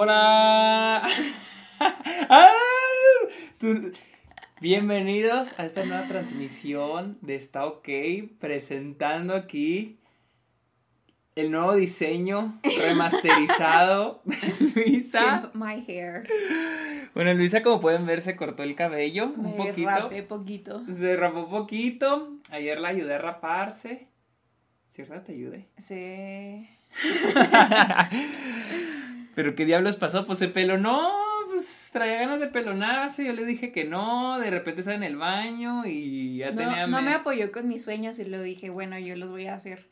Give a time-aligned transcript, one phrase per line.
[0.00, 1.02] Hola.
[1.80, 2.48] ¡Ah!
[4.60, 7.88] Bienvenidos a esta nueva transmisión de Está OK,
[8.38, 9.98] presentando aquí
[11.34, 14.36] el nuevo diseño remasterizado de
[14.76, 15.50] Luisa.
[15.52, 16.28] Pimp my hair.
[17.12, 19.90] Bueno, Luisa, como pueden ver, se cortó el cabello un poquito.
[19.90, 20.84] rapé poquito.
[20.94, 22.36] Se rapó poquito.
[22.52, 24.06] Ayer la ayudé a raparse.
[24.92, 25.20] ¿Cierto?
[25.22, 25.66] Te ayudé.
[25.76, 26.68] Sí.
[29.38, 31.12] Pero qué diablos pasó, pues se pelonó,
[31.46, 35.14] pues traía ganas de pelonarse, yo le dije que no, de repente estaba en el
[35.14, 36.88] baño y ya No, tenía...
[36.88, 39.86] no me- apoyó con mis sueños y lo dije, bueno, yo los voy a hacer.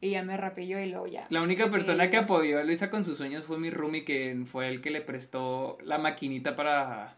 [0.00, 1.28] Y ya me rapé yo y luego ya.
[1.30, 4.66] La única persona que apoyó a Luisa con sus sueños fue mi roomie, que fue
[4.66, 7.14] el que le prestó la maquinita para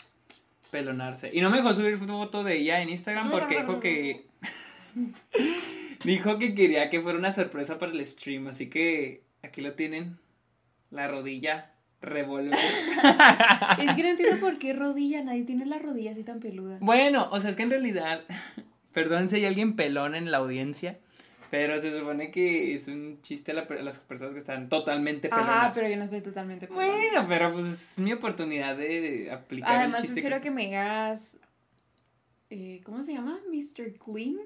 [0.71, 1.31] pelonarse.
[1.33, 4.27] Y no me dejó subir foto de ella en Instagram porque dijo que...
[6.05, 10.19] dijo que quería que fuera una sorpresa para el stream, así que aquí lo tienen,
[10.91, 12.59] la rodilla revolver.
[13.79, 16.79] Es que no entiendo por qué rodilla, nadie tiene la rodilla así tan peluda.
[16.81, 18.23] Bueno, o sea, es que en realidad,
[18.93, 20.99] perdón si hay alguien pelón en la audiencia,
[21.51, 25.29] pero se supone que es un chiste a, la- a las personas que están totalmente
[25.29, 25.49] pelonas.
[25.49, 26.87] Ajá, pero yo no estoy totalmente peluda.
[26.87, 30.21] Bueno, pero pues es mi oportunidad de, aplicar Además, el chiste.
[30.21, 31.39] prefiero que me digas.
[32.51, 33.41] eh, ¿Cómo se llama?
[33.53, 33.95] Mr.
[33.99, 34.37] Clean.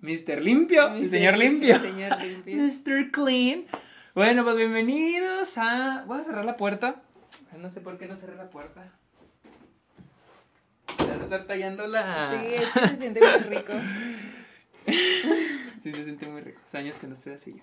[0.00, 0.40] Mr.
[0.42, 1.08] Limpio, el Mr.
[1.08, 1.74] señor limpio.
[1.76, 2.56] el señor limpio.
[2.64, 3.10] Mr.
[3.10, 3.64] Clean.
[4.12, 6.02] Bueno, pues bienvenidos a...
[6.04, 7.00] Voy a cerrar la puerta.
[7.56, 8.92] No sé por qué no cerré la puerta.
[10.98, 12.30] Se van a estar tallando la...
[12.30, 13.72] Sí, es que se siente muy rico.
[14.84, 16.60] Sí, se siente muy rico.
[16.66, 17.62] Hace años que no estoy así yo.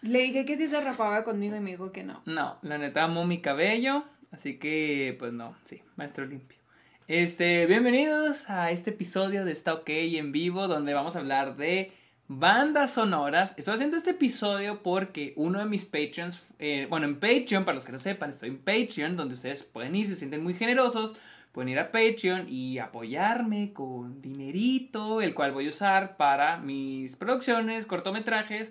[0.00, 2.22] Le dije que si se rapaba conmigo y me dijo que no.
[2.24, 6.58] No, la neta amo mi cabello, así que pues no, sí, maestro limpio.
[7.06, 11.92] Este, bienvenidos a este episodio de Está OK en vivo donde vamos a hablar de
[12.32, 13.54] bandas sonoras.
[13.56, 17.84] Estoy haciendo este episodio porque uno de mis Patreons, eh, bueno, en Patreon, para los
[17.84, 21.16] que no sepan, estoy en Patreon donde ustedes pueden ir, se sienten muy generosos,
[21.50, 27.16] pueden ir a Patreon y apoyarme con dinerito, el cual voy a usar para mis
[27.16, 28.70] producciones, cortometrajes.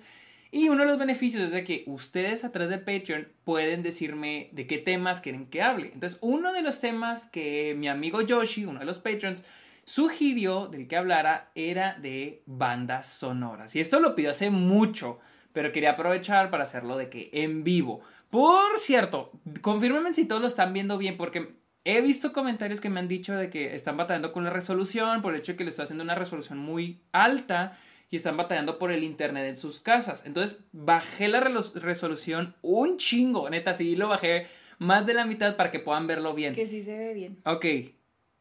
[0.51, 4.47] Y uno de los beneficios es de que ustedes a través de Patreon pueden decirme
[4.53, 5.91] de qué temas quieren que hable.
[5.93, 9.43] Entonces, uno de los temas que mi amigo Yoshi, uno de los Patreons,
[9.89, 13.75] sugirió del que hablara era de bandas sonoras.
[13.75, 15.17] Y esto lo pidió hace mucho,
[15.51, 18.01] pero quería aprovechar para hacerlo de que en vivo.
[18.29, 21.55] Por cierto, confírmenme si todos lo están viendo bien, porque
[21.85, 25.33] he visto comentarios que me han dicho de que están batallando con la resolución, por
[25.33, 27.75] el hecho de que le estoy haciendo una resolución muy alta
[28.11, 30.21] y están batallando por el internet en sus casas.
[30.23, 34.45] Entonces bajé la resolución un chingo, neta, sí lo bajé
[34.77, 36.53] más de la mitad para que puedan verlo bien.
[36.53, 37.39] Que sí se ve bien.
[37.43, 37.65] Ok,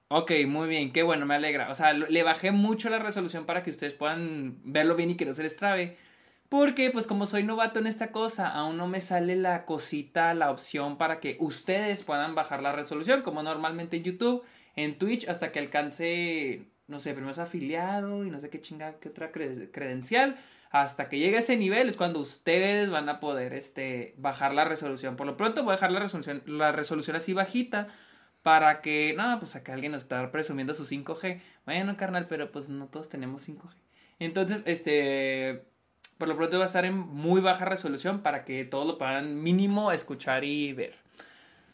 [0.09, 1.71] ok, muy bien, qué bueno, me alegra.
[1.71, 5.27] O sea, le bajé mucho la resolución para que ustedes puedan verlo bien y que
[5.27, 5.97] no se les trabe.
[6.49, 10.51] Porque, pues como soy novato en esta cosa, aún no me sale la cosita, la
[10.51, 14.45] opción para que ustedes puedan bajar la resolución, como normalmente en YouTube,
[14.77, 18.95] en Twitch, hasta que alcance, no sé, primero es afiliado y no sé qué chinga,
[19.01, 20.39] qué otra cre- credencial.
[20.71, 24.65] Hasta que llegue a ese nivel es cuando ustedes van a poder este, bajar la
[24.65, 25.17] resolución.
[25.17, 27.89] Por lo pronto voy a dejar la resolución, la resolución así bajita
[28.49, 31.39] para que, no, pues acá alguien nos está presumiendo su 5G.
[31.67, 33.75] Bueno, carnal, pero pues no todos tenemos 5G.
[34.21, 35.65] Entonces, este,
[36.17, 39.43] por lo pronto va a estar en muy baja resolución para que todos lo puedan
[39.43, 40.95] mínimo escuchar y ver.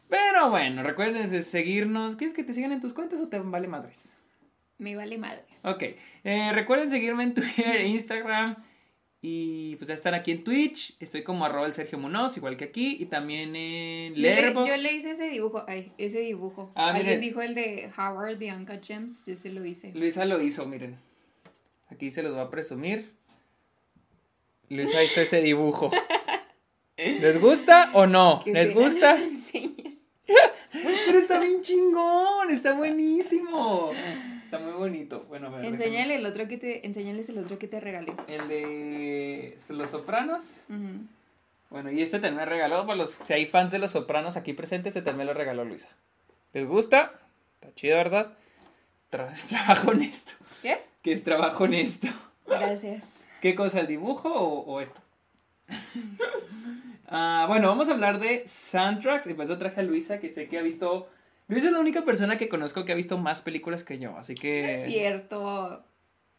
[0.08, 2.16] Pero bueno, recuerden seguirnos.
[2.16, 4.12] ¿Quieres que te sigan en tus cuentas o te vale madres?
[4.78, 5.64] Me vale madres.
[5.64, 5.84] Ok.
[6.24, 8.56] Eh, recuerden seguirme en Twitter e Instagram.
[9.26, 10.96] Y pues ya están aquí en Twitch.
[11.00, 12.98] Estoy como arroba el Sergio Munoz, igual que aquí.
[13.00, 14.70] Y también en Yo le, Letterboxd.
[14.70, 15.64] yo le hice ese dibujo.
[15.66, 16.70] Ay, ese dibujo.
[16.74, 17.20] Ah, Alguien miren.
[17.22, 19.24] dijo el de Howard the Uncut Gems.
[19.24, 19.92] Yo se lo hice.
[19.94, 20.98] Luisa lo hizo, miren.
[21.88, 23.12] Aquí se los voy a presumir.
[24.68, 25.90] Luisa hizo ese dibujo.
[26.98, 28.42] ¿Les gusta o no?
[28.44, 29.16] ¿Les gusta?
[31.06, 33.90] Pero está bien chingón, está buenísimo.
[34.54, 35.24] Está muy bonito.
[35.28, 38.12] Bueno, ver, Enséñale el otro que te, enséñales el otro que te regalé.
[38.28, 40.44] El de Los Sopranos.
[41.70, 42.86] Bueno, y este también me regaló.
[42.86, 45.64] Para los, si hay fans de Los Sopranos aquí presentes, este también me lo regaló
[45.64, 45.88] Luisa.
[46.52, 47.12] ¿Les gusta?
[47.54, 48.32] Está chido, ¿verdad?
[49.10, 50.32] Tra- trabajo honesto.
[50.62, 50.78] ¿Qué?
[51.02, 52.08] Que es trabajo honesto.
[52.46, 53.26] Gracias.
[53.40, 55.00] ¿Qué cosa, el dibujo o, o esto?
[57.16, 59.26] Ah, bueno, vamos a hablar de soundtracks.
[59.26, 61.08] Y por eso traje a Luisa, que sé que ha visto.
[61.48, 64.16] Luisa es la única persona que conozco que ha visto más películas que yo.
[64.16, 64.70] Así No que.
[64.70, 65.84] es cierto.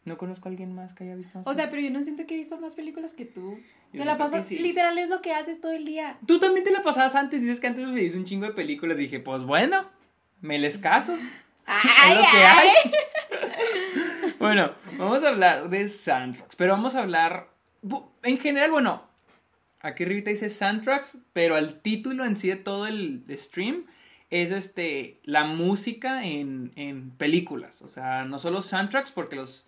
[0.04, 1.38] No conozco a alguien más que haya visto.
[1.38, 3.58] más O sea, pero yo no siento que he visto más películas que tú.
[3.92, 4.58] Yo Te la pasas, sí.
[4.58, 6.18] literal es lo que haces todo el día.
[6.26, 7.40] Tú también te la pasabas antes.
[7.40, 8.98] Dices que antes me dices un chingo de películas.
[8.98, 9.88] Dije, pues bueno,
[10.40, 11.16] me les caso.
[11.66, 12.68] Ay, es lo que ay.
[12.68, 14.32] hay.
[14.38, 16.54] bueno, vamos a hablar de soundtracks.
[16.56, 17.48] Pero vamos a hablar.
[18.22, 19.02] En general, bueno.
[19.80, 23.86] aquí arriba dice soundtracks, pero el título en sí de todo el stream
[24.42, 27.82] es este la música en, en películas.
[27.82, 29.66] O sea, no solo soundtracks, porque los.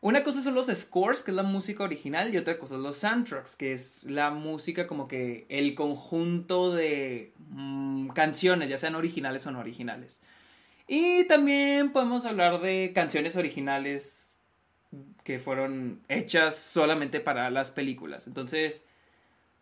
[0.00, 2.96] Una cosa son los scores, que es la música original, y otra cosa es los
[2.96, 9.46] soundtracks, que es la música como que el conjunto de mm, canciones, ya sean originales
[9.46, 10.20] o no originales.
[10.88, 14.36] Y también podemos hablar de canciones originales
[15.24, 18.26] que fueron hechas solamente para las películas.
[18.26, 18.84] Entonces,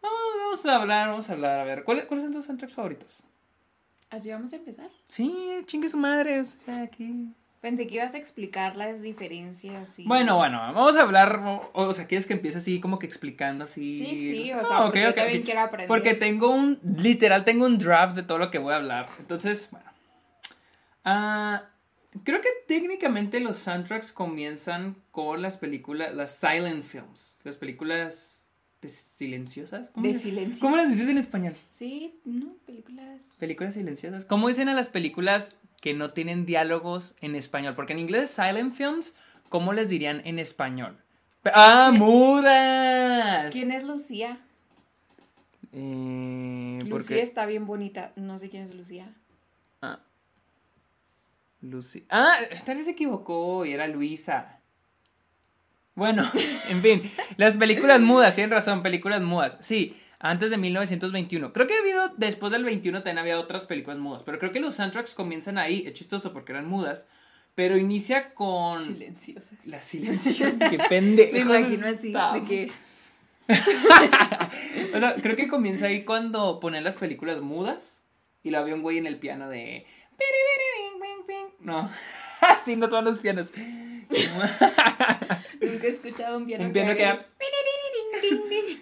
[0.01, 3.23] vamos, a hablar, vamos a hablar, a ver, ¿cuáles, ¿cuáles son tus soundtracks favoritos?
[4.11, 4.91] ¿Así vamos a empezar?
[5.09, 5.33] Sí,
[5.67, 7.33] chingue su madre, o sea, aquí.
[7.61, 9.99] Pensé que ibas a explicar las diferencias.
[9.99, 10.05] Y...
[10.07, 11.41] Bueno, bueno, vamos a hablar,
[11.75, 13.99] o, sea, ¿quieres que empiece así como que explicando así?
[13.99, 15.87] Sí, sí, o sea, porque yo también quiero aprender.
[15.87, 19.09] Porque tengo un, literal, tengo un draft de todo lo que voy a hablar.
[19.19, 19.91] Entonces, bueno.
[21.05, 21.65] Ah,
[22.25, 28.40] creo que técnicamente los soundtracks comienzan con las películas, las silent films, las películas
[28.89, 29.91] silenciosas.
[29.91, 30.61] ¿Cómo de silenciosas.
[30.61, 31.55] ¿Cómo las dices en español?
[31.71, 33.37] Sí, no, películas.
[33.39, 34.25] Películas silenciosas.
[34.25, 37.75] ¿Cómo dicen a las películas que no tienen diálogos en español?
[37.75, 39.15] Porque en inglés silent films,
[39.49, 40.97] ¿cómo les dirían en español?
[41.45, 43.51] ¡Ah, mudas!
[43.53, 44.41] ¿Quién es Lucía?
[45.73, 48.13] Eh, Lucía está bien bonita.
[48.17, 49.15] No sé quién es Lucía.
[49.81, 50.01] Ah.
[51.61, 52.03] Lucía.
[52.11, 54.60] Ah, tal vez se equivocó y era Luisa.
[55.95, 56.31] Bueno,
[56.69, 59.59] en fin, las películas mudas, tienen razón, películas mudas.
[59.61, 61.53] Sí, antes de 1921.
[61.53, 64.61] Creo que ha habido, después del 21 también había otras películas mudas, pero creo que
[64.61, 67.07] los soundtracks comienzan ahí, es chistoso porque eran mudas,
[67.55, 68.79] pero inicia con...
[68.79, 69.67] Silenciosas.
[69.67, 71.33] Las silenciosas, qué pendejo.
[71.33, 72.71] Me imagino así, de que...
[74.95, 78.01] o sea, creo que comienza ahí cuando ponen las películas mudas
[78.45, 79.87] y la había un güey en el piano de...
[81.61, 81.91] No,
[82.49, 83.53] así no todos los pianos.
[85.61, 87.19] Nunca he escuchado un piano, que,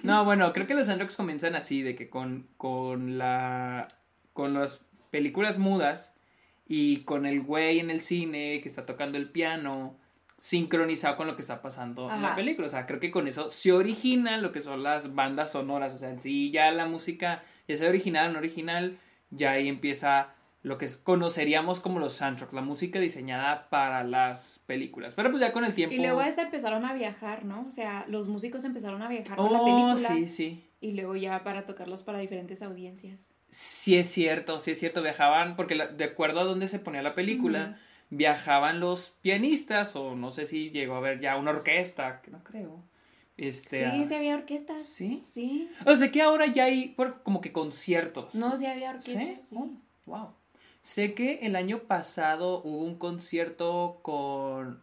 [0.02, 3.88] No, bueno, creo que los soundtracks comienzan así, de que con, con la...
[4.32, 6.14] con las películas mudas
[6.66, 9.99] y con el güey en el cine que está tocando el piano
[10.37, 12.66] sincronizado con lo que está pasando en la película.
[12.66, 15.94] O sea, creo que con eso se origina lo que son las bandas sonoras.
[15.94, 18.99] O sea, en sí ya la música, ya sea original o no original,
[19.31, 25.14] ya ahí empieza lo que conoceríamos como los soundtracks, la música diseñada para las películas.
[25.14, 25.94] Pero pues ya con el tiempo...
[25.94, 27.64] Y luego esta empezaron a viajar, ¿no?
[27.66, 30.08] O sea, los músicos empezaron a viajar con la oh, película.
[30.08, 30.64] sí, sí.
[30.81, 33.31] Y luego ya para tocarlos para diferentes audiencias.
[33.50, 37.14] Sí es cierto, sí es cierto, viajaban, porque de acuerdo a dónde se ponía la
[37.14, 37.78] película,
[38.11, 42.44] viajaban los pianistas, o no sé si llegó a haber ya una orquesta, que no
[42.44, 42.84] creo.
[43.37, 44.84] Este, sí, sí había orquestas.
[44.87, 45.22] ¿Sí?
[45.25, 45.70] Sí.
[45.87, 48.34] O sea que ahora ya hay como que conciertos.
[48.34, 49.49] No, sí había orquestas.
[49.49, 49.56] ¿Sí?
[49.56, 49.70] Oh,
[50.06, 50.34] wow.
[50.88, 54.82] Sé que el año pasado hubo un concierto con.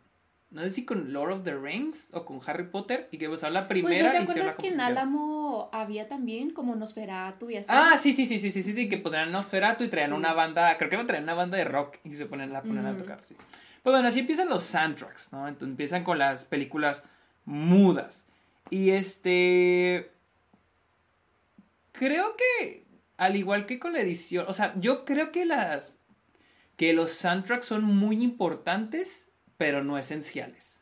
[0.52, 3.42] No sé si con Lord of the Rings o con Harry Potter y que pues
[3.42, 4.12] la primera.
[4.12, 7.72] Pues, ¿Te acuerdas que en Álamo había también como Nosferatu y así?
[7.74, 10.78] Ah, sí, sí, sí, sí, sí, sí, sí que ponían Nosferatu y traían una banda,
[10.78, 13.36] creo que traían una banda de rock y se ponen, la ponen a tocar, sí.
[13.82, 15.48] Pues bueno, así empiezan los soundtracks, ¿no?
[15.48, 17.02] Entonces empiezan con las películas
[17.46, 18.28] mudas.
[18.70, 20.12] Y este.
[21.94, 22.85] Creo que
[23.18, 25.98] al igual que con la edición, o sea, yo creo que las
[26.78, 30.82] que los soundtracks son muy importantes, pero no esenciales.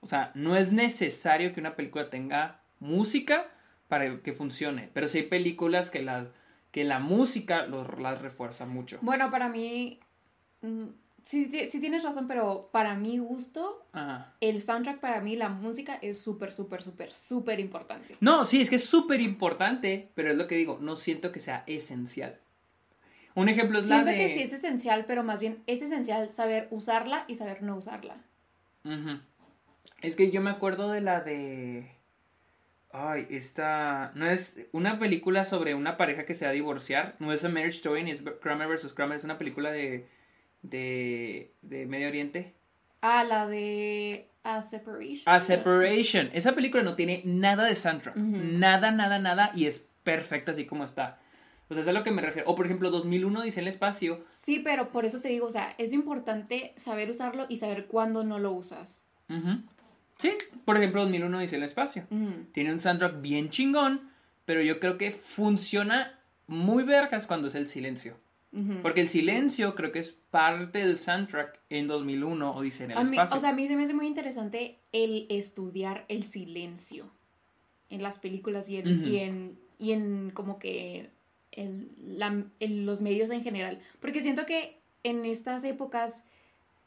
[0.00, 3.46] O sea, no es necesario que una película tenga música
[3.88, 6.32] para que funcione, pero sí hay películas que la,
[6.72, 8.98] que la música los, las refuerza mucho.
[9.00, 10.00] Bueno, para mí
[10.62, 10.86] mm,
[11.24, 13.86] Sí, sí tienes razón, pero para mi gusto,
[14.40, 18.14] el soundtrack para mí, la música es súper, súper, súper, súper importante.
[18.20, 21.40] No, sí, es que es súper importante, pero es lo que digo, no siento que
[21.40, 22.38] sea esencial.
[23.34, 24.12] Un ejemplo es la de...
[24.12, 27.74] Siento que sí es esencial, pero más bien es esencial saber usarla y saber no
[27.76, 28.18] usarla.
[30.02, 31.90] Es que yo me acuerdo de la de...
[32.92, 34.12] Ay, esta...
[34.14, 37.16] No es una película sobre una pareja que se va a divorciar.
[37.18, 38.92] No es A Marriage Story, ni es Kramer vs.
[38.92, 39.16] Kramer.
[39.16, 40.06] Es una película de
[40.64, 42.54] de, de Medio Oriente.
[43.00, 45.22] Ah, la de A Separation.
[45.26, 46.30] A Separation.
[46.32, 48.16] Esa película no tiene nada de soundtrack.
[48.16, 49.52] Nada, nada, nada.
[49.54, 51.20] Y es perfecta así como está.
[51.68, 52.50] O sea, es a lo que me refiero.
[52.50, 54.24] O por ejemplo, 2001 dice el espacio.
[54.28, 58.24] Sí, pero por eso te digo, o sea, es importante saber usarlo y saber cuándo
[58.24, 59.04] no lo usas.
[60.18, 60.32] Sí,
[60.64, 62.06] por ejemplo, 2001 dice el espacio.
[62.52, 64.10] Tiene un soundtrack bien chingón,
[64.44, 68.16] pero yo creo que funciona muy vergas cuando es el silencio.
[68.82, 72.98] Porque el silencio creo que es parte del soundtrack en 2001 o dice en el
[72.98, 73.36] espacio.
[73.36, 77.10] o sea, a mí se me hace muy interesante el estudiar el silencio
[77.90, 81.10] en las películas y en, y en, y en como que
[81.52, 83.80] el, la, los medios en general.
[84.00, 86.24] Porque siento que en estas épocas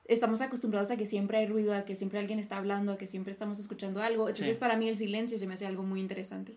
[0.05, 3.07] estamos acostumbrados a que siempre hay ruido, a que siempre alguien está hablando, a que
[3.07, 4.29] siempre estamos escuchando algo.
[4.29, 6.55] Entonces para mí el silencio se me hace algo muy interesante.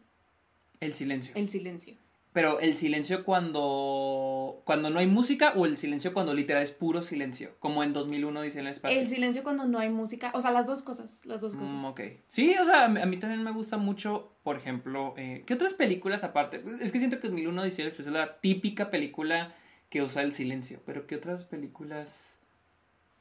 [0.78, 1.32] El silencio.
[1.34, 1.96] El silencio.
[2.32, 7.02] Pero el silencio cuando cuando no hay música o el silencio cuando literal es puro
[7.02, 9.00] silencio, como en 2001 dice en el espacio.
[9.00, 11.72] El silencio cuando no hay música, o sea, las dos cosas, las dos cosas.
[11.72, 12.00] Mm, ok.
[12.28, 15.54] Sí, o sea, a mí, a mí también me gusta mucho, por ejemplo, eh, ¿qué
[15.54, 16.62] otras películas aparte?
[16.80, 19.52] Es que siento que 2001 dice el espacio es la típica película
[19.88, 22.10] que usa el silencio, pero ¿qué otras películas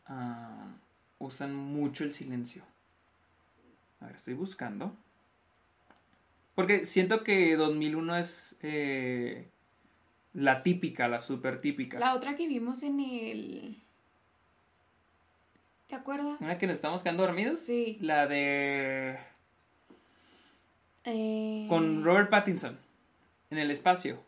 [0.06, 0.68] ah,
[1.18, 2.64] usan mucho el silencio?
[4.02, 4.96] A ver, estoy buscando.
[6.60, 9.48] Porque siento que 2001 es eh,
[10.34, 11.98] la típica, la súper típica.
[12.00, 13.82] La otra que vimos en el...
[15.88, 16.36] ¿Te acuerdas?
[16.42, 17.60] ¿Una que nos estamos quedando dormidos?
[17.60, 17.98] Sí.
[18.02, 19.18] La de...
[21.06, 22.78] Eh, Con Robert Pattinson.
[23.52, 24.22] En el espacio.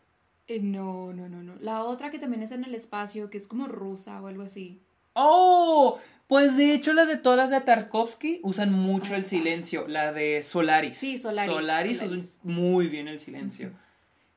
[0.46, 1.56] eh, no, no, no, no.
[1.56, 4.80] La otra que también es en el espacio, que es como rusa o algo así.
[5.14, 5.98] ¡Oh!
[6.26, 9.86] Pues de hecho las de todas de Tarkovsky usan mucho el silencio.
[9.86, 10.96] La de Solaris.
[10.96, 12.22] Sí, Solaris, Solaris, Solaris.
[12.24, 13.70] usa muy bien el silencio.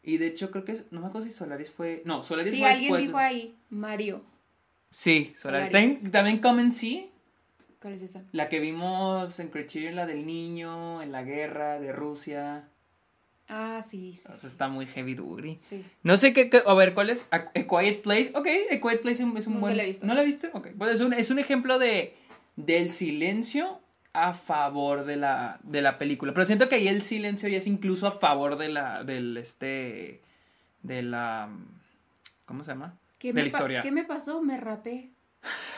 [0.03, 0.73] Y de hecho creo que...
[0.73, 2.01] es- No me acuerdo si Solaris fue...
[2.05, 3.07] No, Solaris Sí, fue alguien después.
[3.07, 4.23] dijo ahí, Mario.
[4.91, 5.67] Sí, Solaris.
[5.67, 6.11] Solaris.
[6.11, 7.09] También, también Sí.
[7.81, 8.23] ¿Cuál es esa?
[8.31, 12.67] La que vimos en Criterion, la del niño, en la guerra de Rusia.
[13.47, 14.21] Ah, sí, sí.
[14.23, 14.47] Sea, sí.
[14.47, 15.57] está muy heavy duty.
[15.59, 15.85] Sí.
[16.03, 17.27] No sé qué, qué- a ver, ¿cuál es?
[17.31, 18.31] A, A Quiet Place.
[18.33, 19.77] Ok, A Quiet Place es un Nunca buen...
[19.77, 20.05] la he visto.
[20.07, 20.49] ¿No la viste?
[20.53, 22.15] Ok, pues es un, es un ejemplo de,
[22.55, 23.79] del silencio
[24.13, 26.33] a favor de la, de la película.
[26.33, 30.21] Pero siento que ahí el silencio ya es incluso a favor de la, del, este,
[30.81, 31.49] de la,
[32.45, 32.97] ¿cómo se llama?
[33.19, 33.81] ¿Qué De la historia.
[33.81, 34.41] ¿Qué me pasó?
[34.41, 35.11] Me rapé.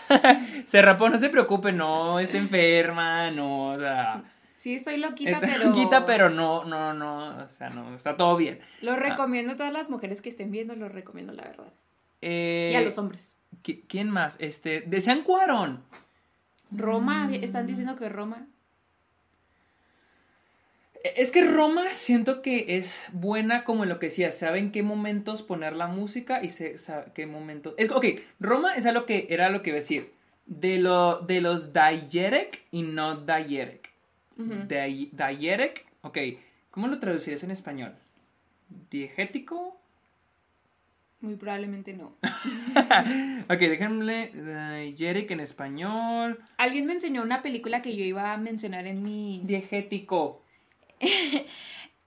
[0.66, 4.24] Se rapó, no se preocupe, no, está enferma, no, o sea...
[4.58, 5.74] Sí, estoy loquita, Está pero...
[5.74, 8.60] quita, pero no, no, no, o sea, no, está todo bien.
[8.82, 11.72] Lo recomiendo a todas las mujeres que estén viendo, lo recomiendo, la verdad.
[12.22, 13.36] Eh, Y a los hombres.
[13.64, 14.36] ¿qui- ¿Quién más?
[14.40, 15.84] Este, desean Cuarón.
[16.72, 17.34] Roma, Mm.
[17.36, 18.46] están diciendo que Roma.
[21.16, 24.84] Es que Roma siento que es buena como en lo que decía, sabe en qué
[24.84, 27.76] momentos poner la música y se sabe qué momentos.
[27.78, 28.06] Es ok,
[28.40, 30.12] Roma es algo que era lo que iba a decir.
[30.48, 33.87] De lo de los diegetic y no diegetic.
[34.38, 36.17] Di- Diegetic, ok,
[36.72, 37.96] ¿cómo lo traducirías en español?
[38.91, 39.79] Diegético.
[41.20, 42.15] Muy probablemente no.
[43.50, 44.32] ok, déjenme
[44.96, 46.39] diegetic en español.
[46.58, 49.48] Alguien me enseñó una película que yo iba a mencionar en mis...
[49.48, 50.44] Diegético.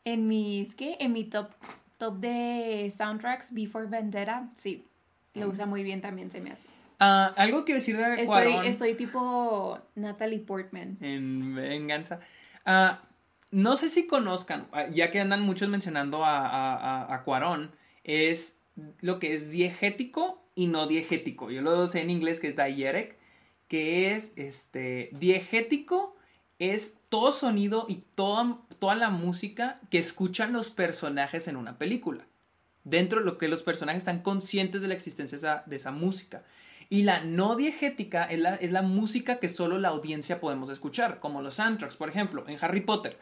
[0.02, 0.74] En mis...
[0.74, 0.96] ¿Qué?
[0.98, 1.50] En mi top,
[1.98, 4.48] top de soundtracks, Before Vendetta.
[4.56, 4.86] Sí,
[5.34, 6.66] lo usa muy bien también, se me hace.
[7.00, 8.64] Ah, algo que decir de Estoy, Cuarón.
[8.66, 10.98] estoy tipo Natalie Portman.
[11.00, 12.20] en venganza.
[12.66, 13.00] Ah,
[13.50, 17.72] no sé si conozcan, ah, ya que andan muchos mencionando a, a, a- a Cuarón,
[18.04, 18.56] es
[19.00, 21.50] lo que es diegético y no diegético.
[21.50, 23.16] Yo lo sé en inglés que es diegetic,
[23.66, 26.16] que es este diegético
[26.58, 32.26] es todo sonido y toda, toda la música que escuchan los personajes en una película.
[32.84, 35.90] Dentro de lo que los personajes están conscientes de la existencia de esa, de esa
[35.90, 36.42] música.
[36.92, 41.20] Y la no diegética es la, es la música que solo la audiencia podemos escuchar,
[41.20, 43.16] como los soundtracks, por ejemplo, en Harry Potter.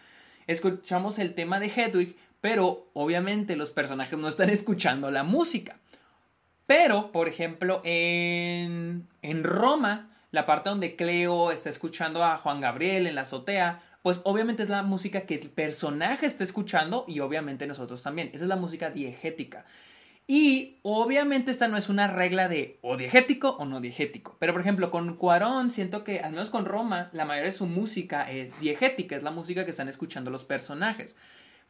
[0.47, 5.77] Escuchamos el tema de Hedwig, pero obviamente los personajes no están escuchando la música.
[6.67, 13.07] Pero, por ejemplo, en, en Roma, la parte donde Cleo está escuchando a Juan Gabriel
[13.07, 17.67] en la azotea, pues obviamente es la música que el personaje está escuchando y obviamente
[17.67, 18.31] nosotros también.
[18.33, 19.67] Esa es la música diegética.
[20.31, 24.37] Y obviamente esta no es una regla de o diegético o no diegético.
[24.39, 27.65] Pero por ejemplo, con Cuarón siento que, al menos con Roma, la mayoría de su
[27.67, 31.17] música es diegética, es la música que están escuchando los personajes.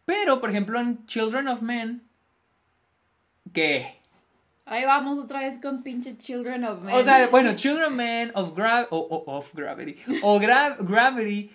[0.04, 2.02] Pero, por ejemplo, en Children of Men,
[3.52, 3.94] ¿qué?
[4.66, 6.94] Ahí vamos otra vez con pinche Children of Men.
[6.94, 9.96] O sea, bueno, Children of Men of, Gra o, o- of Gravity.
[10.22, 11.50] O Gra- Gravity.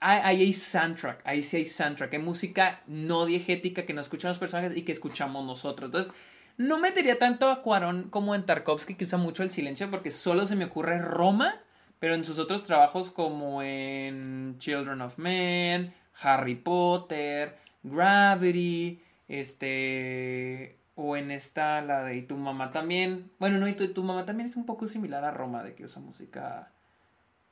[0.00, 1.22] Ahí hay soundtrack.
[1.24, 2.12] Ahí sí hay soundtrack.
[2.12, 5.86] Hay música no diegética que no escuchan los personajes y que escuchamos nosotros.
[5.88, 6.12] Entonces,
[6.60, 10.44] no metería tanto a Cuarón como en Tarkovsky, que usa mucho el silencio, porque solo
[10.44, 11.58] se me ocurre Roma.
[11.98, 20.76] Pero en sus otros trabajos, como en Children of Men, Harry Potter, Gravity, este.
[20.96, 23.30] O en esta, la de Y tu mamá también.
[23.38, 25.84] Bueno, no, y tu, tu mamá también es un poco similar a Roma, de que
[25.84, 26.72] usa música.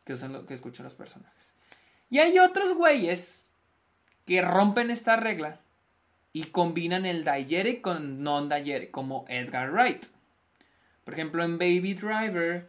[0.05, 1.55] Que, usan lo, que escuchan los personajes.
[2.11, 3.49] Y hay otros güeyes
[4.27, 5.61] que rompen esta regla
[6.39, 10.05] y combinan el diegetic con non-diegetic, como Edgar Wright.
[11.05, 12.69] Por ejemplo, en Baby Driver,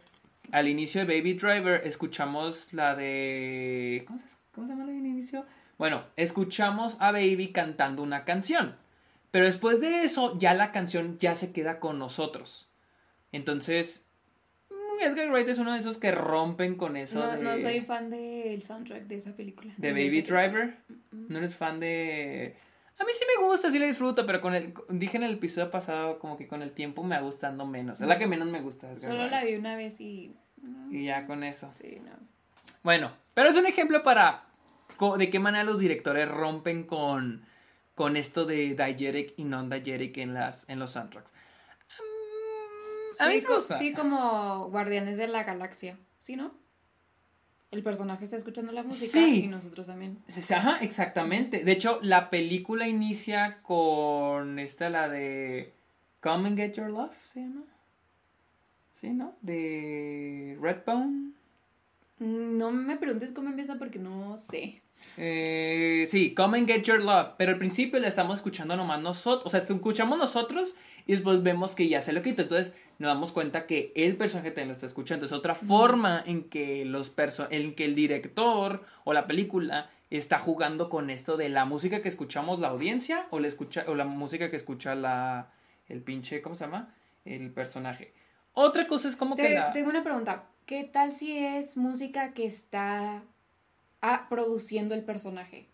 [0.50, 4.02] al inicio de Baby Driver, escuchamos la de.
[4.08, 5.46] ¿Cómo se, cómo se llama la inicio?
[5.78, 8.74] Bueno, escuchamos a Baby cantando una canción.
[9.30, 12.68] Pero después de eso, ya la canción ya se queda con nosotros.
[13.30, 14.04] Entonces,
[14.70, 17.20] mm, Edgar Wright es uno de esos que rompen con eso.
[17.20, 19.72] no, de, no soy fan del soundtrack de esa película.
[19.76, 20.40] de Baby esa película.
[20.40, 20.76] Driver.
[21.12, 22.56] ¿No eres fan de.?
[23.00, 25.70] A mí sí me gusta, sí la disfruto, pero con el, dije en el episodio
[25.70, 27.98] pasado, como que con el tiempo me va gustando menos.
[27.98, 28.98] Es la que menos me gusta.
[28.98, 30.36] Solo la vi una vez y...
[30.90, 31.72] Y ya con eso.
[31.80, 32.12] Sí, no.
[32.82, 34.44] Bueno, pero es un ejemplo para
[35.16, 37.46] de qué manera los directores rompen con,
[37.94, 41.32] con esto de diegetic y non-diegetic en, las, en los soundtracks.
[43.18, 43.46] sí,
[43.78, 46.52] sí, como Guardianes de la Galaxia, ¿sí, no?
[47.70, 50.18] El personaje está escuchando la música y nosotros también.
[50.50, 51.64] Ajá, exactamente.
[51.64, 55.72] De hecho, la película inicia con esta, la de
[56.20, 57.62] Come and Get Your Love, ¿se llama?
[59.00, 59.36] ¿Sí, no?
[59.40, 61.30] De Redbone.
[62.18, 64.82] No me preguntes cómo empieza porque no sé.
[65.16, 67.34] Eh, sí, Come and Get Your Love.
[67.38, 69.46] Pero al principio la estamos escuchando nomás nosotros.
[69.46, 70.74] O sea, escuchamos nosotros
[71.10, 72.42] y después vemos que ya se lo quita.
[72.42, 75.26] Entonces nos damos cuenta que el personaje también lo está escuchando.
[75.26, 77.12] Es otra forma en que, los
[77.50, 82.08] en que el director o la película está jugando con esto de la música que
[82.08, 85.50] escuchamos la audiencia o la, escucha, o la música que escucha la,
[85.88, 86.94] el pinche, ¿cómo se llama?
[87.24, 88.14] El personaje.
[88.52, 89.60] Otra cosa es como que...
[89.72, 90.44] Tengo una pregunta.
[90.64, 93.24] ¿Qué tal si es música que está
[94.00, 95.68] ah, produciendo el personaje?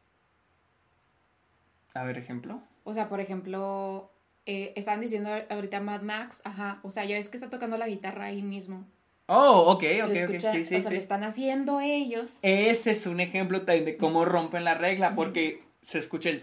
[1.92, 2.62] A ver, ejemplo.
[2.84, 4.15] O sea, por ejemplo,
[4.46, 7.88] eh, estaban diciendo ahorita Mad Max, ajá, o sea, ya ves que está tocando la
[7.88, 8.86] guitarra ahí mismo.
[9.26, 12.38] Oh, ok, ok, ok, sí, sí, O sea, lo están haciendo ellos.
[12.42, 16.42] Ese es un ejemplo también de cómo rompen la regla, porque se escucha el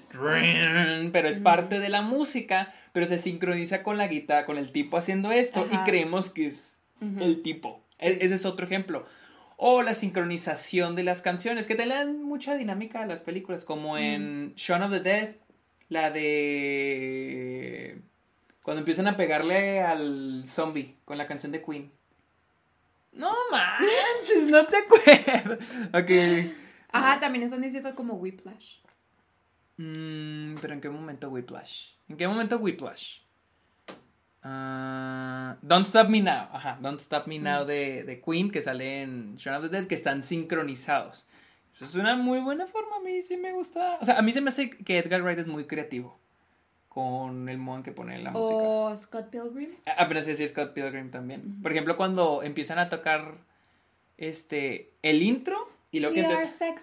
[1.11, 4.97] pero es parte de la música, pero se sincroniza con la guitarra, con el tipo
[4.97, 7.81] haciendo esto y creemos que es el tipo.
[7.99, 9.05] E, ese es otro ejemplo.
[9.57, 13.97] O la sincronización de las canciones, que te dan mucha dinámica a las películas, como
[13.97, 15.35] en Shaun of the Dead,
[15.93, 18.01] la de.
[18.63, 21.91] Cuando empiezan a pegarle al zombie con la canción de Queen.
[23.13, 25.57] No manches, no te acuerdo.
[25.93, 26.51] Ok.
[26.91, 28.79] Ajá, también están diciendo como Whiplash.
[29.77, 31.91] Mm, pero ¿en qué momento Whiplash?
[32.09, 33.19] ¿En qué momento Whiplash?
[34.43, 36.49] Uh, Don't Stop Me Now.
[36.51, 39.87] Ajá, Don't Stop Me Now de, de, Queen, que sale en Shaun of the Dead,
[39.87, 41.25] que están sincronizados.
[41.75, 43.97] Eso es una muy buena forma, a mí sí me gusta.
[44.01, 46.17] O sea, a mí se me hace que Edgar Wright es muy creativo
[46.93, 48.55] con el modo en que pone la música.
[48.55, 49.71] O Scott Pilgrim.
[49.97, 51.61] Apenas decir Scott Pilgrim también.
[51.61, 53.37] Por ejemplo, cuando empiezan a tocar
[54.17, 56.75] este el intro y luego que empieza,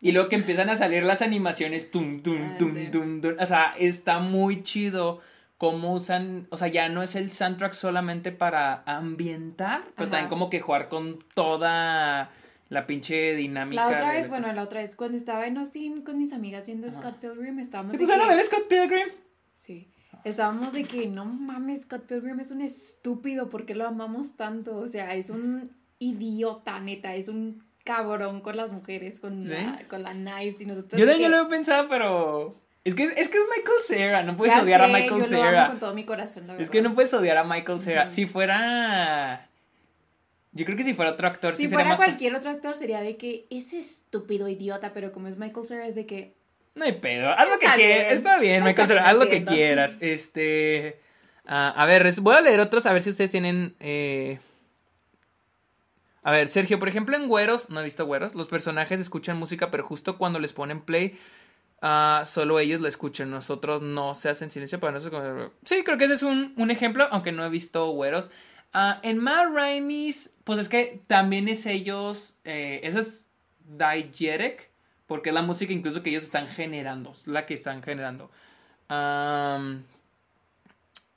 [0.00, 3.46] y luego que empiezan a salir las animaciones tum tum ah, tum tum, tum, o
[3.46, 5.20] sea, está muy chido
[5.58, 10.50] cómo usan, o sea, ya no es el soundtrack solamente para ambientar, pero también como
[10.50, 12.30] que jugar con toda
[12.68, 13.88] la pinche dinámica.
[13.88, 16.90] La otra vez, bueno, la otra vez, cuando estaba en Austin con mis amigas viendo
[16.90, 17.92] Scott Pilgrim, estábamos...
[17.92, 19.08] ¿Se pusieron a ver Scott Pilgrim?
[19.54, 19.90] Sí.
[20.24, 24.76] Estábamos de que, no mames, Scott Pilgrim es un estúpido, ¿por qué lo amamos tanto?
[24.76, 30.02] O sea, es un idiota, neta, es un cabrón con las mujeres, con, la, con
[30.02, 31.00] la knives y nosotros...
[31.00, 32.60] Yo también lo he pensado, pero...
[32.82, 35.50] Es que, es que es Michael Cera, no puedes odiar a Michael yo Cera.
[35.50, 36.64] Lo amo con todo mi corazón, la verdad.
[36.64, 38.10] Es que no puedes odiar a Michael Cera.
[38.10, 39.48] Si fuera
[40.56, 43.46] yo creo que si fuera otro actor, si fuera cualquier otro actor, sería de que
[43.50, 46.34] es estúpido idiota, pero como es Michael Cera, es de que.
[46.74, 47.30] No hay pedo.
[47.30, 48.12] Haz lo que quieras.
[48.12, 49.06] Está bien, Michael Cera.
[49.06, 49.98] Haz lo que quieras.
[50.00, 50.98] Este.
[51.44, 53.76] Ah, a ver, voy a leer otros a ver si ustedes tienen.
[53.80, 54.38] Eh...
[56.22, 59.70] A ver, Sergio, por ejemplo, en Güeros, no he visto Güeros, los personajes escuchan música,
[59.70, 61.16] pero justo cuando les ponen play,
[61.82, 63.30] uh, solo ellos la escuchan.
[63.30, 65.52] Nosotros no se hacen silencio para nosotros.
[65.64, 68.30] Sí, creo que ese es un, un ejemplo, aunque no he visto Güeros.
[68.78, 73.26] Ah, en Matt Rainey's, pues es que también es ellos, eh, eso es
[73.64, 74.68] diegetic,
[75.06, 78.30] porque es la música incluso que ellos están generando, la que están generando.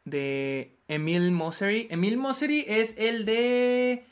[0.05, 1.89] de Emil Mosery.
[1.91, 4.05] Emil Mosery es el de...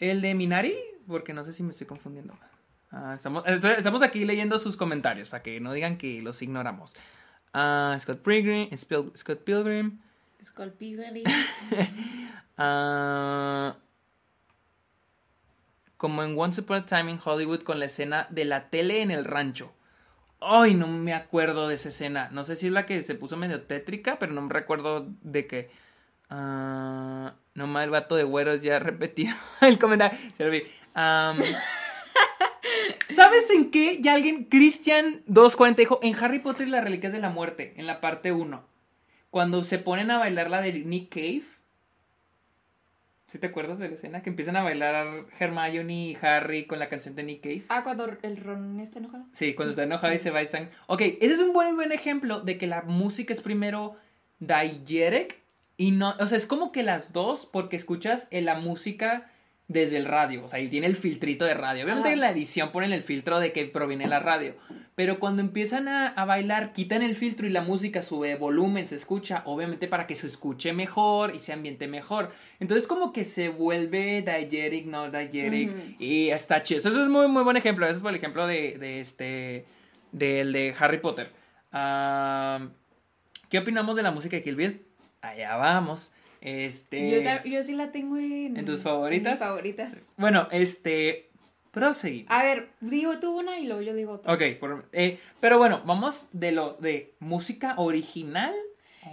[0.00, 0.74] El de Minari,
[1.06, 2.36] porque no sé si me estoy confundiendo.
[2.90, 6.92] Ah, estamos, estamos, aquí leyendo sus comentarios para que no digan que los ignoramos.
[7.52, 8.68] Ah, Scott Pilgrim.
[8.76, 10.00] Scott Pilgrim.
[10.44, 11.24] Scott Pilgrim.
[12.56, 13.78] Ah,
[15.96, 19.10] como en Once Upon a Time in Hollywood con la escena de la tele en
[19.10, 19.74] el rancho.
[20.40, 22.28] Ay, no me acuerdo de esa escena.
[22.30, 25.48] No sé si es la que se puso medio tétrica, pero no me recuerdo de
[25.48, 25.70] qué.
[26.30, 30.16] Uh, nomás el vato de güeros ya repetido el comentario.
[30.36, 30.62] Se lo vi.
[33.06, 34.00] ¿Sabes en qué?
[34.00, 37.86] Ya alguien, Christian 240 dijo, en Harry Potter y las Reliquias de la Muerte, en
[37.86, 38.73] la parte 1.
[39.34, 41.42] Cuando se ponen a bailar la de Nick Cave
[43.26, 44.22] ¿Sí te acuerdas de la escena?
[44.22, 47.64] Que empiezan a bailar Hermione y Harry con la canción de Nick Cave.
[47.68, 49.24] Ah, cuando el Ron está enojado.
[49.32, 50.70] Sí, cuando está enojado y se va y están...
[50.86, 53.96] Ok, ese es un buen, buen ejemplo de que la música es primero
[54.38, 55.40] diegetic
[55.76, 56.14] y no...
[56.20, 59.32] O sea, es como que las dos, porque escuchas en la música
[59.66, 61.84] desde el radio, o sea, y tiene el filtrito de radio.
[61.84, 62.14] Obviamente Ajá.
[62.14, 64.54] en la edición ponen el filtro de que proviene la radio,
[64.94, 68.94] pero cuando empiezan a, a bailar, quitan el filtro y la música sube volumen, se
[68.94, 72.30] escucha, obviamente para que se escuche mejor y se ambiente mejor.
[72.60, 76.80] Entonces como que se vuelve diegetic, no diegetic, y está chido.
[76.80, 77.86] Eso es muy, muy buen ejemplo.
[77.86, 79.64] Ese es el ejemplo de, de este,
[80.12, 81.30] del de Harry Potter.
[81.72, 82.68] Ah,
[83.48, 84.82] ¿Qué opinamos de la música de Kill Bill?
[85.22, 86.12] Allá vamos.
[86.44, 87.40] Este...
[87.46, 88.56] Yo, sí la tengo en...
[88.58, 89.32] ¿En tus favoritas?
[89.32, 90.12] mis favoritas.
[90.18, 91.30] Bueno, este.
[91.70, 92.26] Proseguir.
[92.28, 94.32] A ver, digo tú una y luego yo digo otra.
[94.32, 98.54] Ok, por- eh, pero bueno, vamos de lo de música original.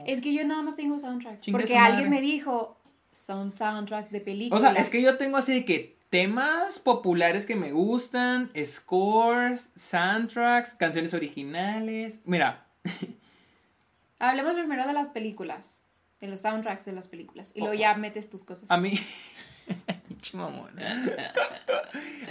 [0.06, 1.40] Es que yo nada más tengo soundtracks.
[1.42, 2.78] Chingue porque alguien me dijo,
[3.12, 4.62] son soundtracks de O películas.
[4.74, 10.76] sea, es que yo tengo así de que temas populares que me gustan, scores, soundtracks,
[10.76, 12.20] canciones originales.
[12.26, 12.68] Mira,
[14.20, 15.81] Hablemos primero de las películas.
[16.22, 17.52] De los soundtracks de las películas.
[17.56, 17.78] Y luego Oh.
[17.78, 18.70] ya metes tus cosas.
[18.72, 19.00] a mí.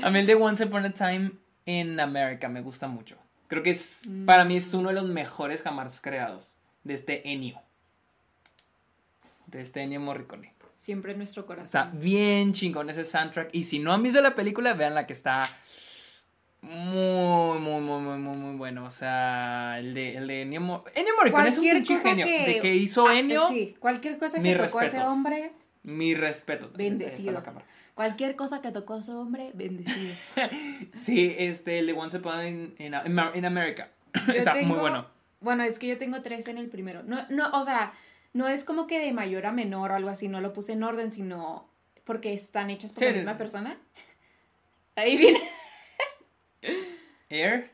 [0.03, 1.33] A mí el de Once Upon a Time
[1.66, 3.16] in America me gusta mucho.
[3.48, 4.24] Creo que es, Mm.
[4.26, 6.55] para mí es uno de los mejores jamás creados.
[6.85, 7.61] De este Ennio.
[9.46, 10.55] De este Ennio Morricone.
[10.76, 11.66] Siempre en nuestro corazón.
[11.66, 13.50] Está bien chingón ese soundtrack.
[13.53, 15.42] Y si no han visto la película, vean la que está
[16.62, 18.85] muy, muy, muy, muy, muy, muy bueno.
[18.85, 22.27] O sea, el de, el de Ennio, Mo- Ennio Morricone es un pinche genio.
[22.27, 25.11] que- De que hizo Ah, Ennio, Sí, cualquier cosa que tocó ese respetos.
[25.12, 26.70] hombre, mi respeto.
[26.75, 27.42] Bendecido.
[27.94, 30.14] cualquier cosa que tocó ese hombre, bendecido.
[30.92, 32.94] Sí, este, el de Once Upon in, in,
[33.35, 33.88] in America.
[34.35, 35.07] Está muy tengo- bueno.
[35.40, 37.03] Bueno, es que yo tengo tres en el primero.
[37.03, 37.92] No, no, o sea,
[38.35, 40.83] no es como que de mayor a menor o algo así, no lo puse en
[40.83, 41.66] orden, sino
[42.05, 43.18] porque están hechos por Sí, la sí.
[43.20, 43.79] misma persona.
[44.96, 45.40] Ahí viene.
[47.31, 47.71] Air.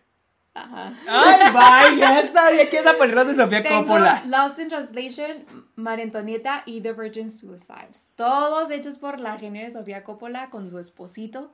[0.54, 0.94] Ajá.
[1.06, 4.22] Ay, vaya, sabía que ibas a poner las de Sofía Tengo Coppola.
[4.26, 8.08] Lost in Translation, María Antonieta y The Virgin Suicides.
[8.16, 11.52] Todos hechos por la genio de Sofía Coppola con su esposito.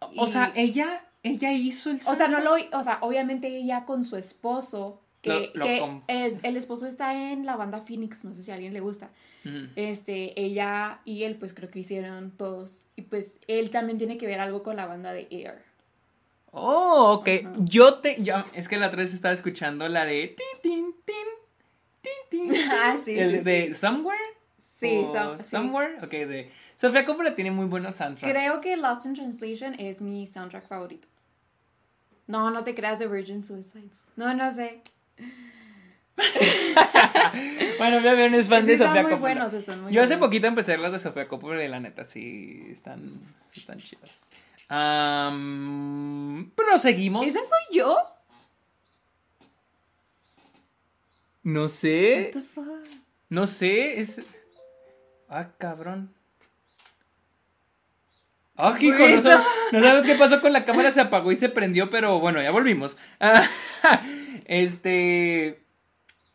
[0.00, 3.84] O Y- sea, ella, ella hizo el O sea, no lo, o sea, obviamente ella
[3.84, 7.80] con su esposo, que, Lo- lo que com- es, el esposo está en la banda
[7.82, 9.10] Phoenix, no sé si a alguien le gusta.
[9.76, 12.84] Este, ella y él, pues creo que hicieron todos.
[12.96, 15.62] Y pues él también tiene que ver algo con la banda de Air.
[16.56, 17.28] Oh, ok.
[17.64, 18.22] Yo te.
[18.22, 20.36] Yo, es que la otra vez estaba escuchando la de.
[20.36, 21.14] Tin, tin, tin,
[22.30, 22.62] tin, tin.
[22.70, 23.74] Ah, sí, el sí, de sí.
[23.74, 24.20] Somewhere.
[24.58, 25.44] Sí, o so- sí.
[25.50, 25.96] Somewhere.
[26.02, 26.50] Ok, de.
[26.76, 28.32] Sofía Coppola tiene muy buenos soundtracks.
[28.32, 31.08] Creo que Lost in Translation es mi soundtrack favorito.
[32.26, 34.02] No, no te creas de Virgin Suicides.
[34.16, 34.80] No, no sé.
[37.78, 39.34] bueno, mi avión es fan Sí, de están Sofía muy Coppola.
[39.34, 40.28] buenos, están muy Yo hace buenos.
[40.28, 43.20] poquito empecé las de Sofía Coppola y la neta sí están,
[43.54, 44.10] están chidas.
[44.68, 47.26] Am, proseguimos.
[47.26, 47.98] ¿Esa soy yo?
[51.42, 52.30] No sé.
[52.34, 52.86] What the fuck?
[53.28, 54.00] No sé.
[54.00, 54.20] Es.
[55.28, 56.14] Ah, cabrón.
[58.56, 59.28] Ah, hijo, no, Eso.
[59.30, 62.40] sab- no sabemos qué pasó con la cámara, se apagó y se prendió, pero bueno,
[62.40, 62.96] ya volvimos.
[63.18, 63.44] Ah,
[64.46, 65.60] este.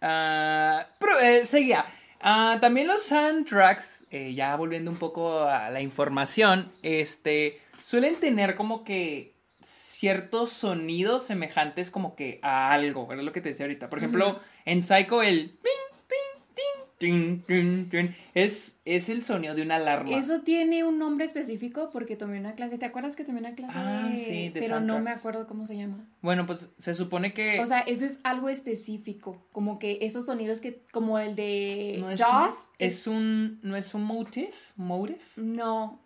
[0.01, 1.85] ah, pero, eh, seguía.
[2.21, 8.55] Ah, también los soundtracks, eh, ya volviendo un poco a la información, este, suelen tener
[8.55, 13.23] como que ciertos sonidos semejantes como que a algo, ¿verdad?
[13.23, 13.89] Lo que te decía ahorita.
[13.89, 16.57] Por ejemplo, en Psycho el ping, ping,
[16.97, 20.15] ting, ting, ting, es, es el sonido de una alarma.
[20.17, 22.77] Eso tiene un nombre específico porque tomé una clase.
[22.77, 24.17] ¿Te acuerdas que tomé una clase Ah, de...
[24.17, 26.05] sí, de Pero no me acuerdo cómo se llama.
[26.21, 29.41] Bueno, pues se supone que O sea, eso es algo específico.
[29.51, 30.81] Como que esos sonidos que...
[30.91, 32.55] Como el de no es, Jaws.
[32.55, 35.19] un, es un no es un motif, motive.
[35.35, 35.99] No.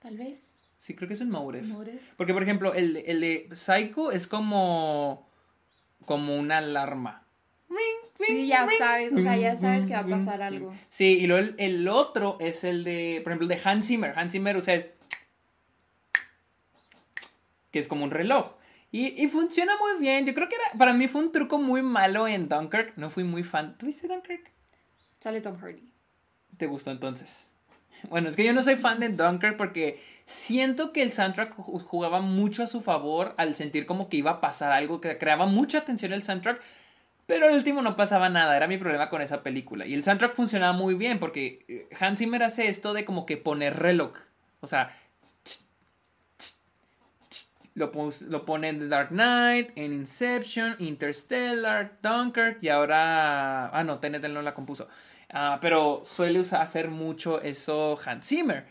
[0.00, 0.53] Tal vez.
[0.84, 1.30] Sí, creo que es un.
[1.30, 1.98] Motive.
[2.18, 5.26] Porque por ejemplo, el, el de Psycho es como
[6.04, 7.22] como una alarma.
[8.14, 9.14] Sí, ya sabes.
[9.14, 10.74] O sea, ya sabes que va a pasar algo.
[10.90, 14.12] Sí, y luego el, el otro es el de, por ejemplo, el de Hans Zimmer.
[14.14, 14.90] Hans Zimmer usa el
[17.70, 18.52] que es como un reloj.
[18.92, 20.26] Y, y funciona muy bien.
[20.26, 22.92] Yo creo que era, para mí fue un truco muy malo en Dunkirk.
[22.98, 23.76] No fui muy fan.
[23.78, 24.52] ¿Tuviste Dunkirk?
[25.18, 25.90] Sale Tom Hardy.
[26.58, 27.48] ¿Te gustó entonces?
[28.10, 31.82] Bueno, es que yo no soy fan de Dunkirk porque siento que el soundtrack ju-
[31.84, 35.46] jugaba mucho a su favor al sentir como que iba a pasar algo, que creaba
[35.46, 36.60] mucha tensión el soundtrack,
[37.26, 39.86] pero al último no pasaba nada, era mi problema con esa película.
[39.86, 43.36] Y el soundtrack funcionaba muy bien porque eh, Hans Zimmer hace esto de como que
[43.36, 44.12] poner reloj,
[44.60, 44.94] o sea,
[47.74, 47.90] lo,
[48.28, 53.68] lo pone en The Dark Knight, en Inception, Interstellar, Dunkirk y ahora...
[53.70, 54.88] Ah, no, Tenet no la compuso.
[55.30, 58.64] Ah, pero suele usar, hacer mucho eso Hans Zimmer.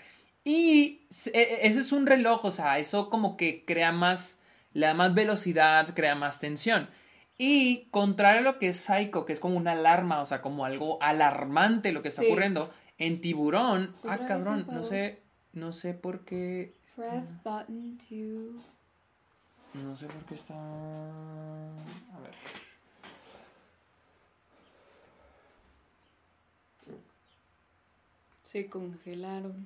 [0.43, 4.39] Y e- e- ese es un reloj, o sea, eso como que crea más,
[4.73, 6.89] le da más velocidad, crea más tensión.
[7.37, 10.65] Y contrario a lo que es Psycho, que es como una alarma, o sea, como
[10.65, 12.27] algo alarmante lo que está Sí.
[12.27, 15.21] ocurriendo, en Tiburón, ah, cabrón, no sé,
[15.53, 16.73] no sé por qué.
[16.95, 18.61] Press button to.
[19.79, 20.53] No sé por qué está.
[20.53, 22.33] A ver.
[28.43, 29.65] Se congelaron.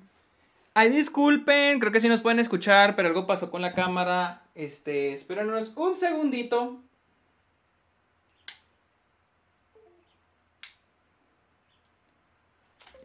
[0.80, 4.44] Ay, disculpen, creo que sí nos pueden escuchar, pero algo pasó con la cámara.
[4.54, 6.80] Este, espérenos un segundito.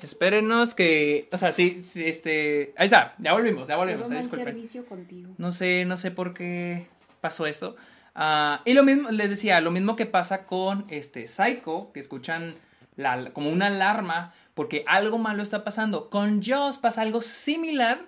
[0.03, 4.17] Espérenos que, o sea, sí, sí, este, ahí está, ya volvimos, ya volvimos, Pero eh,
[4.17, 4.53] mal disculpen.
[4.53, 5.33] servicio contigo.
[5.39, 6.85] No sé, no sé por qué
[7.21, 7.75] pasó esto.
[8.13, 12.53] Ah, y lo mismo, les decía, lo mismo que pasa con este Psycho, que escuchan
[12.97, 16.09] la, como una alarma porque algo malo está pasando.
[16.09, 18.05] Con Jaws pasa algo similar,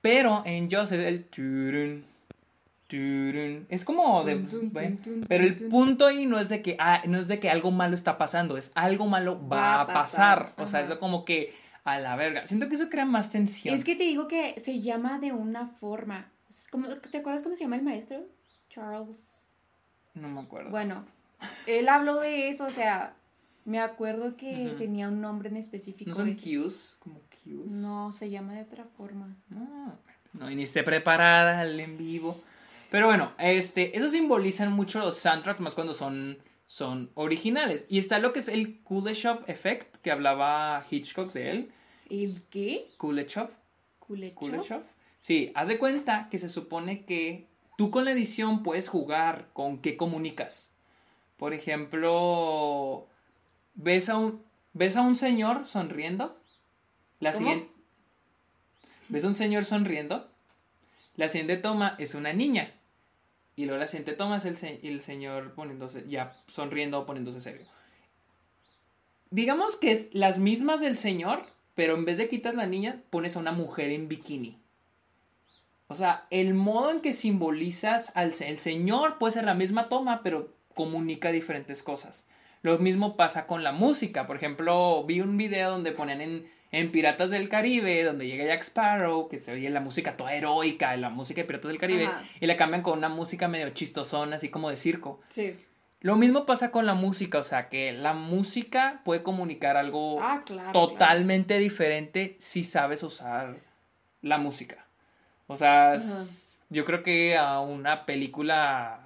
[0.00, 2.04] pero en Jaws es el turun,
[2.86, 3.66] turun.
[3.68, 4.44] Es como de,
[5.28, 7.94] pero el punto ahí no es de que ah, no es de que algo malo
[7.94, 10.54] está pasando, es algo malo va, a pasar.
[10.58, 12.46] O sea, eso como que a la verga.
[12.46, 13.74] Siento que eso crea más tensión.
[13.74, 16.30] Es que te digo que se llama de una forma.
[16.48, 16.68] Es
[17.10, 18.26] ¿Te acuerdas cómo se llama el maestro?
[18.68, 19.44] Charles.
[20.14, 20.70] no me acuerdo.
[20.70, 21.04] Bueno,
[21.66, 23.14] él habló de eso, o sea,
[23.64, 26.10] me acuerdo que tenía un nombre en específico.
[26.10, 26.96] ¿No son cues?
[26.98, 27.66] Como cues.
[27.66, 29.36] No, se llama de otra forma.
[29.48, 29.98] No,
[30.32, 32.40] no viniste preparada al en vivo.
[32.90, 37.86] Pero bueno, este, eso simbolizan mucho los soundtracks, más cuando son, son originales.
[37.88, 41.72] Y está lo que es el Kuleshov Effect, que hablaba Hitchcock de él.
[42.08, 42.90] ¿El qué?
[42.96, 43.50] Kuleshov.
[44.00, 44.34] ¿Kuleshov?
[44.34, 44.82] Kuleshov.
[45.20, 47.46] Sí, haz de cuenta que se supone que
[47.76, 50.70] tú con la edición puedes jugar con qué comunicas.
[51.36, 53.06] Por ejemplo,
[53.82, 54.42] ves a un,
[54.74, 56.36] ves a un señor sonriendo.
[57.18, 57.38] La ¿Cómo?
[57.46, 57.70] siguiente.
[59.08, 60.28] ¿Ves a un señor sonriendo?
[61.16, 62.72] La siguiente toma es una niña.
[63.56, 67.40] Y luego la siguiente toma es el, se- el señor poniéndose, ya sonriendo o poniéndose
[67.40, 67.66] serio.
[69.30, 73.36] Digamos que es las mismas del señor, pero en vez de quitar la niña, pones
[73.36, 74.58] a una mujer en bikini.
[75.88, 79.88] O sea, el modo en que simbolizas al se- el señor puede ser la misma
[79.88, 82.24] toma, pero comunica diferentes cosas.
[82.62, 84.26] Lo mismo pasa con la música.
[84.26, 88.62] Por ejemplo, vi un video donde ponían en, en Piratas del Caribe, donde llega Jack
[88.62, 92.22] Sparrow, que se oye la música toda heroica, la música de Piratas del Caribe, Ajá.
[92.40, 95.20] y la cambian con una música medio chistosona, así como de circo.
[95.30, 95.58] Sí.
[96.02, 100.42] Lo mismo pasa con la música, o sea, que la música puede comunicar algo Ah,
[100.46, 100.72] claro.
[100.72, 103.56] totalmente diferente si sabes usar
[104.22, 104.86] la música.
[105.46, 105.96] O sea,
[106.70, 108.99] yo creo que a una película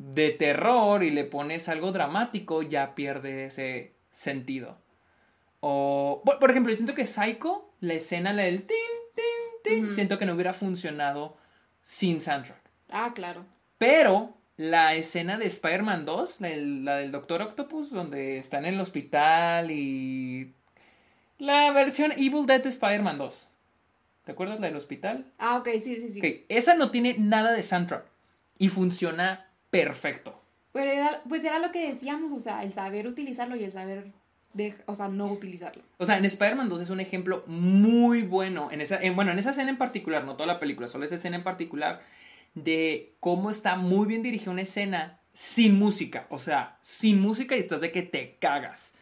[0.00, 4.78] de terror y le pones algo dramático ya pierde ese sentido.
[5.60, 8.76] O, por, ejemplo, yo siento que Psycho, la escena la del tin,
[9.14, 11.36] tin, tin, siento que no hubiera funcionado
[11.82, 12.62] sin soundtrack.
[12.88, 13.44] Ah, claro.
[13.76, 18.64] Pero la escena de Spider-Man 2, la del, la del Doctor Octopus, donde está en
[18.64, 20.54] el hospital y...
[21.36, 23.48] La versión Evil Dead de Spider-Man 2.
[24.24, 25.26] ¿Te acuerdas la del hospital?
[25.38, 26.46] Ah, ok, sí, sí, sí.
[26.48, 28.06] Esa no tiene nada de soundtrack
[28.58, 30.40] y funciona perfecto.
[30.72, 34.12] Pero era, pues era lo que decíamos, o sea, el saber utilizarlo y el saber,
[34.52, 35.82] de, o sea, no utilizarlo.
[35.98, 38.68] O sea, en Spider-Man 2 es un ejemplo muy bueno.
[38.70, 41.16] En esa, en- bueno, en esa escena en particular, no toda la película, solo esa
[41.16, 42.02] escena en particular,
[42.54, 46.26] de cómo está muy bien dirigida una escena sin música.
[46.30, 48.94] O sea, sin música y estás de que te cagas.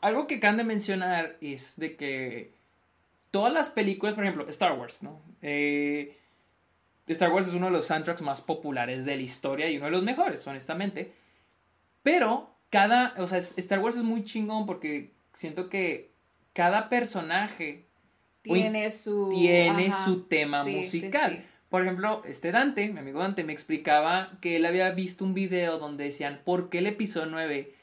[0.00, 2.52] Algo que acaban de mencionar es de que
[3.30, 5.20] todas las películas, por ejemplo, Star Wars, ¿no?
[5.42, 6.18] Eh,
[7.06, 9.92] Star Wars es uno de los soundtracks más populares de la historia y uno de
[9.92, 11.12] los mejores, honestamente.
[12.02, 16.12] Pero cada, o sea, Star Wars es muy chingón porque siento que
[16.52, 17.86] cada personaje
[18.42, 19.30] Tiene su...
[19.34, 21.32] tiene ajá, su tema sí, musical.
[21.32, 21.44] sí.
[21.68, 25.78] Por ejemplo, este Dante, mi amigo Dante, me explicaba que él había visto un video
[25.78, 27.74] donde decían por qué el episodio 9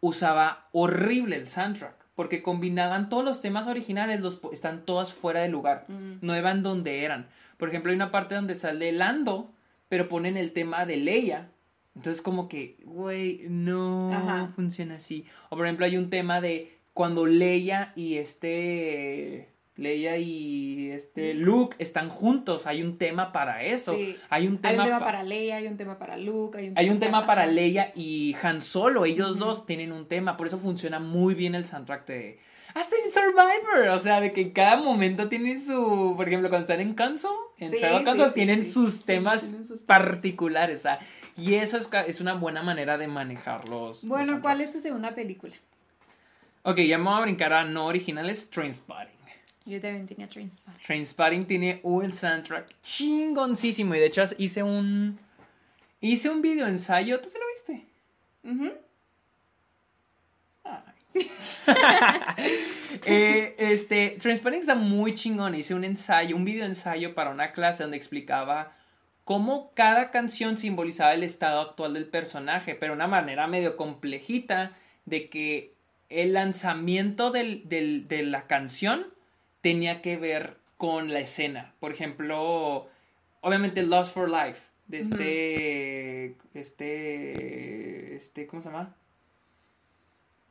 [0.00, 1.96] usaba horrible el soundtrack.
[2.14, 5.84] Porque combinaban todos los temas originales, los, están todas fuera de lugar.
[5.88, 6.18] Mm.
[6.20, 7.26] No iban donde eran.
[7.56, 9.50] Por ejemplo, hay una parte donde sale Lando,
[9.88, 11.50] pero ponen el tema de Leia.
[11.96, 14.52] Entonces, como que, güey, no Ajá.
[14.56, 15.24] funciona así.
[15.50, 19.48] O por ejemplo, hay un tema de cuando Leia y este.
[19.76, 22.66] Leia y este Luke están juntos.
[22.66, 23.92] Hay un tema para eso.
[23.94, 24.16] Sí.
[24.30, 26.68] Hay un Hay tema, un tema pa- para Leia, hay un tema para Luke, hay
[26.68, 27.46] un hay un o sea, tema para.
[27.46, 29.04] Leia y Han Solo.
[29.04, 30.36] Ellos dos tienen un tema.
[30.36, 32.38] Por eso funciona muy bien el soundtrack de.
[32.74, 33.88] Hasta en Survivor.
[33.94, 36.14] O sea, de que cada momento tiene su.
[36.16, 38.72] Por ejemplo, cuando están en Console, en Sí, sí, tienen sí.
[38.72, 39.86] sus temas tienen sus temas.
[39.86, 40.78] particulares.
[40.80, 40.98] O sea,
[41.36, 44.02] y eso es, es una buena manera de manejar los.
[44.02, 45.54] los Bueno, ¿cuál es tu segunda película?
[46.62, 49.12] Ok, ya me voy a brincar a no originales: Trainspotting.
[49.66, 50.82] Yo también tenía Trainspotting.
[50.86, 53.94] Trainspotting tiene un soundtrack chingoncísimo.
[53.94, 55.18] Y de hecho, hice un.
[56.00, 57.20] Hice un video ensayo.
[57.20, 57.86] ¿Tú se lo viste?
[58.44, 58.72] Ay,
[63.06, 65.54] eh, este, Transpotting está muy chingón.
[65.54, 68.72] Hice un ensayo, un video ensayo para una clase donde explicaba
[69.24, 74.76] cómo cada canción simbolizaba el estado actual del personaje, pero de una manera medio complejita
[75.06, 75.74] de que
[76.08, 79.06] el lanzamiento de la canción
[79.60, 81.72] tenía que ver con la escena.
[81.80, 82.88] Por ejemplo,
[83.40, 88.94] obviamente Lost for Life, de este, este, este, ¿cómo se llama?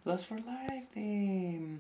[0.06, 1.80] Lost for Life, de...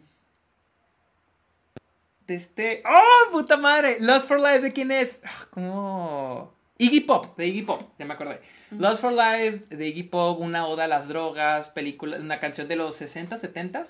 [2.27, 2.83] De este...
[2.85, 3.97] ¡Oh, puta madre!
[3.99, 5.21] Lost for Life, ¿de quién es?
[5.23, 6.53] Ah, ¿Cómo...?
[6.77, 8.41] Iggy Pop, de Iggy Pop, ya me acordé.
[8.71, 12.75] Lost for Life, de Iggy Pop, una oda a las drogas, película, una canción de
[12.75, 13.83] los 60, 70.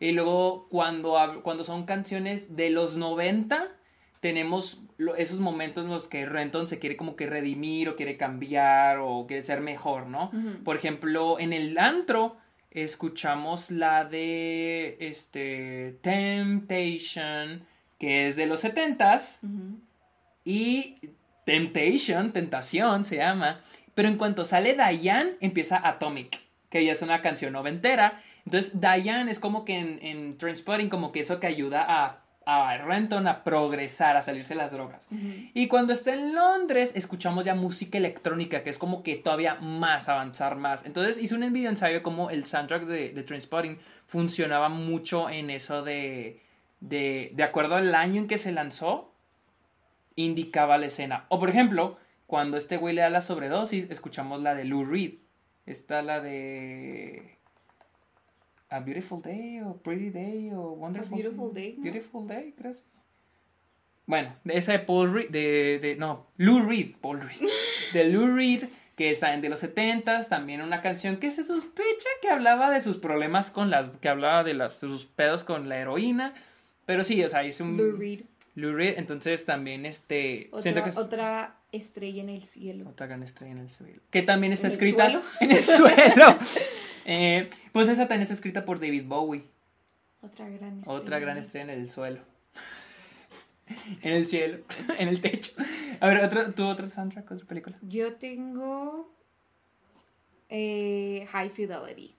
[0.00, 3.68] Y luego cuando, cuando son canciones de los 90,
[4.20, 4.80] tenemos
[5.18, 9.26] esos momentos en los que Renton se quiere como que redimir o quiere cambiar o
[9.26, 10.30] quiere ser mejor, ¿no?
[10.64, 12.38] Por ejemplo, en el antro
[12.74, 17.64] escuchamos la de este Temptation,
[17.98, 19.40] que es de los 70s.
[20.44, 20.96] Y
[21.44, 23.60] Temptation, Tentación se llama.
[23.94, 28.22] Pero en cuanto sale Diane, empieza Atomic, que ya es una canción noventera.
[28.46, 32.76] Entonces, Diane es como que en, en Transporting, como que eso que ayuda a, a
[32.78, 35.06] Renton a progresar, a salirse las drogas.
[35.54, 40.08] Y cuando está en Londres, escuchamos ya música electrónica, que es como que todavía más
[40.08, 40.84] avanzar más.
[40.84, 43.76] Entonces, hice un video ensayo como el soundtrack de, de Transporting
[44.06, 46.40] funcionaba mucho en eso de,
[46.80, 49.12] de, de acuerdo al año en que se lanzó,
[50.16, 51.26] indicaba la escena.
[51.28, 55.14] O por ejemplo, cuando este güey le da la sobredosis, escuchamos la de Lou Reed.
[55.66, 57.38] Está la de
[58.72, 61.76] A Beautiful Day o Pretty Day o Wonderful Beautiful Day.
[61.78, 62.72] Beautiful Day, creo.
[64.06, 67.48] Bueno, esa de Paul Reed, de, de, no, Lou Reed, Paul Reed,
[67.92, 68.64] de Lou Reed,
[68.96, 72.80] que está en de los 70 también una canción que se sospecha que hablaba de
[72.80, 76.34] sus problemas con las, que hablaba de, las, de sus pedos con la heroína,
[76.86, 77.76] pero sí, o sea, es un...
[77.76, 78.22] Lou Reed.
[78.54, 80.48] Lou Reed, entonces también este...
[80.50, 82.88] Otra, otra estrella en el cielo.
[82.88, 84.00] Otra gran estrella en el cielo.
[84.10, 85.22] Que también está ¿En el escrita suelo?
[85.40, 86.38] en el suelo.
[87.04, 89.44] Eh, pues esa también está escrita por David Bowie.
[90.20, 91.00] Otra gran estrella.
[91.00, 92.20] Otra gran estrella en el suelo.
[94.02, 94.58] en el cielo,
[94.98, 95.52] en el techo.
[96.00, 97.76] A ver, otro, ¿tú otro soundtrack, otra película?
[97.82, 99.12] Yo tengo
[100.48, 102.14] eh, High Fidelity.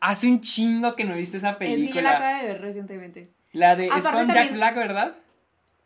[0.00, 2.10] Hace un chingo que no viste esa Es que yo la película.
[2.16, 3.30] acabo de ver recientemente.
[3.52, 5.16] La de es Aparte con Jack Black, ¿verdad?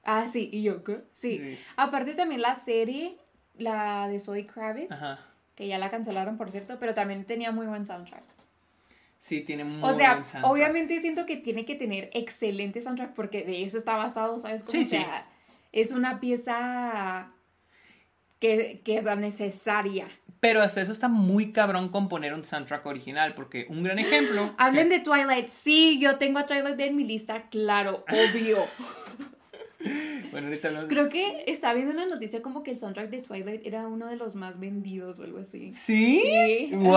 [0.05, 1.03] Ah, sí, y yo, ¿qué?
[1.13, 1.39] Sí.
[1.39, 1.59] Sí.
[1.77, 3.17] Aparte también la serie,
[3.59, 5.26] la de Zoe Kravitz, Ajá.
[5.57, 8.23] Que ya la cancelaron, por cierto, pero también tenía muy buen soundtrack.
[9.19, 10.53] Sí, tiene muy o sea, buen soundtrack.
[10.53, 14.63] obviamente siento que tiene que tener excelente soundtrack porque de eso está basado, ¿sabes?
[14.63, 14.91] Como, Sí, o sí.
[14.91, 15.27] sea,
[15.73, 17.33] es una pieza
[18.39, 20.07] que, que es necesaria.
[20.41, 24.55] Pero hasta eso está muy cabrón componer un soundtrack original, porque un gran ejemplo.
[24.59, 25.49] Hablen de Twilight.
[25.49, 28.59] Sí, yo tengo a Twilight en mi lista, claro, obvio.
[30.33, 33.65] Bueno, ahorita hablamos- Creo que estaba viendo una noticia como que el soundtrack de Twilight
[33.65, 35.73] era uno de los más vendidos o algo así.
[35.73, 36.21] ¿Sí?
[36.23, 36.71] Sí.
[36.73, 36.97] Wow.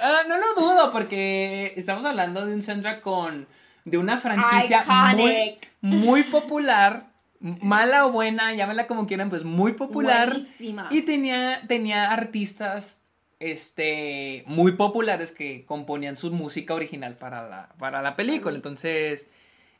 [0.00, 3.46] Ah, no lo dudo, porque estamos hablando de un soundtrack con.
[3.84, 4.84] de una franquicia
[5.16, 7.10] muy, muy popular.
[7.40, 10.30] Mala o buena, llámela como quieran, pues muy popular.
[10.30, 10.86] Buenísima.
[10.92, 13.00] Y tenía, tenía artistas
[13.40, 18.54] este, muy populares que componían su música original para la, para la película.
[18.56, 19.26] Entonces,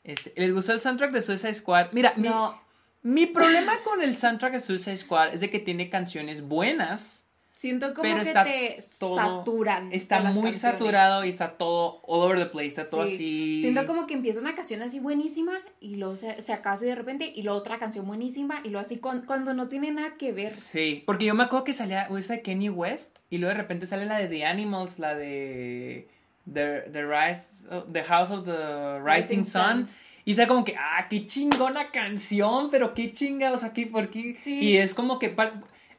[0.03, 1.87] este, ¿les gustó el soundtrack de Suicide Squad?
[1.93, 2.59] Mira, mi- No,
[3.03, 7.21] mi, problema con el soundtrack de Suicide Squad es de que tiene canciones buenas,
[7.55, 9.93] siento como Pero que está te todo- saturan.
[9.93, 10.57] está muy canciones.
[10.57, 13.13] saturado y está todo all over the place, está todo Sí.
[13.15, 13.59] así.
[13.61, 16.95] Siento como que empieza una canción así buenísima y luego se, se acaba así de
[16.95, 20.33] repente y luego otra canción buenísima y luego así con- cuando no tiene nada que
[20.33, 20.51] ver.
[20.51, 23.85] Sí, porque yo me acuerdo que salía esa de Kenny West y luego de repente
[23.85, 26.09] sale la de The Animals, la de
[26.51, 29.63] The, the, Rise, the House of the Rising, Rising Sun.
[29.87, 29.89] Sun.
[30.25, 34.09] Y sea como que, ah, qué chingona canción, pero qué chingados aquí, por.
[34.35, 34.59] Sí.
[34.61, 35.35] Y es como que.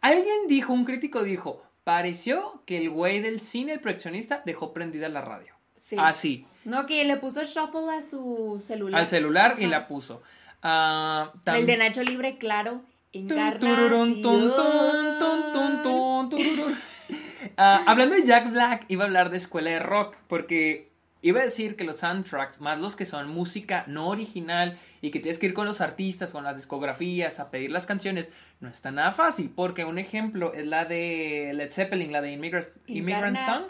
[0.01, 5.09] Alguien dijo, un crítico dijo, pareció que el güey del cine, el proyeccionista, dejó prendida
[5.09, 5.53] la radio.
[5.77, 5.97] Sí.
[5.99, 9.01] Así, No, que le puso shuffle a su celular.
[9.03, 10.23] al celular y la puso.
[10.63, 12.81] Ah, tam- El de Nacho Libre, claro.
[13.13, 13.29] Tun,
[17.57, 20.91] Ah, hablando de Jack Black, iba a hablar de escuela de rock, porque
[21.25, 25.21] iba a decir que los soundtracks, más los que son música no original y que
[25.21, 28.31] tienes que ir con los artistas, con las discografías, a pedir las canciones,
[28.61, 32.69] no está nada fácil, porque un ejemplo es la de Led Zeppelin, la de Immigrant,
[32.87, 33.63] Immigrant Song.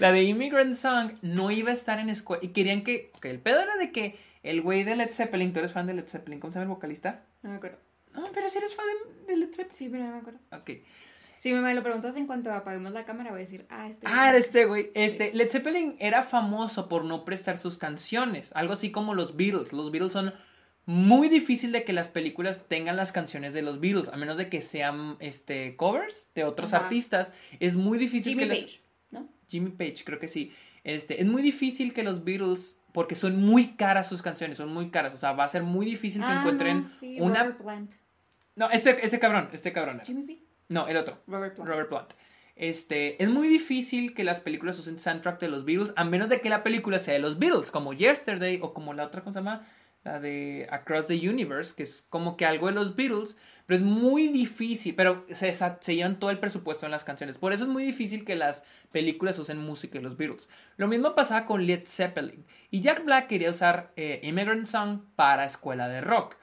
[0.00, 3.38] La de Immigrant Song no iba a estar en escuela, y querían que, que el
[3.38, 6.40] pedo era de que el güey de Led Zeppelin, tú eres fan de Led Zeppelin,
[6.40, 7.22] ¿cómo se llama el vocalista?
[7.42, 7.78] No me acuerdo.
[8.14, 8.84] No, pero si eres fan
[9.26, 9.74] de, de Led Zeppelin.
[9.76, 10.40] Sí, pero no me acuerdo.
[10.52, 10.70] Ok.
[11.38, 14.06] Si me lo preguntas en cuanto apaguemos la cámara, voy a decir, ah, este.
[14.08, 14.92] Ah, era este, güey.
[14.94, 18.50] Este, Led Zeppelin era famoso por no prestar sus canciones.
[18.54, 19.72] Algo así como los Beatles.
[19.72, 20.32] Los Beatles son
[20.84, 24.48] muy difícil de que las películas tengan las canciones de los Beatles, a menos de
[24.48, 27.32] que sean este, covers de otros artistas.
[27.58, 29.28] Es muy difícil Jimmy que Page, ¿no?
[29.48, 30.52] Jimmy Page, creo que sí.
[30.84, 34.90] Este, es muy difícil que los Beatles, porque son muy caras sus canciones, son muy
[34.90, 35.14] caras.
[35.14, 37.42] O sea, va a ser muy difícil que Ah, encuentren no, sí, una.
[37.42, 37.92] Robert Plant.
[38.56, 39.96] No, ese, ese cabrón, este cabrón.
[39.96, 40.04] era.
[40.04, 40.42] Jimmy P.
[40.68, 41.22] No, el otro.
[41.26, 41.70] Robert Plant.
[41.70, 42.12] Robert Plant.
[42.54, 46.40] Este, es muy difícil que las películas usen soundtrack de los Beatles, a menos de
[46.40, 49.38] que la película sea de los Beatles, como Yesterday o como la otra cosa se
[49.40, 49.66] llama,
[50.04, 53.84] la de Across the Universe, que es como que algo de los Beatles, pero es
[53.84, 57.70] muy difícil, pero se, se llevan todo el presupuesto en las canciones, por eso es
[57.70, 60.48] muy difícil que las películas usen música de los Beatles.
[60.76, 65.44] Lo mismo pasaba con Led Zeppelin, y Jack Black quería usar eh, Immigrant Song para
[65.44, 66.36] Escuela de Rock.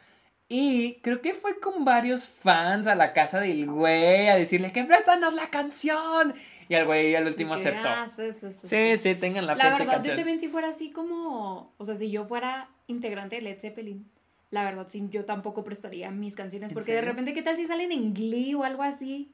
[0.51, 4.83] Y creo que fue con varios fans a la casa del güey a decirle que
[4.83, 6.33] préstanos la canción.
[6.67, 7.87] Y al güey al último que, aceptó.
[7.87, 9.13] ah, sí, sí, sí, Sí, sí.
[9.13, 10.15] sí, tengan la, La verdad, yo canción.
[10.17, 14.09] también si fuera así como, o sea, si yo fuera integrante de Led Zeppelin,
[14.49, 17.67] la verdad, sí, yo tampoco prestaría mis canciones, ¿En porque de repente, ¿qué tal si
[17.67, 19.31] salen en Glee o algo así?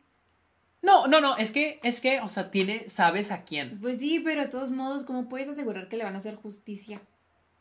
[0.81, 3.79] No, no, no, es que, es que, o sea, tiene, sabes a quién.
[3.79, 7.01] Pues sí, pero de todos modos, ¿cómo puedes asegurar que le van a hacer justicia?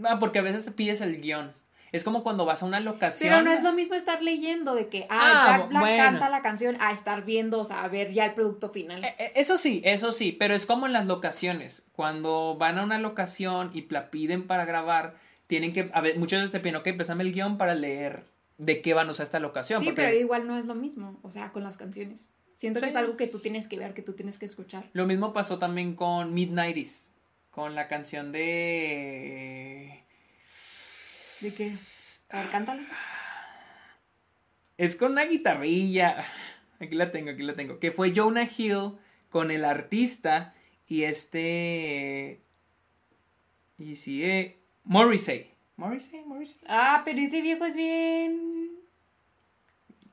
[0.03, 1.53] Ah, porque a veces te pides el guion.
[1.95, 3.31] Es como cuando vas a una locación.
[3.31, 6.03] Pero no es lo mismo estar leyendo de que, ah, Ah, Jack Black bueno.
[6.03, 9.05] canta la canción, a estar viendo, o sea, a ver ya el producto final.
[9.05, 11.85] Eh, eh, Eso sí, eso sí, pero es como en las locaciones.
[11.93, 15.15] Cuando van a una locación y la piden para grabar,
[15.47, 18.25] tienen que, a ver, muchas veces te piden, ok, pésame el guion para leer
[18.59, 19.79] de qué van a usar esta locación.
[19.79, 22.31] sí, porque pero igual no es lo mismo, o sea, con las canciones.
[22.55, 24.85] Siento que es algo que tú tienes que ver, que tú tienes que escuchar.
[24.95, 27.09] Lo mismo pasó también con Midnighties,
[27.51, 30.04] con la canción de...
[31.41, 31.73] ¿De qué?
[32.31, 32.83] A ver, cántala.
[34.77, 36.27] Es con una guitarrilla.
[36.81, 37.79] Aquí la tengo, aquí la tengo.
[37.79, 38.93] Que fue Jonah Hill
[39.31, 40.55] con el artista
[40.89, 42.41] y este...
[43.79, 44.61] Y sigue...
[44.85, 45.53] Morrissey.
[45.77, 46.61] Morrissey, Morrissey.
[46.69, 48.74] Ah, pero ese viejo es bien.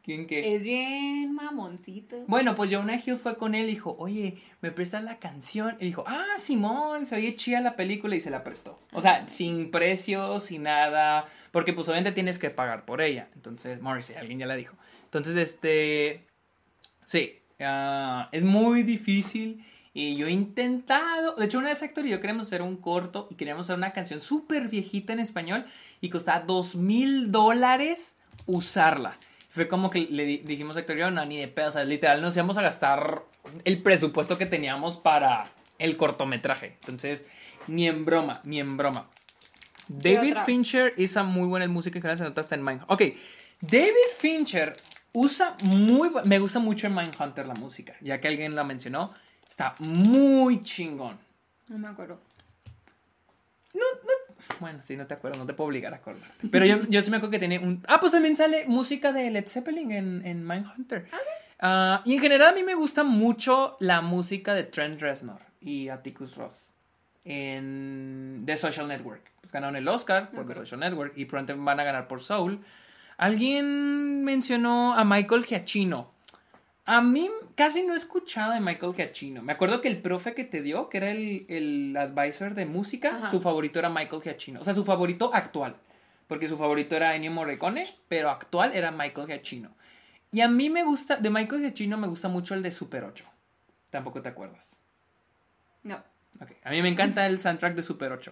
[0.04, 0.56] ¿Quién qué?
[0.56, 2.24] Es bien mamoncito.
[2.28, 5.78] Bueno, pues Jonah Hill fue con él y dijo, oye, ¿me prestas la canción?
[5.80, 8.80] Y dijo, ah, Simón, se oye chida la película y se la prestó.
[8.93, 13.30] O sea, sin precio, sin nada, porque pues obviamente tienes que pagar por ella.
[13.36, 14.76] Entonces, Morrissey, alguien ya la dijo.
[15.04, 16.26] Entonces, este,
[17.06, 22.10] sí, ah, es muy difícil y yo he intentado, de hecho una vez Héctor y
[22.10, 25.66] yo queríamos hacer un corto y queríamos hacer una canción súper viejita en español
[25.99, 29.18] y costaba dos mil dólares usarla.
[29.52, 31.84] Fue como que le di- dijimos a Héctor yo, no, ni de pedo, o sea,
[31.84, 33.24] literal nos íbamos a gastar
[33.66, 36.78] el presupuesto que teníamos para el cortometraje.
[36.82, 37.26] Entonces,
[37.68, 39.10] ni en broma, ni en broma.
[39.88, 40.38] David?
[40.45, 42.93] Fincher hizo muy buena música que se nota hasta en Mindhunter.
[42.93, 43.02] Ok,
[43.60, 44.74] David Fincher
[45.12, 46.10] usa muy...
[46.24, 49.10] Me gusta mucho en Mindhunter la música, ya que alguien la mencionó.
[49.49, 51.20] Está muy chingón.
[51.68, 52.22] No me acuerdo.
[53.74, 54.01] No, no...
[54.62, 56.47] Bueno, si no te acuerdas, no te puedo obligar a acordarte.
[56.51, 57.84] Pero yo, yo sí me acuerdo que tiene un...
[57.88, 61.07] Ah, pues también sale música de Led Zeppelin en, en Mindhunter.
[61.59, 65.89] Ah, y en general a mí me gusta mucho la música de Trent Reznor y
[65.89, 66.70] Atticus Ross
[67.26, 69.32] en The Social Network.
[69.41, 70.53] Pues ganaron el Oscar por The.
[70.53, 72.59] Social Network y pronto van a ganar por Soul.
[73.18, 76.14] Alguien mencionó a Michael Giacchino.
[76.86, 79.42] A mí casi no he escuchado de Michael Giacchino.
[79.44, 83.16] Me acuerdo que el profe que te dio, que era el, el advisor de música,
[83.16, 83.30] Ajá.
[83.32, 84.62] su favorito era Michael Giacchino.
[84.62, 85.76] O sea, su favorito actual.
[86.28, 89.70] Porque su favorito era Ennio Morricone, pero actual era Michael Giacchino.
[90.32, 93.26] Y a mí me gusta, de Michael Giacchino me gusta mucho el de Super 8.
[93.90, 94.76] Tampoco te acuerdas.
[95.84, 96.02] No.
[96.42, 98.32] Ok, A mí me encanta el soundtrack de Super 8.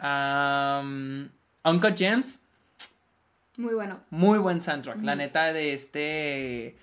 [0.00, 1.28] Um,
[1.64, 2.38] Uncut Gems,
[3.56, 4.00] Muy bueno.
[4.10, 5.02] muy buen soundtrack.
[5.02, 6.76] La neta de este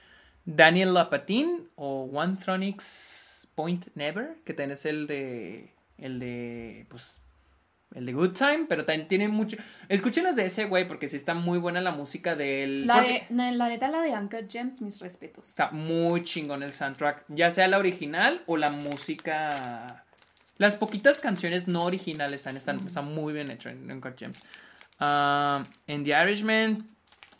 [0.45, 7.17] Daniel Lapatin o One Thronics Point Never, que tenés el de el de pues
[7.93, 11.15] el de Good Time, pero también tiene mucho Escuchen las de ese güey porque sí
[11.15, 14.81] está muy buena la música del La, porque de, la neta, la de Uncut Gems,
[14.81, 15.49] mis respetos.
[15.49, 20.03] Está muy chingón el soundtrack, ya sea la original o la música
[20.57, 24.37] las poquitas canciones no originales están, están, muy bien hechas en Uncut Gems.
[24.99, 26.87] Ah, en The Irishman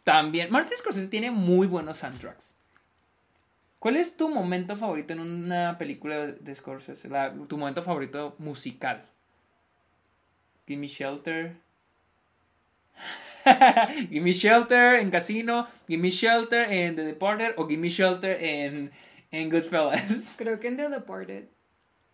[0.04, 0.52] también.
[0.52, 2.55] Martin Scorsese tiene muy buenos soundtracks.
[3.86, 7.08] ¿Cuál es tu momento favorito en una película de Scorsese?
[7.48, 9.06] Tu momento favorito musical.
[10.66, 11.56] Gimme Shelter.
[14.10, 15.68] Gimme Shelter en Casino.
[15.88, 17.54] Gimme Shelter en The Departed.
[17.58, 18.90] O Gimme Shelter en,
[19.30, 20.34] en Goodfellas.
[20.36, 21.46] Creo que en The Departed.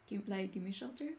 [0.07, 1.13] Give, like, Give Me Shelter.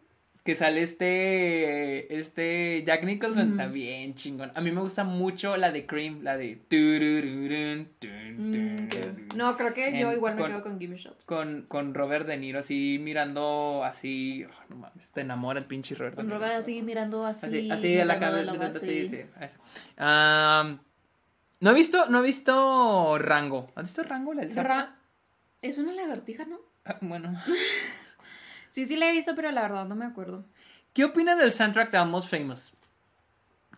[0.45, 4.51] Que sale este este Jack Nicholson, está bien chingón.
[4.55, 6.59] A mí me gusta mucho la de Cream, la de
[8.37, 11.25] mm, No, creo que yo igual me quedo con Gimme Shot.
[11.25, 15.95] Con, con Robert De Niro así mirando así, oh, no mames, te enamora el pinche
[15.95, 16.37] Robert De Niro.
[16.37, 17.71] Robert así mirando así.
[17.71, 19.21] Así, a la cabeza, sí, sí.
[21.61, 23.71] no he visto no he visto Rango.
[23.77, 24.97] ¿Has visto Rango la Ra
[25.63, 26.59] es una lagartija, ¿no?
[26.85, 27.41] Ah, bueno.
[28.73, 30.47] Sí, sí la he visto, pero la verdad no me acuerdo.
[30.95, 32.73] ¿Qué opinas del soundtrack de Almost Famous?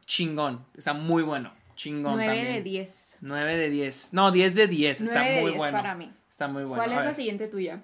[0.06, 0.64] Chingón.
[0.78, 1.52] Está muy bueno.
[1.74, 3.18] Chingón 9 de 10.
[3.20, 4.12] 9 de 10.
[4.12, 5.00] No, 10 de 10.
[5.00, 5.76] Está muy 10 bueno.
[5.76, 6.12] para mí.
[6.30, 6.80] Está muy bueno.
[6.80, 7.80] ¿Cuál es la siguiente tuya?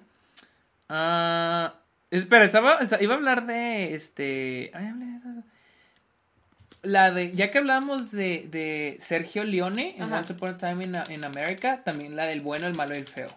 [0.87, 1.73] Ah,
[2.11, 4.71] espera, estaba, iba a hablar de este.
[4.73, 5.41] Ay, hablé de
[6.83, 10.95] la de, ya que hablamos de, de Sergio Leone en Once Upon a Time in,
[11.09, 13.29] in, America, también la del bueno, el malo y el feo.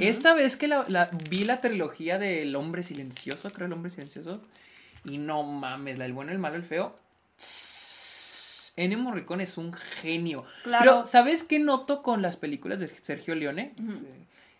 [0.00, 4.42] Esta vez que la, vi la trilogía del hombre silencioso, creo el hombre silencioso,
[5.04, 6.98] y no mames, la del bueno, el malo, el feo.
[8.76, 10.44] Ennio Morricone es un genio.
[10.62, 10.82] Claro.
[10.82, 13.74] Pero, ¿sabes qué noto con las películas de Sergio Leone?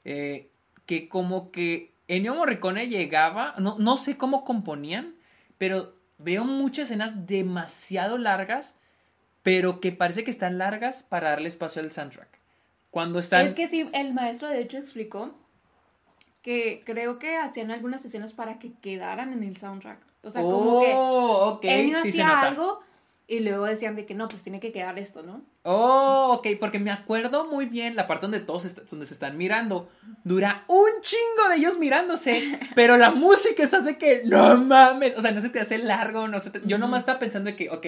[0.04, 0.48] Eh,
[0.86, 5.14] que como que Ennio Morricone llegaba, no, no sé cómo componían,
[5.58, 8.76] pero veo muchas escenas demasiado largas,
[9.42, 12.37] pero que parece que están largas para darle espacio al soundtrack.
[12.90, 13.46] Cuando están...
[13.46, 15.34] Es que sí, el maestro de hecho explicó
[16.42, 20.00] que creo que hacían algunas escenas para que quedaran en el soundtrack.
[20.22, 21.92] O sea, como que oh, okay.
[21.92, 22.80] hacía algo
[23.30, 25.42] y luego decían de que no, pues tiene que quedar esto, ¿no?
[25.62, 29.90] Oh, ok, porque me acuerdo muy bien la parte donde todos donde se están mirando.
[30.24, 35.20] Dura un chingo de ellos mirándose, pero la música está de que no mames, o
[35.20, 37.86] sea, no se te hace largo, no se yo nomás estaba pensando de que, ok,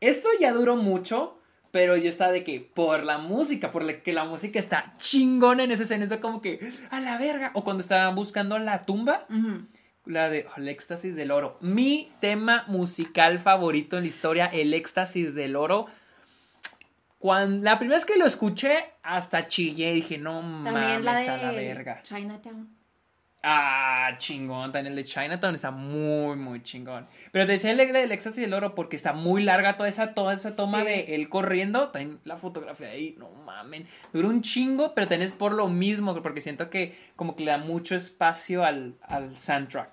[0.00, 1.37] esto ya duró mucho,
[1.70, 5.64] pero yo estaba de que por la música, por la que la música está chingona
[5.64, 6.60] en esa escena, está como que
[6.90, 7.50] a la verga.
[7.54, 9.26] O cuando estaban buscando la tumba,
[10.06, 11.58] la de oh, el éxtasis del oro.
[11.60, 15.86] Mi tema musical favorito en la historia, el éxtasis del oro.
[17.18, 22.02] Cuando, la primera vez que lo escuché, hasta chillé, dije, no mames a la verga.
[22.02, 22.77] Chinatown.
[23.50, 24.72] Ah, chingón.
[24.72, 27.06] También el de Chinatown está muy, muy chingón.
[27.32, 30.34] Pero te decía el del éxtasis del oro porque está muy larga toda esa, toda
[30.34, 31.88] esa toma de él corriendo.
[31.88, 33.88] También la fotografía ahí, no mamen.
[34.12, 37.58] Dura un chingo, pero tenés por lo mismo, porque siento que como que le da
[37.58, 39.88] mucho espacio al, al soundtrack.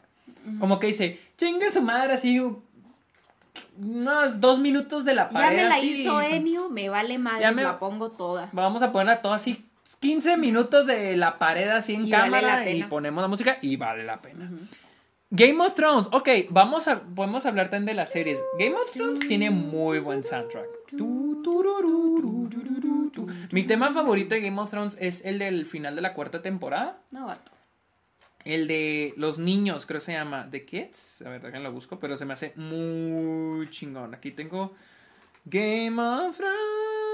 [0.60, 2.42] Como que dice, chingue su madre así,
[3.78, 5.58] unos dos minutos de la pared.
[5.58, 7.64] Ya me la hizo Enio, me vale madre, me...
[7.64, 8.50] la pongo toda.
[8.52, 9.66] Vamos a ponerla toda así
[10.00, 14.20] 15 minutos de la pared así en cámara y ponemos la música y vale la
[14.20, 14.50] pena.
[15.32, 18.40] Game of Thrones, ok, vamos a, podemos hablar también de las series.
[18.60, 20.68] Game of Thrones tiene muy buen soundtrack.
[23.52, 27.02] Mi tema favorito de Game of Thrones es el del final de la cuarta temporada.
[27.12, 27.36] No,
[28.44, 31.24] El de los niños, creo que se llama The Kids.
[31.26, 34.14] A ver, déjenlo lo busco, pero se me hace muy chingón.
[34.14, 34.74] Aquí tengo
[35.46, 37.05] Game of Thrones.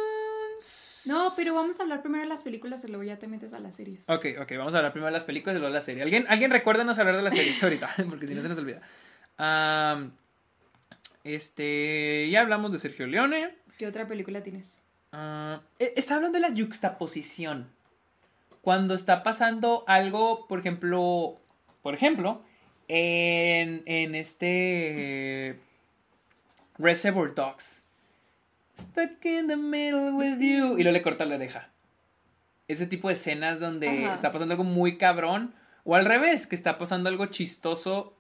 [1.06, 3.60] No, pero vamos a hablar primero de las películas y luego ya te metes a
[3.60, 4.04] las series.
[4.08, 6.04] Ok, ok, vamos a hablar primero de las películas y luego de las series.
[6.04, 7.90] ¿Alguien, ¿alguien recuérdanos hablar de las series ahorita?
[8.10, 8.82] Porque si no se nos olvida.
[11.24, 13.56] este, ya hablamos de Sergio Leone.
[13.78, 14.78] ¿Qué otra película tienes?
[15.14, 17.70] Uh, está hablando de la juxtaposición.
[18.62, 21.42] Cuando está pasando algo, por ejemplo,
[21.82, 22.44] por ejemplo,
[22.88, 25.60] en, en este
[26.78, 27.81] Reservoir Dogs
[28.82, 30.78] Stuck in the middle with you.
[30.78, 31.70] Y luego le corta la oreja.
[32.68, 35.54] Ese tipo de escenas donde está pasando algo muy cabrón.
[35.84, 38.16] O al revés, que está pasando algo chistoso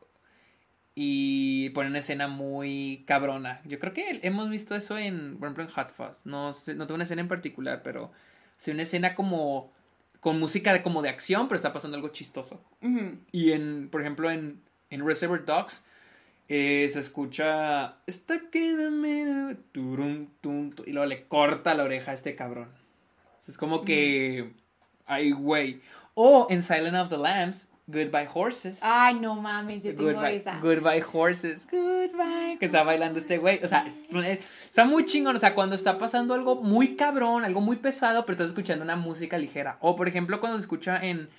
[0.95, 3.61] y pone una escena muy cabrona.
[3.65, 6.19] Yo creo que hemos visto eso en, por ejemplo, en Hot Fuzz.
[6.25, 6.53] No, no
[6.85, 8.11] tengo una escena en particular, pero
[8.57, 9.71] sí una escena como
[10.19, 12.63] con música de, como de acción, pero está pasando algo chistoso.
[13.31, 15.83] Y en, por ejemplo, en, en Reservoir Dogs
[16.53, 17.95] eh, se escucha.
[18.05, 18.59] Está que
[20.85, 22.67] y luego le corta la oreja a este cabrón.
[23.47, 24.51] Es como que.
[25.05, 25.81] Ay, güey.
[26.13, 28.79] O en Silent of the Lambs, Goodbye Horses.
[28.81, 30.59] Ay, no mames, yo tengo goodbye, esa.
[30.59, 31.69] Goodbye Horses.
[31.71, 32.57] Goodbye.
[32.59, 33.63] Que está bailando este güey.
[33.63, 33.85] O sea,
[34.65, 35.37] está muy chingón.
[35.37, 38.97] O sea, cuando está pasando algo muy cabrón, algo muy pesado, pero estás escuchando una
[38.97, 39.77] música ligera.
[39.79, 41.29] O, por ejemplo, cuando se escucha en.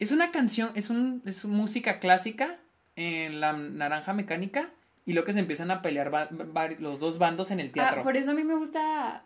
[0.00, 2.58] Es una canción, es, un, es música clásica,
[2.96, 4.70] en la naranja mecánica
[5.04, 6.30] y luego que se empiezan a pelear
[6.78, 8.02] los dos bandos en el ah, teatro.
[8.02, 9.24] por eso a mí me gusta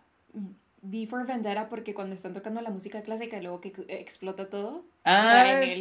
[0.83, 4.85] V for Vendetta porque cuando están tocando la música clásica y luego que explota todo.
[5.05, 5.79] Ah, en el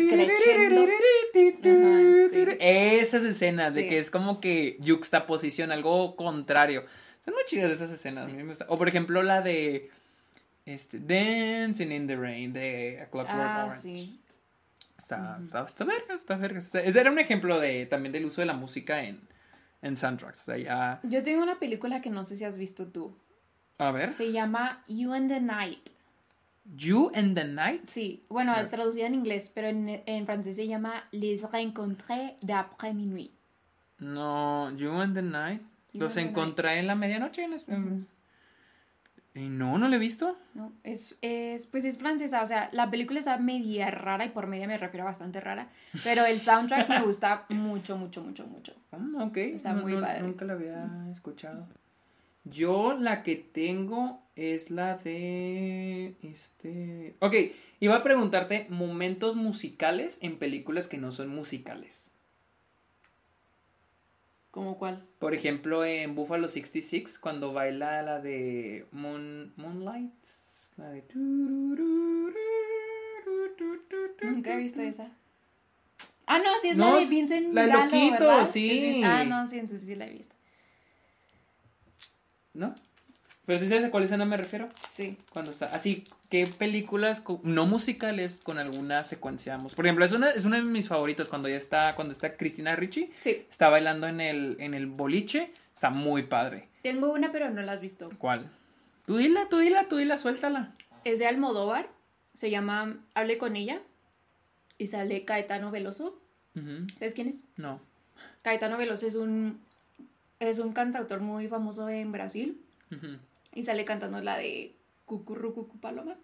[2.59, 6.85] Esas escenas de que es como que juxtaposición, algo contrario.
[7.23, 8.29] Son muy chidas esas escenas.
[8.67, 9.89] O por ejemplo la de
[10.65, 13.69] este, Dancing in the Rain de A Clockwork ah,
[15.05, 16.59] Está, está, está verga, está verga.
[16.73, 19.19] era un ejemplo de también del uso de la música en,
[19.83, 20.41] en soundtracks.
[20.41, 20.99] O sea, ya.
[21.03, 23.15] Yo tengo una película que no sé si has visto tú.
[23.77, 24.13] A ver.
[24.13, 25.89] Se llama You and the Night.
[26.75, 27.83] You and the Night.
[27.83, 32.95] Sí, bueno, es traducida en inglés, pero en, en francés se llama Les rencontrés d'après
[32.95, 33.31] minuit.
[33.99, 35.61] No, You and the Night.
[35.93, 37.43] You Los encontré en la medianoche.
[37.43, 38.05] En las- Ujú.
[39.35, 40.37] Y no, no lo he visto.
[40.53, 44.47] No, es, es, pues es francesa, o sea, la película está media rara y por
[44.47, 45.67] media me refiero a bastante rara,
[46.05, 48.73] pero el soundtrack me gusta mucho, mucho, mucho, mucho.
[48.93, 49.35] Ah, ok.
[49.37, 50.21] Está No, muy no, padre.
[50.21, 51.67] Nunca la había escuchado.
[52.45, 56.15] Yo la que tengo es la de.
[56.21, 57.15] Este.
[57.19, 57.33] Ok,
[57.79, 62.11] iba a preguntarte momentos musicales en películas que no son musicales.
[64.55, 65.05] ¿Cómo cuál?
[65.19, 70.13] Por ejemplo, en Buffalo 66, cuando baila la de Moon, Moonlight.
[70.77, 71.03] La de.
[74.21, 75.11] Nunca he visto esa.
[76.25, 78.45] Ah, no, sí es No, la de Vincent la de Loquito, ¿verdad?
[78.49, 79.01] sí.
[79.03, 80.33] Ah, no, sí, entonces sí la he visto.
[82.53, 82.73] ¿No?
[83.45, 84.69] Pero si sabes a cuál escena me refiero.
[84.87, 85.17] Sí.
[85.31, 85.65] Cuando está.
[85.65, 89.57] Así, ¿qué películas no musicales con alguna secuencia?
[89.57, 91.95] mus- Por ejemplo, es una, es uno de mis favoritos cuando ya está.
[91.95, 93.11] Cuando está Cristina Ricci.
[93.19, 93.45] Sí.
[93.49, 95.51] Está bailando en el, en el boliche.
[95.73, 96.69] Está muy padre.
[96.81, 98.09] Tengo una, pero no la has visto.
[98.17, 98.49] ¿Cuál?
[99.05, 100.73] Tú dila, tú dila, tú dila, suéltala.
[101.03, 101.87] Es de Almodóvar.
[102.33, 103.79] Se llama Hable con ella.
[104.77, 106.19] Y sale Caetano Veloso.
[106.55, 106.87] Ujú.
[106.99, 107.43] ¿Sabes quién es?
[107.57, 107.79] No.
[108.41, 109.61] Caetano Veloso es un,
[110.39, 112.59] es un cantautor muy famoso en Brasil.
[112.91, 113.17] Ujú.
[113.55, 114.75] Y sale cantando la de
[115.05, 116.15] Cucurru Cucu Paloma.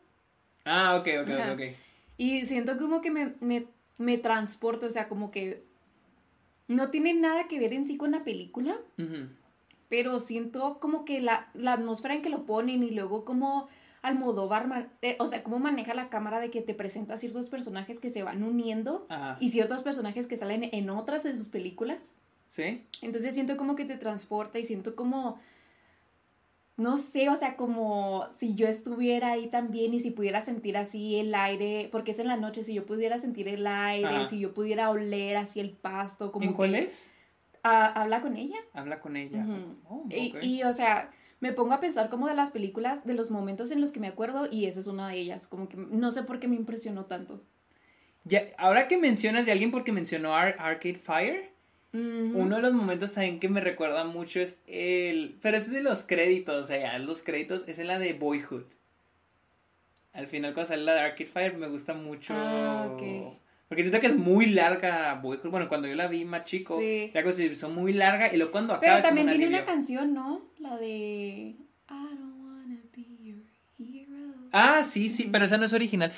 [0.65, 1.53] Ah, ok, ok, Ajá.
[1.53, 1.61] ok.
[2.17, 3.65] Y siento como que me, me,
[3.97, 5.63] me transporto, o sea, como que
[6.67, 9.27] no tiene nada que ver en sí con la película, Ujú.
[9.89, 13.67] pero siento como que la, la atmósfera en que lo ponen y luego como
[14.03, 18.09] Almodóvar, eh, o sea, cómo maneja la cámara de que te presenta ciertos personajes que
[18.09, 19.37] se van uniendo Ajá.
[19.39, 22.13] y ciertos personajes que salen en otras de sus películas.
[22.47, 22.83] ¿Sí?
[23.01, 25.39] Entonces siento como que te transporta y siento como,
[26.81, 31.15] no sé, o sea, como si yo estuviera ahí también y si pudiera sentir así
[31.17, 34.25] el aire, porque es en la noche, si yo pudiera sentir el aire, Ajá.
[34.25, 37.11] si yo pudiera oler así el pasto, como ¿En cuál que- es?
[37.63, 38.57] Ah, habla con ella.
[38.73, 39.45] Habla con ella.
[39.87, 43.29] Oh, Y, y, o sea, me pongo a pensar como de las películas, de los
[43.29, 46.09] momentos en los que me acuerdo y esa es una de ellas, como que no
[46.11, 47.43] sé por qué me impresionó tanto.
[48.23, 51.50] Ya, ahora que mencionas de alguien porque mencionó Ar- Arcade Fire,
[51.93, 55.37] Uno de los momentos también que me recuerda mucho es el...
[55.41, 58.63] Pero es de los créditos, o sea, ya los créditos es en la de Boyhood.
[60.13, 62.33] Al final cuando sale la de Arcade Fire me gusta mucho...
[62.35, 62.95] Ah.
[63.67, 65.49] Porque siento que es muy larga Boyhood.
[65.49, 67.11] Bueno, cuando yo la vi más chico, Sí.
[67.33, 70.13] se hizo muy larga y luego cuando acaba Pero es como también tiene una canción,
[70.13, 70.41] ¿no?
[70.59, 71.57] La de I
[71.89, 72.31] don't.
[74.51, 76.11] Ah, sí, sí, pero esa no es original.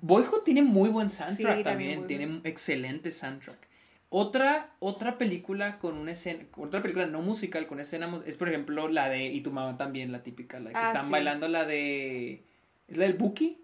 [0.00, 3.68] Boyhood tiene muy buen soundtrack Sí, también, tiene excelente soundtrack.
[4.12, 8.88] Otra, otra película con una escena, otra película no musical con escena es por ejemplo
[8.88, 11.12] la de Y tu mamá también, la típica, la que Ah, están sí.
[11.12, 12.42] bailando la de
[12.88, 13.58] ¿Es la del Buki?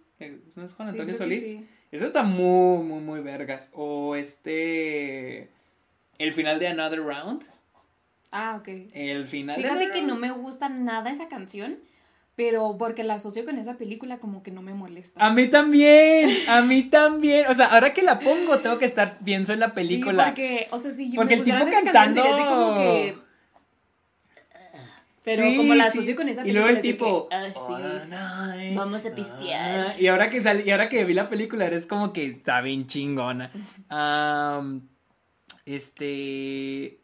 [0.55, 1.43] ¿No es Juan Antonio Solís?
[1.43, 1.69] sí.
[1.93, 3.71] Esa está muy, muy, muy vergas.
[3.73, 5.49] O este
[6.19, 7.45] el final de Another Round.
[8.31, 8.69] Ah, ok.
[8.93, 11.79] El final de Fíjate Another que no me gusta nada esa canción,
[12.37, 15.19] pero porque la asocio con esa película como que no me molesta.
[15.25, 17.47] A mí también, a mí también.
[17.49, 20.25] O sea, ahora que la pongo, tengo que estar, pienso en la película.
[20.25, 22.75] Sí, porque, o sea, si yo Porque me el tipo esa canción, así cantando- como
[22.77, 23.27] que...
[25.25, 25.99] Pero Sí, como la sí.
[25.99, 27.29] asocio con esa Y película, luego el tipo.
[27.29, 27.73] que, ah, sí.
[27.73, 29.81] "All night, Vamos a pistear".
[29.89, 29.95] ah".
[29.99, 32.87] Y ahora que sal- y ahora que vi la película, eres como que está bien
[32.87, 33.51] chingona.
[35.65, 37.01] Este.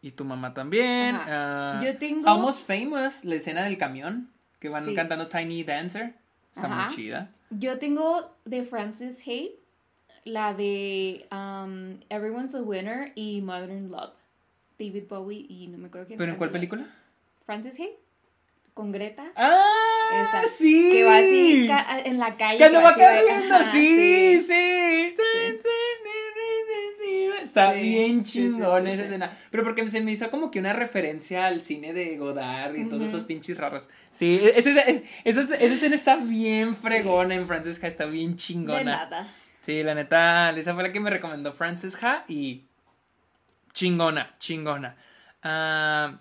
[0.00, 1.16] Y tu mamá también.
[1.16, 4.30] Ah, Yo tengo- Almost Famous, la escena del camión.
[4.64, 4.94] Que van Sí.
[4.94, 6.14] cantando Tiny Dancer.
[6.56, 6.86] Está Ajá.
[6.86, 7.28] muy chida.
[7.50, 9.56] Yo tengo de Frances Hay,
[10.24, 14.14] la de um, Everyone's a Winner y Modern Love.
[14.78, 16.18] David Bowie y no me acuerdo quién.
[16.18, 16.86] ¿Pero en cuál película?
[17.44, 17.90] Frances Hay,
[18.72, 19.32] con Greta.
[19.36, 19.66] ¡Ah!
[20.22, 20.46] Esa.
[20.46, 20.92] ¡Sí!
[20.94, 21.68] Que va así
[22.08, 22.56] en la calle.
[22.56, 25.14] Que lo va así va- corriendo, ajá, sí, sí.
[27.54, 29.32] Está Sí, bien sí, chingón sí, esa escena.
[29.50, 33.02] Pero porque se me hizo como que una referencia al cine de Godard y todos
[33.02, 33.08] Ujú.
[33.10, 33.88] esos pinches raros.
[34.10, 38.82] Sí, esa, esa, esa- esa escena está bien fregona en Francesca, está bien De chingona.
[38.82, 39.32] nada.
[39.62, 42.64] Sí, la neta, esa fue la que me recomendó Francesca y
[43.72, 44.96] chingona, chingona.
[45.42, 46.18] Ah,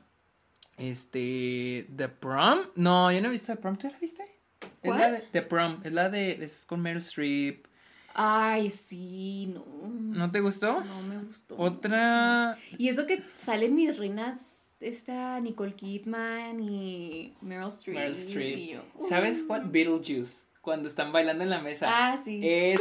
[0.77, 2.59] este, The Prom.
[2.75, 3.77] No, yo no he visto The Prom.
[3.77, 4.23] ¿Tú la viste?
[4.61, 4.99] Es ¿Cuál?
[4.99, 5.81] la de The Prom.
[5.83, 6.43] Es la de.
[6.43, 7.65] Es con Meryl Streep.
[8.13, 9.65] Ay, sí, no.
[9.87, 10.81] ¿No te gustó?
[10.81, 11.57] No me gustó.
[11.57, 12.57] Otra.
[12.57, 12.75] mucho.
[12.77, 17.97] Y eso que salen mis reinas, esta Nicole Kidman y Meryl Streep.
[17.97, 18.57] Meryl y Streep.
[18.75, 19.47] yo, ¿Sabes uh.
[19.47, 19.69] cuál?
[19.69, 20.45] Beetlejuice.
[20.61, 21.87] cuando están bailando en la mesa.
[21.89, 22.39] Ah, sí.
[22.43, 22.79] Es...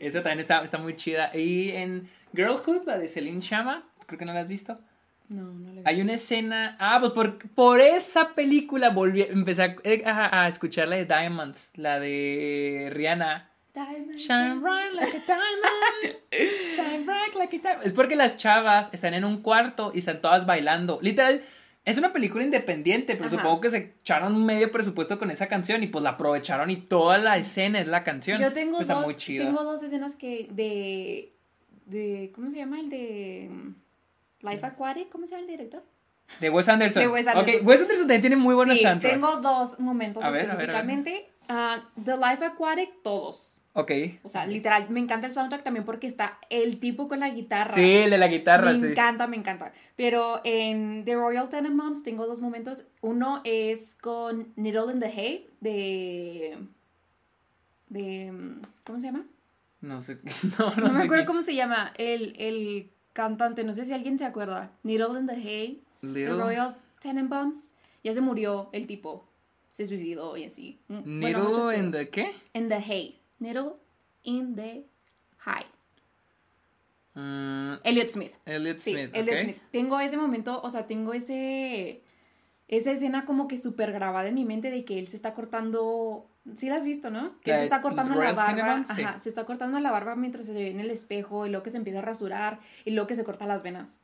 [0.00, 1.30] Esa también está, está muy chida.
[1.36, 4.78] Y en Girlhood, la de Celine Chama, creo que no la has visto.
[5.28, 6.76] No, no la he Hay una escena.
[6.78, 11.72] Ah, pues por, por esa película volví, empecé a, a- a escuchar la de Diamonds,
[11.76, 13.50] la de Rihanna.
[13.74, 16.16] Diamond Shine bright like a diamond.
[16.76, 17.86] Shine bright like a diamond.
[17.86, 21.00] Es porque las chavas están en un cuarto y están todas bailando.
[21.02, 21.42] Literal,
[21.84, 23.36] es una película independiente, pero Ajá.
[23.38, 27.18] supongo que se echaron medio presupuesto con esa canción y pues la aprovecharon y toda
[27.18, 28.40] la escena es la canción.
[28.40, 29.44] Yo tengo Está dos, muy chida.
[29.44, 31.32] tengo dos escenas que de,
[31.86, 32.78] de, ¿cómo se llama?
[32.78, 33.50] El de
[34.44, 35.82] Life Aquatic, ¿cómo se llama el director?
[36.40, 37.02] De Wes Anderson.
[37.02, 37.56] De Wes Anderson.
[37.60, 39.14] Ok, Wes Anderson también tiene muy buenos sí, soundtracks.
[39.14, 40.62] tengo dos momentos A ver, a ver, a ver.
[40.70, 41.28] específicamente.
[41.48, 43.60] Ah, The Life Aquatic, todos.
[43.76, 43.90] Ok.
[44.22, 47.74] O sea, literal, me encanta el soundtrack también porque está el tipo con la guitarra.
[47.74, 48.86] Sí, el de la guitarra, me sí.
[48.86, 49.72] encanta, me encanta.
[49.96, 52.84] Pero en The Royal Tenenbaums tengo dos momentos.
[53.00, 56.58] Uno es con Needle in the Hay de...
[57.88, 58.32] de
[58.84, 59.26] ¿Cómo se llama?
[59.80, 60.18] No sé.
[60.58, 63.64] No, no, No, me sé acuerdo qué- cómo se llama el, el cantante.
[63.64, 64.70] No sé si alguien se acuerda.
[64.82, 65.82] Needle in the Hay.
[66.02, 67.72] The Little- Royal Tenenbaums.
[68.02, 69.26] Ya se murió el tipo.
[69.72, 70.78] Se suicidó y así.
[70.88, 72.34] Mm, bueno, Needle in the qué?
[72.52, 73.18] In the Hay.
[73.38, 73.72] Needle
[74.24, 74.84] in the
[75.46, 75.64] Hay.
[77.14, 78.32] Mm, Elliot Smith.
[78.44, 79.10] Elliot Sí, Smith.
[79.14, 79.40] Elliot.
[79.40, 79.56] Smith.
[79.70, 82.02] Tengo ese momento, o sea, tengo ese.
[82.66, 86.26] Esa escena como que súper grabada en mi mente de que él se está cortando.
[86.56, 87.40] Sí la has visto, ¿no?
[87.40, 88.84] Que La se está cortando la barba.
[88.94, 89.02] Sí.
[89.02, 91.70] Ajá, se está cortando la barba mientras se ve en el espejo y luego que
[91.70, 93.98] se empieza a rasurar y luego que se corta las venas.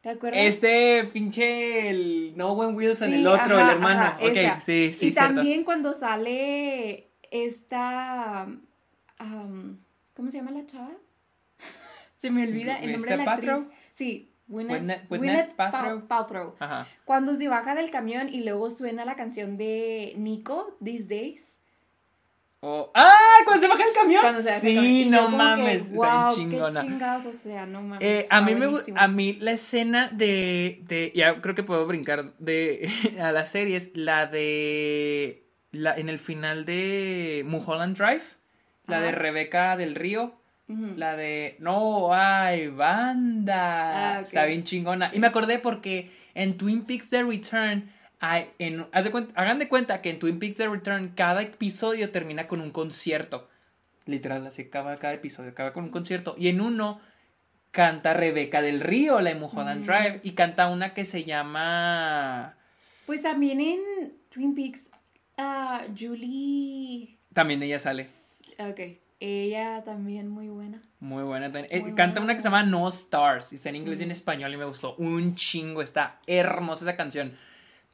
[0.00, 0.40] ¿Te acuerdas?
[0.42, 4.00] Este pinche el No One Wilson, Sí, el otro, ajá, el hermano.
[4.00, 4.60] ajá, ok, esa.
[4.60, 5.34] sí, sí, y cierto.
[5.34, 8.48] también cuando sale esta.
[10.14, 10.90] ¿Cómo se llama la chava?
[12.16, 13.30] se me olvida el nombre de la ¿Mr.
[13.50, 13.68] actriz.
[13.90, 16.06] Sí, Gwyneth, Gwyneth- Gwyneth Gwyneth Pa- Paltrow.
[16.06, 16.54] Paltrow.
[16.60, 16.86] Ajá.
[17.04, 21.58] Cuando se baja del camión y luego suena la canción de Nico, These Days.
[22.60, 23.16] Oh, ¡Ah!
[23.44, 24.20] Cuando se baja el camión.
[24.22, 25.10] Cuando se baja sí, el camión.
[25.10, 25.82] No que, mames.
[25.90, 25.94] está
[26.26, 26.80] wow, bien chingona.
[26.80, 28.02] qué chingados, o sea, no mames.
[28.02, 28.66] Eh, está a mí me
[28.96, 32.90] a mí la escena de, de ya creo que puedo brincar de
[33.20, 38.22] a las series la de la en el final de Mulholland Drive
[38.86, 39.12] la de.
[39.12, 40.32] Rebeca del Río
[40.68, 45.10] La de no hay banda Ah, está bien chingona.
[45.14, 49.58] Y me acordé porque en Twin Peaks The Return hay, en, haz de cuen- hagan
[49.60, 53.48] de cuenta que en Twin Peaks The Return cada episodio termina con un concierto.
[54.06, 56.34] Literal así acaba cada episodio acaba con un concierto.
[56.38, 57.00] Y en uno
[57.70, 59.86] canta Rebeca del Río la de Mulholland Mm.
[59.86, 62.56] Drive y canta una que se llama
[63.06, 63.80] Pues también en
[64.30, 64.90] Twin Peaks,
[65.36, 67.18] ah, Julie.
[67.32, 68.04] también ella sale.
[68.58, 68.80] Ok,
[69.20, 70.82] ella también muy buena.
[71.00, 71.66] Muy buena también.
[71.70, 72.24] Eh, Muy canta buena.
[72.24, 73.52] una que se llama No Stars.
[73.52, 75.82] Y está en inglés y en español y me gustó un chingo.
[75.82, 77.36] Está hermosa esa canción.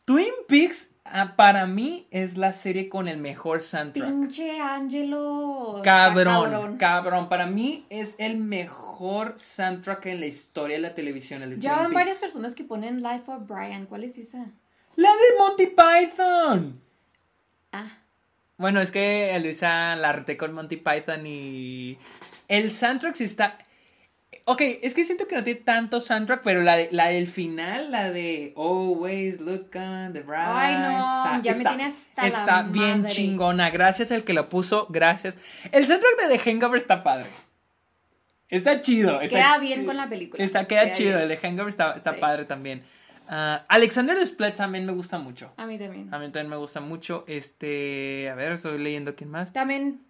[0.05, 4.09] Twin Peaks, ah, para mí, es la serie con el mejor soundtrack.
[4.09, 5.81] Pinche Angelo.
[5.85, 11.43] Cabrón, cabrón, Para mí es el mejor soundtrack en la historia de la televisión.
[11.43, 13.87] El de Ya Twin van varias personas que ponen Life of Brian.
[13.87, 14.47] ¿Cuál es esa?
[14.97, 16.81] La de Monty Python.
[17.73, 17.99] Ah,
[18.63, 21.99] Bueno, es que Elisa la harté con Monty Python y
[22.49, 23.59] el soundtrack sí está...
[24.45, 27.93] Ok, es que siento que no tiene tanto soundtrack, pero la, de- la del final,
[27.93, 32.29] la de Always Look on the Bright Ay, no, side, ya me tiene hasta la
[32.29, 33.15] Está bien madre.
[33.15, 35.37] chingona, gracias al que lo puso, gracias.
[35.71, 37.27] El soundtrack de The Hangover está padre.
[38.49, 39.21] Está chido.
[39.21, 40.43] queda bien con la película.
[40.43, 41.23] Está, queda, chido, bien.
[41.23, 42.21] el de Hangover está, está Sí.
[42.21, 42.83] padre también.
[43.35, 45.55] Ah, Alexander Desplat también me gusta mucho.
[45.57, 46.13] A mí también.
[46.13, 47.25] A mí también me gusta mucho.
[47.27, 48.29] Este.
[48.29, 49.55] A ver, estoy leyendo quién más.
[49.55, 50.03] También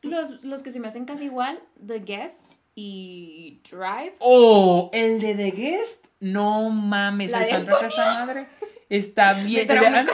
[0.00, 4.14] los, los que se me hacen casi igual, The Guest y Drive.
[4.18, 6.06] Oh, el de The Guest.
[6.20, 8.46] No mames, La el soundtrack esa madre.
[8.88, 9.60] Está bien.
[9.60, 10.06] El de, la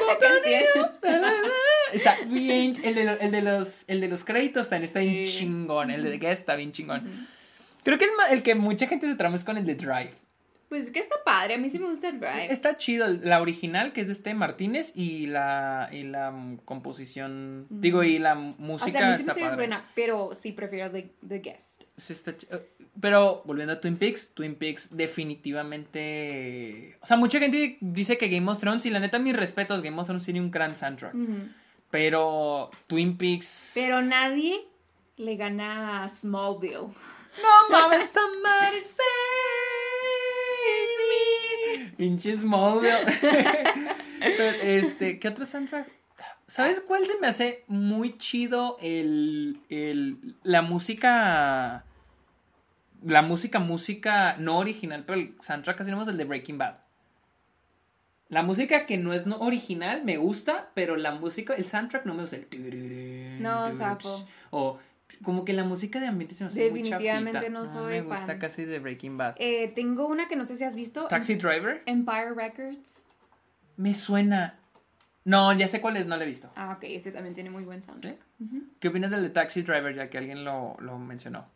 [1.92, 2.72] está bien.
[2.84, 5.38] El de, el de los, el de los créditos también está bien Sí.
[5.38, 5.90] chingón.
[5.90, 7.00] El de The Guest está bien chingón.
[7.06, 7.26] Ujú.
[7.84, 10.12] Creo que el, el que mucha gente se trama es con el de Drive.
[10.70, 12.52] Pues es que está padre, a mí sí me gusta el Drive.
[12.52, 13.08] Está chido.
[13.08, 17.66] La original, que es de este Martínez, y la, y la mm, composición.
[17.68, 17.80] Ujú.
[17.80, 20.92] Digo, y la o música sea, a mí sí me está buena, pero sí prefiero
[20.92, 21.86] The, The Guest.
[21.96, 26.96] Sí está eh, Pero volviendo a Twin Peaks, Twin Peaks definitivamente...
[27.00, 30.00] O sea, mucha gente dice que Game of Thrones, y la neta mis respetos, Game
[30.00, 31.16] of Thrones tiene un gran soundtrack.
[31.16, 31.48] Ujú.
[31.90, 33.72] Pero Twin Peaks...
[33.74, 34.60] Pero nadie
[35.16, 36.94] le gana a Smallville.
[37.42, 39.49] No mames, somebody save
[42.00, 42.06] me.
[42.06, 43.06] Pinche Smallville.
[44.20, 45.88] Pero, este, ¿qué otro soundtrack?
[46.46, 51.84] ¿Sabes cuál se me hace muy chido el, el la música
[53.02, 56.74] la música música no original, pero el soundtrack casi no es el de Breaking Bad.
[58.28, 62.14] La música que no es no original me gusta, pero la música, el soundtrack no
[62.14, 62.36] me gusta.
[62.36, 64.28] El no, sapo.
[64.50, 64.78] O
[65.22, 68.38] como que la música de ambiente se me hace Definitivamente no soy no me gusta
[68.38, 69.34] casi de Breaking Bad.
[69.38, 71.06] Eh, tengo una que no sé si has visto.
[71.08, 71.82] Taxi Driver.
[71.86, 73.04] Empire Records.
[73.76, 74.58] Me suena.
[75.24, 76.50] No, ya sé cuál es, no lo he visto.
[76.56, 78.16] Ah, ok, ese también tiene muy buen soundtrack.
[78.80, 81.46] ¿Qué opinas del de Taxi Driver, ya que alguien lo, lo mencionó?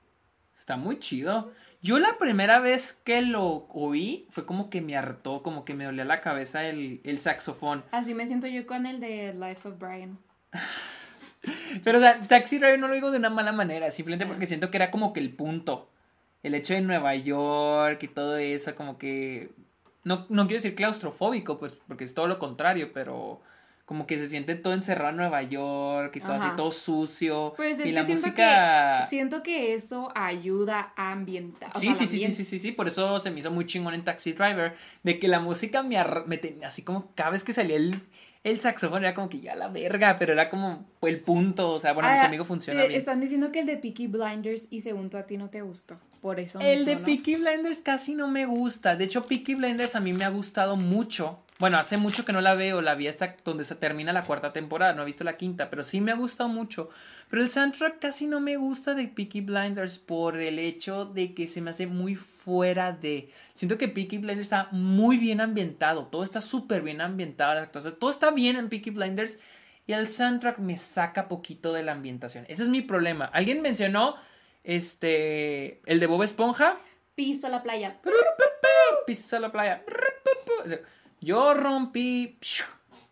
[0.58, 1.50] Está muy chido.
[1.80, 5.84] Yo la primera vez que lo oí fue como que me hartó, como que me
[5.84, 7.84] dolía la cabeza el, el saxofón.
[7.90, 10.18] Así me siento yo con el de Life of Brian.
[11.82, 14.70] Pero o sea, Taxi Driver no lo digo de una mala manera, simplemente porque siento
[14.70, 15.90] que era como que el punto.
[16.42, 19.50] El hecho de Nueva York y todo eso, como que...
[20.04, 23.40] No, no quiero decir claustrofóbico, pues, porque es todo lo contrario, pero
[23.84, 27.52] como que se siente todo encerrado en Nueva York y todo así, todo sucio.
[27.54, 29.00] Pues es y la música.
[29.00, 31.70] Que, siento que eso ayuda a ambientar.
[31.78, 34.02] Sí, sí, sí, sí, sí, sí, sí, por eso se me hizo muy chingón en
[34.02, 35.98] Taxi Driver, de que la música me,
[36.64, 37.94] así como cada vez que salía el,
[38.44, 41.94] el saxofón era como que ya la verga, pero era como el punto, o sea,
[41.94, 42.92] bueno, ah, conmigo funciona bien.
[42.92, 46.38] Están diciendo que el de Peaky Blinders y segundo a ti no te gustó, por
[46.38, 46.60] eso.
[46.60, 50.24] El de Peaky Blinders casi no me gusta, de hecho Peaky Blinders a mí me
[50.24, 53.76] ha gustado mucho bueno, hace mucho que no la veo, la vi hasta donde se
[53.76, 56.90] termina la cuarta temporada, no he visto la quinta, pero sí me ha gustado mucho.
[57.30, 61.46] Pero el soundtrack casi no me gusta de Peaky Blinders por el hecho de que
[61.46, 63.30] se me hace muy fuera de...
[63.54, 68.10] Siento que Peaky Blinders está muy bien ambientado, todo está súper bien ambientado, entonces todo
[68.10, 69.38] está bien en Peaky Blinders
[69.86, 72.46] y el soundtrack me saca poquito de la ambientación.
[72.48, 73.26] Ese es mi problema.
[73.26, 74.16] Alguien mencionó
[74.64, 76.78] este el de Bob Esponja.
[77.14, 78.00] Piso a la playa.
[79.06, 79.84] Piso a la playa.
[81.24, 82.38] Yo rompí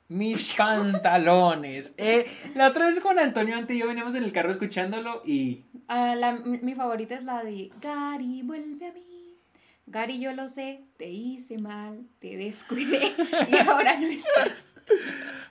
[0.09, 1.93] mis pantalones.
[2.03, 5.65] Eh, la otra vez con Antonio antes y yo veníamos en el carro escuchándolo y...
[5.89, 9.39] Ah, la, mi favorita es la de Gary, vuelve a mí.
[9.87, 13.15] Gary, yo lo sé, te hice mal, te descuidé
[13.49, 14.75] y ahora no estás.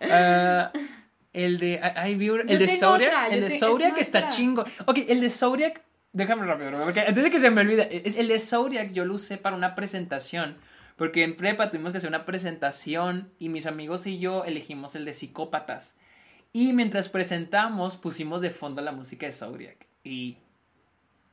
[0.02, 0.78] Uh,
[1.34, 1.82] el de,
[2.48, 4.66] el de Zodiac, el de Zodiac está chingo.
[4.86, 5.82] Ok, el de Zodiac,
[6.12, 9.16] déjame rápido, porque antes de que se me olvide, el, el de Zodiac yo lo
[9.16, 10.58] usé para una presentación
[11.02, 15.04] porque en prepa tuvimos que hacer una presentación y mis amigos y yo elegimos el
[15.04, 15.96] de psicópatas.
[16.54, 19.88] Y mientras presentamos pusimos de fondo la música de Zodiac.
[20.04, 20.38] Y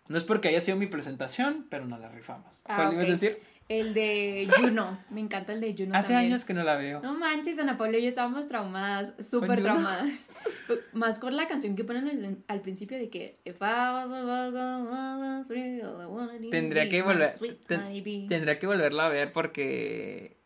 [0.06, 2.62] no es porque haya sido mi presentación, pero nos la rifamos.
[2.64, 3.42] Ah, ¿Cuál ibas a decir?
[3.68, 4.98] El de Juno.
[5.10, 5.94] Me encanta el de Juno.
[5.94, 7.00] Hace años que no la veo.
[7.02, 10.30] No manches, Ana Paula y yo estábamos traumadas, súper traumadas.
[10.94, 13.38] Más con la canción que ponen al, principio de que
[16.50, 17.30] Tendría que volver.
[18.28, 20.38] tendría que volverla a ver porque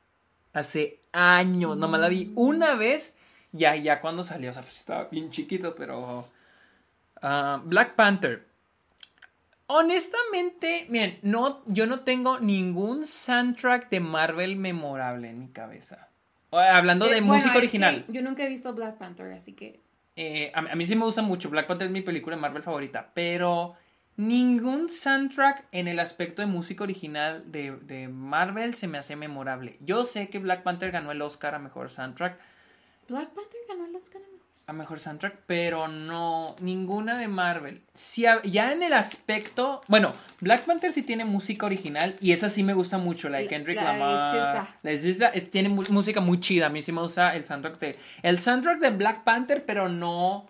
[0.53, 3.15] hace años, nomás la vi una vez.
[3.53, 6.27] Ya, ya cuando salió, o sea, pues estaba bien chiquito, pero.
[7.21, 8.52] Ah, Black Panther.
[9.75, 16.11] Honestamente, miren, no, yo no tengo ningún soundtrack de Marvel memorable en mi cabeza.
[16.51, 18.05] Hablando de eh, música original.
[18.09, 19.81] yo nunca he visto Black Panther, así que.
[20.17, 21.49] Eh, a, mí sí me gusta mucho.
[21.49, 23.13] Black Panther es mi película de Marvel favorita.
[23.15, 23.75] Pero
[24.17, 29.79] ningún soundtrack en el aspecto de música original de, de Marvel se me hace memorable.
[29.81, 32.39] Yo sé que Black Panther ganó el Oscar a mejor soundtrack.
[33.09, 37.83] Black Panther ganó el Oscar a mejor a mejor soundtrack, pero no ninguna de Marvel.
[37.95, 42.63] Si ya en el aspecto, bueno, Black Panther sí tiene música original y esa sí
[42.63, 44.69] me gusta mucho, la de Kendrick Lamar.
[44.83, 48.79] La tiene música muy chida, a mí sí me gusta el soundtrack de el soundtrack
[48.79, 50.49] de Black Panther, pero no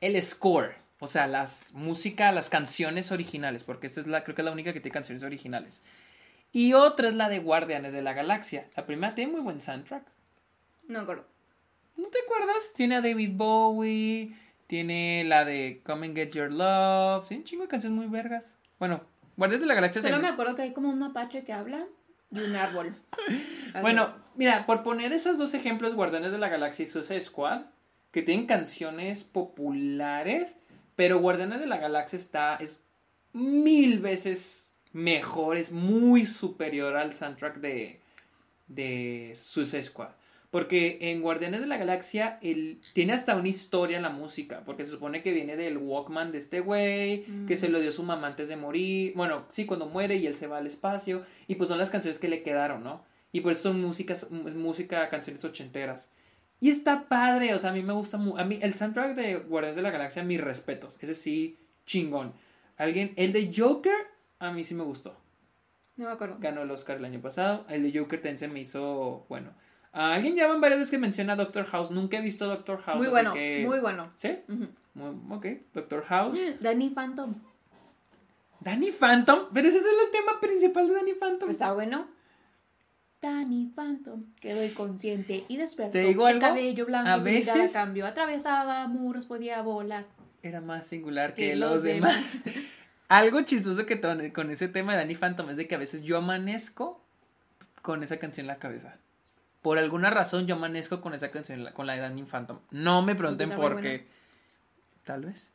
[0.00, 4.42] el score, o sea, las música, las canciones originales, porque esta es la creo que
[4.42, 5.82] es la única que tiene canciones originales.
[6.52, 8.66] Y otra es la de Guardianes de la Galaxia.
[8.76, 10.02] La primera tiene muy buen soundtrack.
[10.88, 11.29] No acuerdo.
[12.00, 12.72] ¿No te acuerdas?
[12.74, 14.34] Tiene a David Bowie,
[14.66, 18.52] tiene la de Come and Get Your Love, tiene un chingo de canciones muy vergas.
[18.78, 19.02] Bueno,
[19.36, 20.00] Guardianes de la Galaxia.
[20.00, 21.86] Solo me acuerdo que hay como un mapache que habla
[22.30, 22.94] y un árbol.
[23.82, 27.62] bueno, mira, por poner esos dos ejemplos, Guardianes de la Galaxia y Suicide Squad,
[28.12, 30.58] que tienen canciones populares,
[30.96, 32.82] pero Guardianes de la Galaxia está, es
[33.32, 38.00] mil veces mejor, es muy superior al soundtrack de,
[38.68, 40.19] de Suicide Squad.
[40.50, 44.90] Porque en Guardianes de la Galaxia el, tiene hasta una historia la música, porque se
[44.90, 48.48] supone que viene del Walkman de este güey, que se lo dio su mamá antes
[48.48, 51.78] de morir, bueno, sí, cuando muere y él se va al espacio, y pues son
[51.78, 53.04] las canciones que le quedaron, ¿no?
[53.30, 56.10] Y pues son músicas, música, canciones ochenteras.
[56.58, 59.36] Y está padre, o sea, a mí me gusta mucho, a mí el soundtrack de
[59.36, 62.32] Guardianes de la Galaxia, mis respetos, ese sí, chingón.
[62.76, 63.94] Alguien, el de Joker,
[64.40, 65.16] a mí sí me gustó.
[65.96, 66.36] No me acuerdo.
[66.40, 69.52] Ganó el Oscar el año pasado, el de Joker también se me hizo, bueno.
[69.92, 71.90] Alguien ya van varias veces que menciona Doctor House.
[71.90, 72.98] Nunca he visto Doctor House.
[72.98, 74.12] Muy bueno, muy bueno.
[74.16, 74.38] ¿Sí?
[75.30, 76.38] ok, Doctor House.
[76.60, 77.34] Danny Phantom.
[78.60, 79.46] ¿Danny Phantom?
[79.52, 81.46] Pero ese es el tema principal de Danny Phantom.
[81.48, 82.06] Pues está bueno.
[83.22, 85.92] Danny Phantom, quedó inconsciente y despertó.
[85.92, 86.40] ¿Te digo El algo?
[86.48, 90.06] cabello blanco, A su mirada veces- cambió, atravesaba muros, podía volar.
[90.42, 92.42] Era más singular que, Que los, los demás.
[93.08, 94.00] Algo chistoso que
[94.32, 97.02] con ese tema de Danny Phantom es de que a veces yo amanezco
[97.82, 98.96] con esa canción en la cabeza.
[99.62, 102.58] Por alguna razón yo amanezco con esa canción, con la de Danny Phantom.
[102.70, 104.06] No me pregunten por qué.
[105.04, 105.50] Tal vez.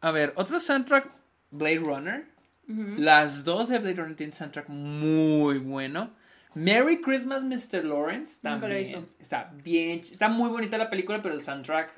[0.00, 1.10] A ver, otro soundtrack,
[1.50, 2.26] Blade Runner.
[2.68, 6.10] Las dos de Blade Runner tienen soundtrack muy bueno.
[6.54, 7.84] Merry Christmas, Mr.
[7.84, 8.40] Lawrence.
[8.42, 9.06] Lo También.
[9.20, 10.00] Está bien.
[10.00, 11.92] Está muy bonita la película, pero el soundtrack.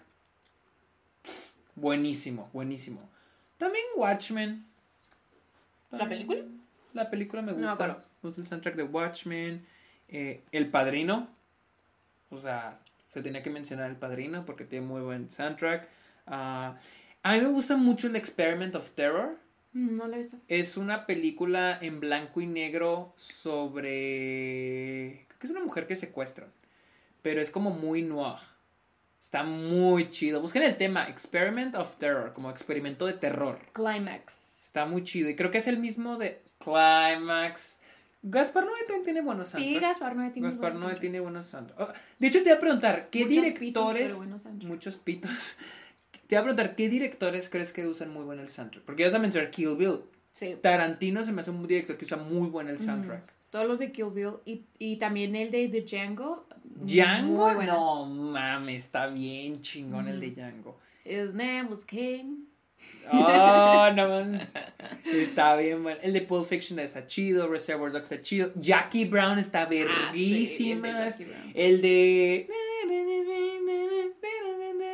[1.74, 3.08] Buenísimo, buenísimo.
[3.56, 4.66] También Watchmen.
[5.90, 6.40] ¿La película?
[6.92, 7.72] La película me No gusta.
[7.72, 7.96] acuerdo.
[8.22, 9.66] me gusta el soundtrack de Watchmen.
[10.08, 11.28] eh, el Padrino.
[12.30, 12.78] O sea,
[13.12, 15.88] se tenía que mencionar El Padrino porque tiene muy buen soundtrack.
[16.26, 16.76] Ah,
[17.22, 19.38] a mí me gusta mucho el Experiment of Terror.
[19.72, 20.36] Mm, No lo he visto.
[20.48, 25.24] Es una película en blanco y negro sobre...
[25.28, 26.50] Creo que es una mujer que secuestran.
[27.22, 28.38] Pero es como muy noir.
[29.20, 30.40] Está muy chido.
[30.40, 33.58] Busquen el tema Experiment of Terror, como experimento de terror.
[33.72, 34.62] Climax.
[34.64, 35.28] Está muy chido.
[35.28, 37.77] Y creo que es el mismo de Climax.
[38.22, 39.80] Gaspar Noé también tiene buenos Sí, soundtracks.
[40.00, 41.00] Gaspar Noé tiene Gaspar buenos Noé soundtracks.
[41.00, 41.80] tiene buenos soundtracks.
[41.82, 44.12] Oh, de hecho, te iba a preguntar, ¿qué Muchos pitos, directores...
[44.12, 44.64] soundtracks.
[44.64, 45.56] muchos pitos.
[46.26, 48.84] Te iba a preguntar, ¿qué directores crees que usan muy buen el soundtrack?
[48.84, 50.00] Porque vas a mencionar Kill Bill.
[50.32, 50.56] Sí.
[50.60, 53.22] Tarantino se me hace un director que usa muy buen el soundtrack.
[53.48, 56.46] Todos los de Kill Bill y, y también el de The Django.
[56.82, 60.78] Django, muy no mames, está bien chingón el de Django.
[61.06, 62.44] His name was King.
[63.10, 64.50] Oh, no man.
[65.04, 65.98] Está bien bueno.
[66.02, 69.72] El de Pulp Fiction está chido, Reservoir Dogs está chido, Jackie Brown está Ah, sí,
[69.72, 71.18] el de verguísimas.
[71.18, 71.52] Jackie Brown.
[71.54, 72.48] el de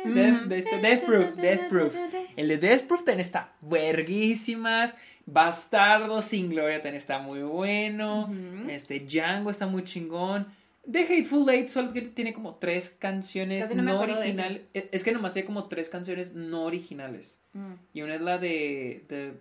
[0.05, 1.95] Death, de este- Death Proof, Death Proof.
[2.37, 4.95] El de Death Proof también está verguísimas.
[5.25, 8.29] Bastardo sin gloria también está muy bueno.
[8.69, 10.47] Este Django está muy chingón.
[10.91, 14.61] The Hateful Eight solo que tiene como tres canciones Casi no originales.
[14.73, 17.39] Es es que nomás hay como tres canciones no originales.
[17.53, 17.73] Mm.
[17.93, 19.33] Y una es la de, de,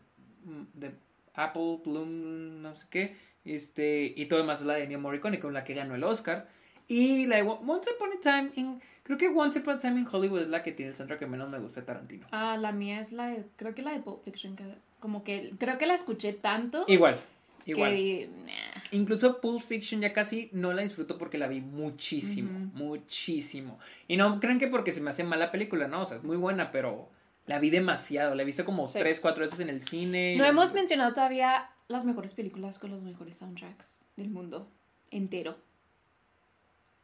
[0.74, 0.92] de
[1.34, 3.16] Apple Bloom, no sé qué.
[3.44, 6.48] Este, y todo demás es la de Ennio Morricone, con la que ganó el Oscar.
[6.88, 8.80] Y la de Once Upon a Time in...
[9.02, 11.26] Creo que Once Upon a Time in Hollywood es la que tiene el soundtrack que
[11.26, 12.26] menos me gusta de Tarantino.
[12.30, 14.64] Ah, la mía es la de, creo que la de Pulp Fiction, que
[15.00, 17.20] como que, creo que la escuché tanto Igual,
[17.66, 17.90] igual.
[17.90, 18.73] que, nah.
[18.90, 23.78] Incluso Pulp Fiction ya casi no la disfruto porque la vi muchísimo, muchísimo.
[24.08, 26.36] Y no creen que porque se me hace mala película, no, o sea, es muy
[26.36, 27.08] buena, pero
[27.46, 28.34] la vi demasiado.
[28.34, 28.98] La he visto como Sí.
[28.98, 30.36] tres, cuatro veces en el cine.
[30.36, 34.68] No hemos mencionado todavía las mejores películas con los mejores soundtracks del mundo
[35.10, 35.58] entero.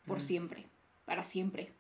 [0.07, 0.21] Por Mm.
[0.21, 0.67] siempre,
[1.05, 1.73] para siempre.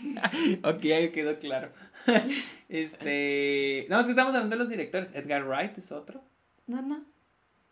[0.64, 1.70] ok, ahí quedó claro.
[2.68, 3.86] este.
[3.88, 5.14] No, es que estamos hablando de los directores.
[5.14, 6.22] Edgar Wright es otro.
[6.66, 7.04] No, no,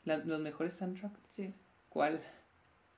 [0.05, 1.19] La- los mejores soundtracks.
[1.29, 1.53] sí.
[1.89, 2.21] ¿Cuál?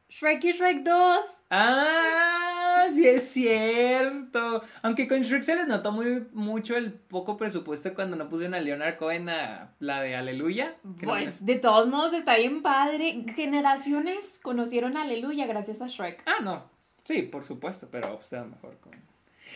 [0.08, 1.24] Shrek y Shrek 2.
[1.50, 4.62] Ah, sí es cierto.
[4.82, 8.60] Aunque con Shrek se les notó muy mucho el poco presupuesto cuando no pusieron a
[8.60, 10.76] Leonard Cohen a la de Aleluya.
[10.84, 13.24] no Pues de todos modos está bien padre.
[13.34, 16.22] Generaciones conocieron a Aleluya gracias a Shrek.
[16.24, 16.64] Ah, no.
[17.04, 18.92] Sí, por supuesto, pero está mejor con.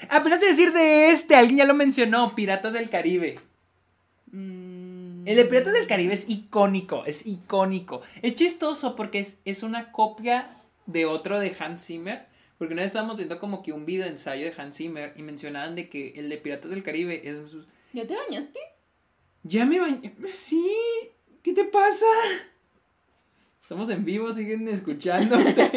[0.08, 3.38] Apenas de decir de este, alguien ya lo mencionó, Piratas del Caribe.
[4.32, 4.89] Mm.
[5.24, 8.02] El de Piratas del Caribe es icónico, es icónico.
[8.22, 10.50] Es chistoso porque es, es una copia
[10.86, 12.26] de otro de Hans Zimmer.
[12.58, 15.74] Porque una vez estábamos viendo como que un video ensayo de Hans Zimmer y mencionaban
[15.74, 17.56] de que el de Piratas del Caribe es...
[17.92, 18.58] ¿Ya te bañaste?
[19.42, 20.14] Ya me bañé.
[20.32, 20.70] Sí,
[21.42, 22.06] ¿qué te pasa?
[23.70, 25.70] Estamos en vivo, siguen escuchándote.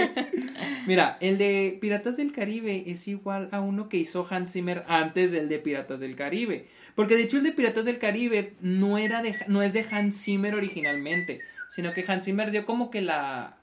[0.88, 5.32] Mira, el de Piratas del Caribe es igual a uno que hizo Hans Zimmer antes
[5.32, 6.66] del de Piratas del Caribe.
[6.96, 10.24] Porque de hecho el de Piratas del Caribe no era de no es de Hans
[10.24, 13.58] Zimmer originalmente, sino que Hans Zimmer dio como que la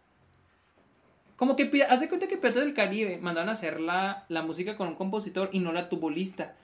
[1.34, 4.76] como que haz de cuenta que Piratas del Caribe mandaron a hacer la, la música
[4.76, 6.54] con un compositor y no la tuvo lista.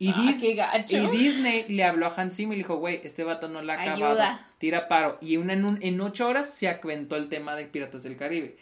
[0.00, 0.42] Y Ah, Dis-
[0.88, 3.74] y Disney le habló a Hans Zimmer y le dijo, güey, este vato no la
[3.74, 4.06] ha acabado.
[4.14, 4.46] Ayuda.
[4.58, 5.18] Tira paro.
[5.20, 8.56] Y una en, un- en ocho horas se aventó el tema de Piratas del Caribe.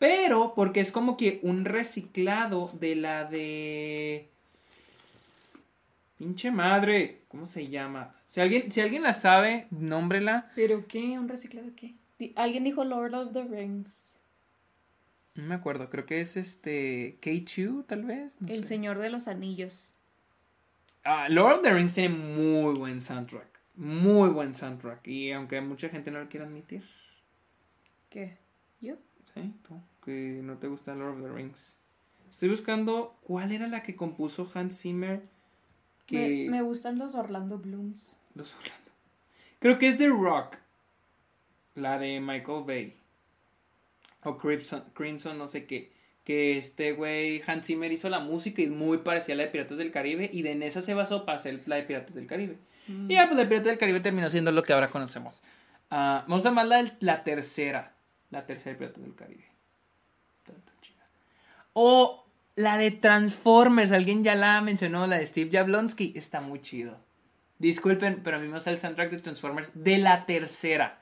[0.00, 4.28] Pero, porque es como que un reciclado de la de...
[6.18, 7.20] Pinche madre.
[7.28, 8.14] ¿Cómo se llama?
[8.26, 10.50] Si alguien, si alguien la sabe, nómbrela.
[10.54, 11.18] ¿Pero qué?
[11.18, 11.94] ¿Un reciclado de qué?
[12.36, 14.16] Alguien dijo Lord of the Rings.
[15.36, 15.88] No me acuerdo.
[15.88, 17.16] Creo que es este...
[17.22, 18.32] K2, tal vez.
[18.40, 18.70] no El sé.
[18.70, 19.94] Señor de los Anillos.
[21.04, 23.48] Ah, Lord of the Rings tiene muy buen soundtrack.
[23.76, 25.06] Muy buen soundtrack.
[25.08, 26.84] Y aunque mucha gente no lo quiera admitir.
[28.10, 28.36] ¿Qué?
[28.80, 28.96] ¿Yo?
[29.34, 31.74] Sí, tú, que no te gusta Lord of the Rings.
[32.30, 35.22] Estoy buscando cuál era la que compuso Hans Zimmer.
[36.06, 38.16] Que Me, me gustan los Orlando Blooms.
[38.34, 38.90] los Orlando.
[39.60, 40.56] Creo que es The Rock.
[41.74, 42.96] La de Michael Bay.
[44.24, 45.92] o Crimson, Crimson, no sé qué.
[46.30, 49.78] Que este güey, Hans Zimmer hizo la música y muy parecía a la de Piratas
[49.78, 50.30] del Caribe.
[50.32, 52.56] Y de en esa se basó para hacer la de Piratas del Caribe.
[52.86, 53.10] Mm.
[53.10, 55.42] Y ya, pues la de Piratas del Caribe terminó siendo lo que ahora conocemos.
[55.90, 57.96] Vamos a más la, la tercera.
[58.30, 59.44] La tercera de Piratas del Caribe.
[61.72, 62.24] O
[62.54, 63.90] la de Transformers.
[63.90, 66.12] Alguien ya la mencionó, la de Steve Jablonsky.
[66.14, 66.96] Está muy chido.
[67.58, 70.99] Disculpen, pero a mí me gusta el soundtrack de Transformers de la tercera.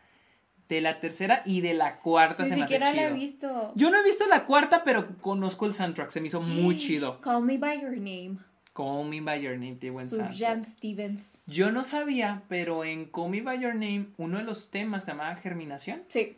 [0.69, 3.15] De la tercera y de la cuarta Ni se me hace siquiera la he chido.
[3.19, 3.73] visto.
[3.75, 6.11] Yo no he visto la cuarta, pero conozco el soundtrack.
[6.11, 7.21] Se me hizo muy chido.
[7.23, 8.37] Call Me By Your Name.
[8.75, 10.65] Call Me By Your Name, tiene buen soundtrack.
[10.65, 11.41] Stevens.
[11.47, 15.11] Yo no sabía, pero en Call Me By Your Name, uno de los temas que
[15.13, 16.37] llamaba Germinación, Sí.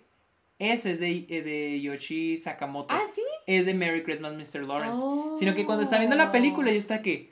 [0.59, 2.95] ese es de, eh, de Yoshi Sakamoto.
[2.95, 3.23] Ah, sí.
[3.47, 4.63] Es de Merry Christmas, Mr.
[4.67, 5.03] Lawrence.
[5.05, 5.35] Oh.
[5.39, 7.30] Sino que cuando está viendo la película, yo está que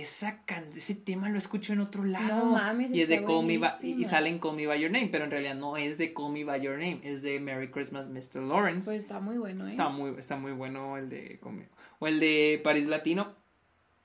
[0.00, 2.44] esa can- ese tema lo escucho en otro lado.
[2.46, 4.08] No mames, y es de Call Me By, y buenísima.
[4.08, 6.44] sale en Call Me By Your Name, pero en realidad no es de Call Me
[6.44, 8.42] By Your Name, es de Merry Christmas, Mr.
[8.42, 8.88] Lawrence.
[8.90, 9.70] Pues está muy bueno, ¿eh?
[9.70, 11.68] Está muy, está muy bueno el de Call Me-
[11.98, 13.34] O el de París Latino.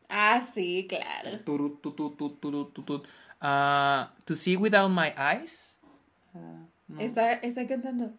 [0.10, 1.40] Ah, sí, claro.
[1.46, 3.02] Turu, tu, tu, tu, turu, tu, tu.
[3.40, 5.78] Ah, to See Without My Eyes.
[6.36, 7.00] Ah, no.
[7.00, 8.12] Está, está cantando.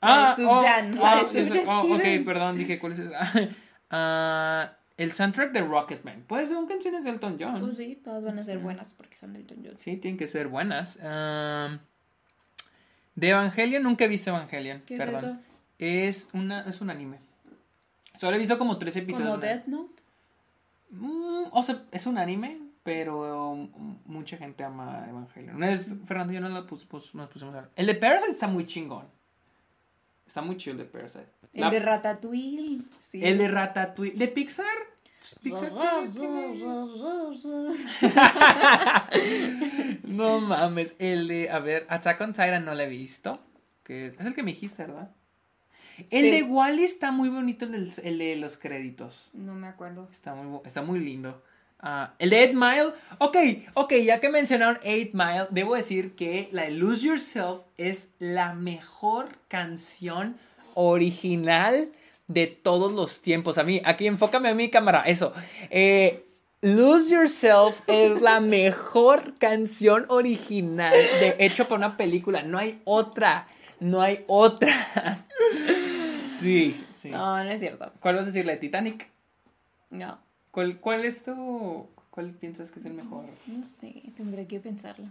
[0.00, 3.18] Ah, oh, Subjan oh, ok, perdón, dije cuál es esa.
[3.94, 4.72] Ah,
[5.02, 6.22] el soundtrack de Rocketman.
[6.26, 7.60] Puede ser un canciones de Elton John.
[7.60, 9.76] Pues sí, todas van a ser buenas porque son del Elton John.
[9.78, 10.98] Sí, tienen que ser buenas.
[13.14, 14.82] De Evangelion, nunca he visto Evangelion.
[14.86, 15.16] ¿Qué perdón.
[15.16, 15.36] es eso?
[15.78, 17.18] Es, una, es un anime.
[18.18, 19.30] Solo he visto como tres episodios.
[19.32, 19.42] ¿Como.
[19.42, 20.02] Death Note?
[20.90, 23.54] Mm, o sea, es un anime, pero
[24.06, 25.56] mucha gente ama Evangelion.
[25.56, 27.70] Una vez, Fernando y yo nos, la pus- pus- nos pusimos a ver.
[27.76, 29.06] El de Parasite está muy chingón.
[30.26, 31.26] Está muy chido el de Parasite.
[31.52, 32.82] El de Ratatouille.
[33.00, 33.22] Sí.
[33.22, 34.16] el de Ratatouille.
[34.16, 34.64] ¿De Pixar?
[35.42, 35.72] Pixar
[40.04, 40.94] No mames.
[40.98, 43.38] El de, a ver, Attack on Titan no lo he visto.
[43.84, 45.10] Que es, es el que me dijiste, ¿verdad?
[46.10, 46.30] El Sí.
[46.30, 49.30] de Wally está muy bonito, el, del- el de los créditos.
[49.32, 50.08] No me acuerdo.
[50.10, 51.42] Está muy, está muy lindo.
[51.80, 52.92] Ah, el de 8 Mile.
[53.18, 53.36] Ok,
[53.74, 58.54] ok, ya que mencionaron 8 Mile, debo decir que la de Lose Yourself es la
[58.54, 60.36] mejor canción
[60.74, 61.88] original
[62.28, 63.58] de todos los tiempos.
[63.58, 65.32] A mí, aquí enfócame a mi cámara, eso.
[65.70, 66.24] Eh,
[66.60, 72.42] Lose Yourself es la mejor canción original de, hecho por una película.
[72.42, 73.48] No hay otra.
[73.80, 75.26] No hay otra.
[76.40, 77.10] Sí, sí.
[77.10, 77.92] No, no es cierto.
[78.00, 78.44] ¿Cuál vas a decir?
[78.44, 79.08] ¿La de Titanic?
[79.90, 80.18] No.
[80.50, 81.88] ¿Cuál, cuál es tu.
[82.10, 83.26] ¿Cuál piensas que es el mejor?
[83.46, 85.06] No sé, tendré que pensarlo.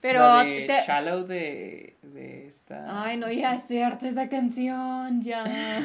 [0.00, 3.02] Pero La de te- Shallow de, de esta.
[3.04, 5.44] Ay, no, ya es cierto esa canción, ya.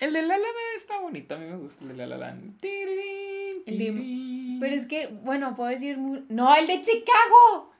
[0.00, 2.16] El de La La Land está bonito, a mí me gusta el de La La
[2.18, 2.58] Land.
[2.62, 5.96] El de- Pero es que, bueno, puedo decir...
[5.98, 7.72] No, el de Chicago.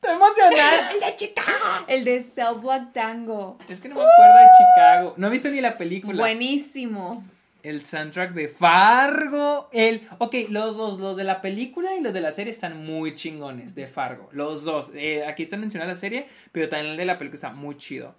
[0.00, 0.74] ¡Te emocional!
[0.94, 1.84] El de Chicago.
[1.88, 2.24] El de
[2.60, 3.58] Block Tango.
[3.68, 5.14] es que no me acuerdo de Chicago.
[5.16, 6.18] No he visto ni la película.
[6.20, 7.24] Buenísimo.
[7.62, 9.68] El soundtrack de Fargo.
[9.72, 10.08] El.
[10.18, 13.74] Ok, los dos, los de la película y los de la serie están muy chingones
[13.74, 14.28] de Fargo.
[14.32, 14.90] Los dos.
[14.94, 18.14] Eh, aquí está mencionada la serie, pero también el de la película está muy chido.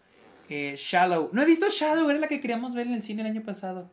[0.50, 1.30] Eh, Shallow.
[1.32, 3.90] No he visto Shallow, era la que queríamos ver en el cine el año pasado.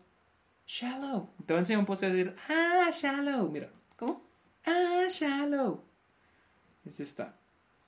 [0.66, 1.30] Shallow.
[1.46, 3.48] Te voy a enseñar un póster y decir, ah, Shallow.
[3.50, 3.70] Mira.
[3.96, 4.24] ¿Cómo?
[4.64, 5.84] Ah, Shallow.
[6.84, 7.36] Es esta.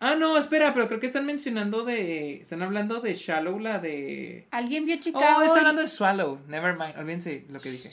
[0.00, 2.40] Ah, no, espera, pero creo que están mencionando de.
[2.42, 4.46] Están hablando de Shallow, la de.
[4.52, 5.42] ¿Alguien vio Oh, Chicago?
[5.42, 6.38] estoy hablando de Swallow.
[6.46, 6.96] Never mind.
[6.98, 7.90] Olvídense lo que dije.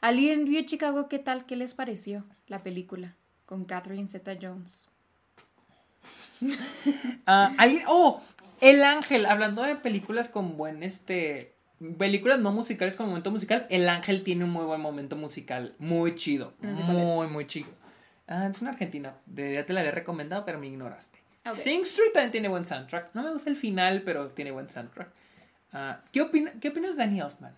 [0.00, 1.08] ¿Alguien vio Chicago?
[1.08, 1.46] ¿Qué tal?
[1.46, 3.14] ¿Qué les pareció la película?
[3.46, 4.88] Con Catherine Zeta-Jones.
[7.26, 7.84] Ah, alguien.
[7.86, 8.20] Oh,
[8.60, 9.24] El Ángel.
[9.26, 11.54] Hablando de películas con buen este.
[11.98, 13.66] Películas no musicales con momento musical.
[13.70, 15.74] El Ángel tiene un muy buen momento musical.
[15.78, 16.54] Muy chido.
[16.60, 17.68] No sé muy, muy chido.
[18.26, 19.14] Ah, es una argentina.
[19.26, 21.18] De- Ya te la había recomendado, pero me ignoraste.
[21.46, 21.54] Ok.
[21.56, 23.14] Sing Street también tiene buen soundtrack.
[23.14, 25.10] No me gusta el final, pero tiene buen soundtrack.
[25.72, 27.54] Ah, ¿qué, opina, ¿Qué opinas de Danny Elfman?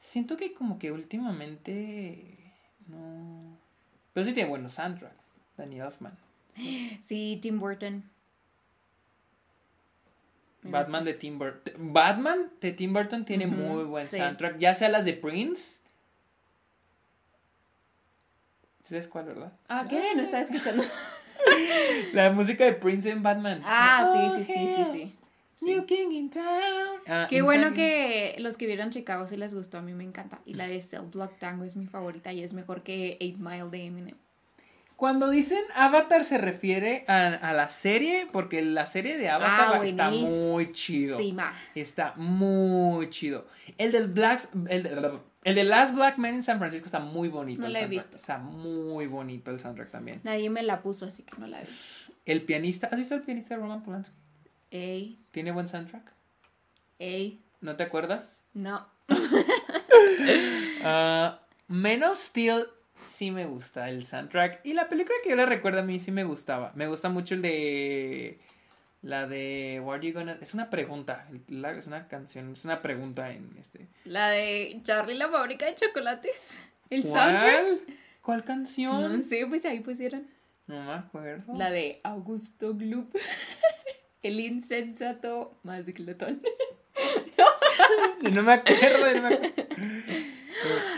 [0.00, 2.54] Siento que como que últimamente...
[2.86, 3.58] No...
[4.12, 5.14] Pero sí tiene buenos soundtracks.
[5.56, 6.16] Danny Elfman.
[7.00, 8.02] Sí, Tim Burton.
[10.62, 11.12] Me Batman gusta.
[11.12, 11.74] de Tim Burton.
[11.92, 14.18] Batman de Tim Burton tiene muy buen sí.
[14.18, 14.58] soundtrack.
[14.58, 15.80] Ya sea las de Prince.
[18.82, 19.52] ¿Sabes cuál, verdad?
[19.68, 20.14] Ah, ¿qué?
[20.16, 20.82] No estaba escuchando.
[22.12, 23.60] La música de Prince en Batman.
[23.64, 25.14] Ah, Oh, sí, sí, sí, sí,
[25.54, 25.64] sí.
[25.66, 26.44] New King in Town.
[27.06, 30.38] Ah, Qué bueno que los que vieron Chicago sí les gustó, a mí me encanta.
[30.46, 33.70] Y la de Cell Block Tango es mi favorita y es mejor que 8 Mile
[33.70, 34.14] de Eminem.
[34.94, 39.84] Cuando dicen Avatar se refiere a, a la serie, porque la serie de Avatar Ah,
[39.84, 41.16] está muy chido.
[41.76, 43.46] Está muy chido.
[43.78, 47.60] El del Black, el el de Last Black Man en San Francisco está muy bonito.
[47.62, 48.04] No el la he soundtrack.
[48.04, 48.16] visto.
[48.16, 50.20] Está muy bonito el soundtrack también.
[50.24, 51.66] Nadie me la puso, así que no la vi.
[52.26, 54.14] El pianista, ¿has visto el pianista de Roman Polanski?
[54.70, 56.12] Ey, ¿Tiene buen soundtrack?
[56.98, 57.40] Ey.
[57.60, 58.40] ¿No te acuerdas?
[58.54, 58.86] No.
[60.84, 62.66] Ah, Men of Steel
[63.00, 64.60] sí me gusta el soundtrack.
[64.64, 66.72] Y la película que yo la recuerdo a mí sí me gustaba.
[66.74, 68.38] Me gusta mucho el de.
[69.02, 70.38] La de What Are You Gonna.
[70.40, 71.28] Es una pregunta.
[71.48, 72.52] la- es una canción.
[72.52, 73.88] Es una pregunta en este.
[74.04, 76.58] La de Charlie la fábrica de chocolates.
[76.90, 77.42] El soundtrack.
[77.62, 77.80] ¿Cuál?
[78.22, 79.16] ¿Cuál canción?
[79.16, 80.26] No sé, pues ahí pusieron.
[80.66, 81.54] No me acuerdo.
[81.54, 83.14] La de Augusto Gloop.
[84.22, 86.42] El insensato más glotón.
[88.20, 89.14] No me acuerdo.
[89.14, 89.52] No me, acuerdo.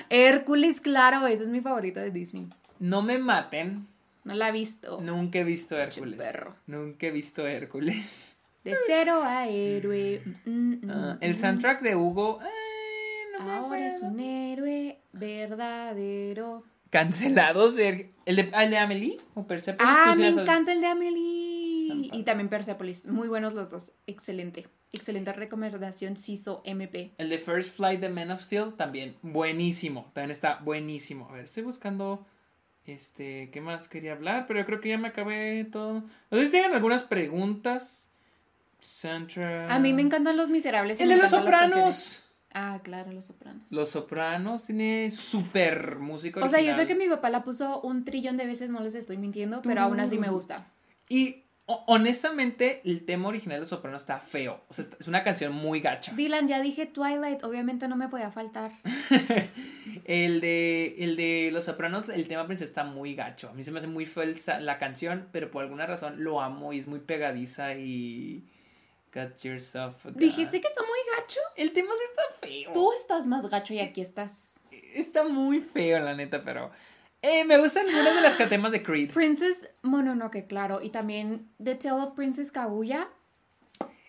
[0.09, 2.49] Hércules, claro, esa es mi favorita de Disney.
[2.79, 3.87] No me maten.
[4.25, 5.01] No la he visto.
[5.01, 6.19] Nunca he visto Hércules.
[6.19, 6.57] perro.
[6.67, 8.37] Nunca he visto Hércules.
[8.65, 10.23] De cero a héroe.
[10.45, 11.37] Mm, mm, Ah, mm, el mm.
[11.37, 12.41] soundtrack de Hugo.
[12.43, 16.65] eh, no Ahora es un héroe verdadero.
[16.91, 17.79] Cancelados.
[17.79, 19.93] El el de, ah, el de Amelie o Persepolis.
[19.97, 22.11] Ah, me encanta el de Amelie.
[22.13, 23.07] Y también Persepolis.
[23.07, 23.93] Muy buenos los dos.
[24.07, 24.69] Excelente.
[24.93, 27.13] Excelente recomendación, CISO MP.
[27.19, 29.17] El de First Flight de Men of Steel también.
[29.23, 30.11] Buenísimo.
[30.15, 31.29] También está buenísimo.
[31.31, 32.27] A ver, estoy buscando.
[32.93, 34.47] Este, ¿qué más quería hablar?
[34.47, 36.03] Pero yo creo que ya me acabé todo.
[36.31, 38.09] No sé si tienen algunas preguntas.
[38.81, 39.71] Soundtrack.
[39.71, 40.99] A mí me encantan los miserables.
[40.99, 41.31] y El me de los.
[41.31, 42.23] Sopranos.
[42.53, 43.71] Ah, claro, los sopranos.
[43.71, 48.05] Los Sopranos tiene súper música O sea, yo sé que mi papá la puso un
[48.05, 50.67] trillón de veces, no les estoy mintiendo, pero aún así me gusta.
[51.09, 51.45] Y
[51.87, 54.61] honestamente, el tema original de Los Sopranos está feo.
[54.69, 56.13] O sea, es una canción muy gacha.
[56.13, 58.73] Dylan, ya dije Twilight, obviamente no me podía faltar.
[60.05, 63.49] El de, el de Los Sopranos, el tema principal está muy gacho.
[63.49, 66.41] A mí se me hace muy feo el la canción, pero por alguna razón lo
[66.41, 68.45] amo y es muy pegadiza y...
[69.13, 70.11] Got yourself a.
[70.13, 71.41] Dijiste que está muy gacho.
[71.57, 72.73] El tema sí está feo.
[72.73, 74.61] Tú estás más gacho y aquí estás.
[74.95, 76.71] Está muy feo, la neta, pero...
[77.23, 79.11] Eh, me gustan algunas de las temas de Creed.
[79.13, 80.81] Princess Mononoke, claro.
[80.83, 83.09] Y también The Tale of Princess Kaguya.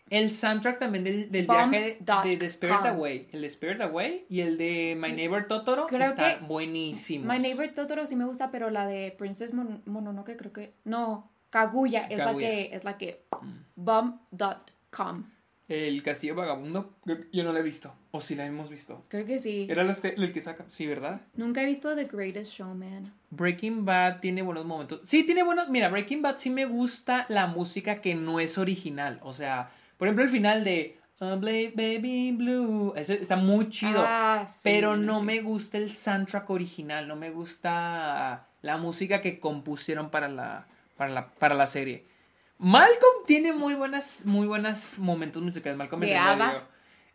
[0.10, 2.88] El soundtrack también del, del viaje de, de Spirit com.
[2.88, 3.30] Away.
[3.32, 7.28] El de Spirit Away y el de My Neighbor Totoro Creo están que buenísimos.
[7.28, 10.74] My Neighbor Totoro sí me gusta, pero la de Princess Mon- Mononoke creo que...
[10.84, 12.48] No, Kaguya es Kaguya.
[12.50, 12.76] la que...
[12.76, 13.26] Es la que...
[13.76, 15.24] Bomb.com.
[15.74, 16.94] El Castillo Vagabundo,
[17.32, 17.94] yo no lo he visto.
[18.12, 19.06] O si la hemos visto.
[19.08, 19.68] Creo que sí.
[19.70, 20.66] Era los que- el que saca.
[20.68, 21.22] Sí, ¿verdad?
[21.36, 23.14] Nunca he visto The Greatest Showman.
[23.30, 25.00] Breaking Bad tiene buenos momentos.
[25.06, 25.70] Sí, tiene buenos.
[25.70, 29.20] Mira, Breaking Bad sí me gusta la música que no es original.
[29.24, 32.94] O sea, por ejemplo, el final de "Oh, Baby Blue.
[32.98, 34.04] Ese está muy chido.
[34.06, 35.26] Ah, sí, pero no sí.
[35.26, 37.08] me gusta el soundtrack original.
[37.08, 40.66] No me gusta la música que compusieron para la,
[40.98, 42.11] para la, para la serie.
[42.62, 45.78] Malcolm tiene muy buenas, muy buenas momentos musicales.
[45.78, 46.62] Malcolm De medio.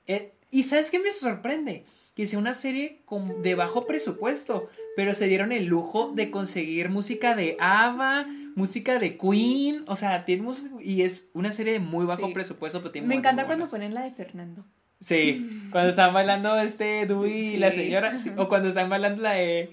[0.08, 1.84] Eh, y ¿sabes qué me sorprende?
[2.16, 6.88] Que sea una serie con, de bajo presupuesto, pero se dieron el lujo de conseguir
[6.88, 10.48] música de ABBA, música de Queen, o sea, tiene
[10.82, 12.34] y es una serie de muy bajo Sí.
[12.34, 14.64] presupuesto, pero tiene Me encanta cuando ponen la de Fernando.
[14.98, 19.32] Sí, cuando están bailando este Dewey y la señora, sí, o cuando están bailando la
[19.32, 19.70] de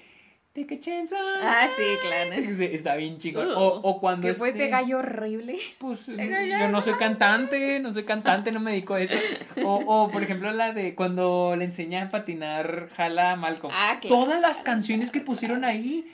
[0.53, 1.15] Take a chance.
[1.15, 2.31] on Ah, sí, claro.
[2.34, 3.39] Está bien chico.
[3.41, 5.57] Uh, o, o cuando Que fue este- ese gallo horrible.
[5.80, 6.57] pues gallo.
[6.59, 9.17] yo no soy cantante, no soy cantante, no me dedico a eso.
[9.63, 13.73] O, o por ejemplo la de cuando le enseña a patinar Jala a Malcolm.
[13.75, 14.15] Ah, claro.
[14.15, 16.07] Todas las canciones que pusieron ahí.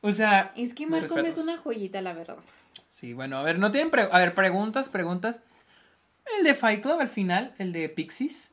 [0.00, 2.38] O sea, Es que Malcolm es una joyita, la verdad.
[2.88, 5.40] sí, bueno, a ver, no tienen pre- a ver, preguntas, preguntas.
[6.38, 8.52] El de Fight Club al final, el de Pixies.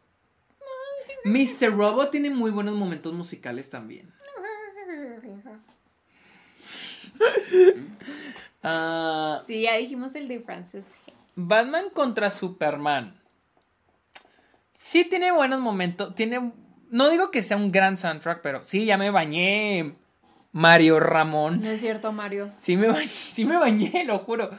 [1.26, 1.72] Mr.
[1.76, 4.12] Robot tiene muy buenos momentos musicales también.
[8.66, 10.96] Ah, Sí, ya dijimos el de Francis.
[11.36, 13.20] Batman contra Superman.
[14.74, 16.16] Sí tiene buenos momentos.
[16.16, 16.54] Tiene.
[16.90, 19.96] No digo que sea un gran soundtrack, pero sí, ya me bañé.
[20.54, 21.60] Mario Ramón.
[21.62, 22.52] No es cierto, Mario.
[22.60, 24.52] Sí me bañé, sí me bañé, lo juro.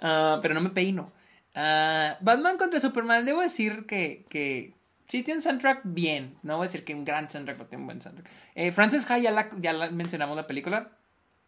[0.00, 1.12] Ah, pero no me peino.
[1.54, 4.72] Ah, Batman contra Superman, debo decir que, que
[5.10, 6.36] sí tiene un soundtrack bien.
[6.42, 8.30] No voy a decir que un gran soundtrack, pero tiene un buen soundtrack.
[8.54, 10.92] Eh, Frances Ha, ya la, ya la mencionamos la película.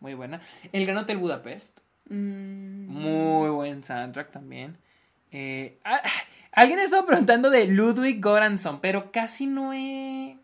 [0.01, 0.41] Muy buena.
[0.73, 1.79] El Gran Hotel Budapest.
[2.09, 4.77] Mm, Muy buen soundtrack también.
[5.31, 6.03] Eh, ah,
[6.51, 10.39] alguien ha estado preguntando de Ludwig Göransson, pero casi no he...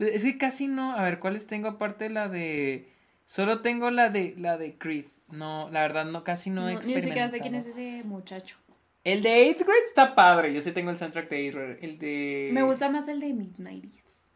[0.00, 0.96] Es que casi no...
[0.96, 2.90] A ver, ¿cuáles tengo aparte de la de...
[3.26, 5.06] Solo tengo la de la de Creed.
[5.30, 7.30] No, la verdad no, casi no, no, he ni siquiera experimentado.
[7.30, 8.56] sé quién es ese muchacho.
[9.04, 10.52] El de 8th grade está padre.
[10.54, 11.78] Yo sí tengo el soundtrack de 8th grade.
[11.82, 12.50] El de...
[12.52, 14.30] Me gusta más el de Midnighties.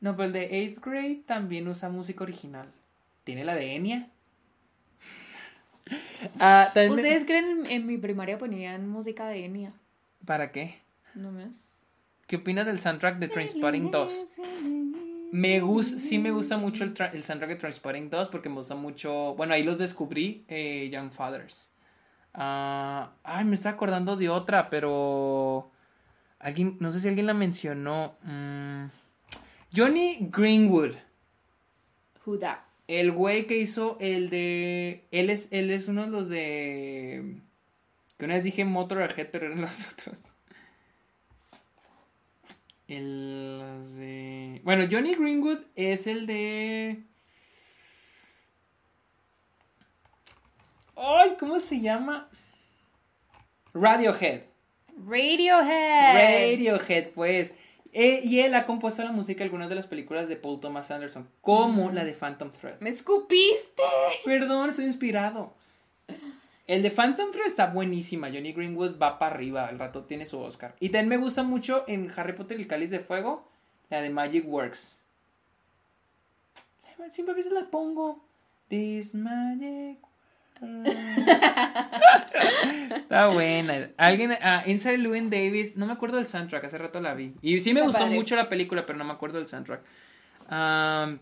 [0.00, 2.70] No, pero el de 8th grade también usa música original.
[3.24, 4.08] Tiene la de Enya.
[6.38, 9.72] Ah, también me- ¿Ustedes creen en, en mi primaria ponían música de Enya?
[10.24, 10.78] ¿Para qué?
[11.14, 11.84] No más.
[12.26, 14.26] ¿Qué opinas del soundtrack de Trainspotting 2?
[15.32, 18.54] Me gusta, sí me gusta mucho el, tra- el soundtrack de Trainspotting 2 porque me
[18.56, 21.70] gusta mucho, bueno, ahí los descubrí, eh, Young Fathers.
[22.34, 25.70] Ah, ay, me estoy acordando de otra, pero
[26.44, 28.18] Alguien, no sé si alguien la mencionó.
[28.22, 28.88] Mm,
[29.74, 30.92] Johnny Greenwood.
[32.26, 32.58] Who that?
[32.86, 35.06] El güey que hizo el de.
[35.10, 37.40] Él es, él es uno de los de.
[38.18, 40.18] Que una vez dije Motorhead, pero eran los otros.
[42.88, 43.62] El
[43.96, 44.60] de.
[44.64, 47.04] Bueno, Johnny Greenwood es el de.
[50.96, 52.28] Ay, ¿cómo se llama?
[53.72, 54.42] Radiohead.
[55.06, 56.52] Radiohead.
[56.52, 57.54] Radiohead, pues.
[57.92, 60.90] Eh, y él ha compuesto la música de algunas de las películas de Paul Thomas
[60.90, 62.80] Anderson, como la de Phantom Thread.
[62.80, 63.82] ¡Me escupiste!
[64.24, 65.54] Perdón, estoy inspirado.
[66.66, 68.28] El de Phantom Thread está buenísima.
[68.28, 69.66] Johnny Greenwood va para arriba.
[69.68, 70.74] Al rato tiene su Oscar.
[70.80, 73.48] Y también me gusta mucho en Harry Potter y el Cáliz de Fuego.
[73.90, 74.98] La de Magic Works.
[77.10, 78.24] Siempre a veces la pongo.
[78.68, 79.98] This Magic
[82.96, 83.90] Está buena.
[83.96, 87.34] Alguien, uh, Inside Llewyn Davis, no me acuerdo del soundtrack, hace rato la vi.
[87.42, 89.82] Y sí me gustó mucho la película, pero no me acuerdo del soundtrack.
[90.50, 91.18] Um,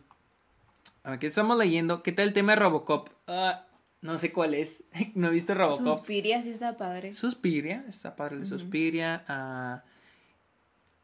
[1.05, 2.03] aquí estamos leyendo.
[2.03, 3.09] ¿Qué tal el tema de Robocop?
[3.29, 3.53] Uh,
[4.01, 4.85] no sé cuál es.
[5.15, 5.99] no he visto Robocop.
[5.99, 7.15] Suspiria sí está padre.
[7.15, 9.25] Suspiria, está padre de Suspiria.
[9.29, 9.81] Uh,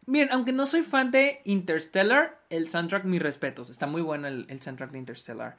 [0.06, 3.70] miren, aunque no soy fan de Interstellar, el soundtrack, mis respetos.
[3.70, 5.56] Está muy bueno el, el soundtrack de Interstellar.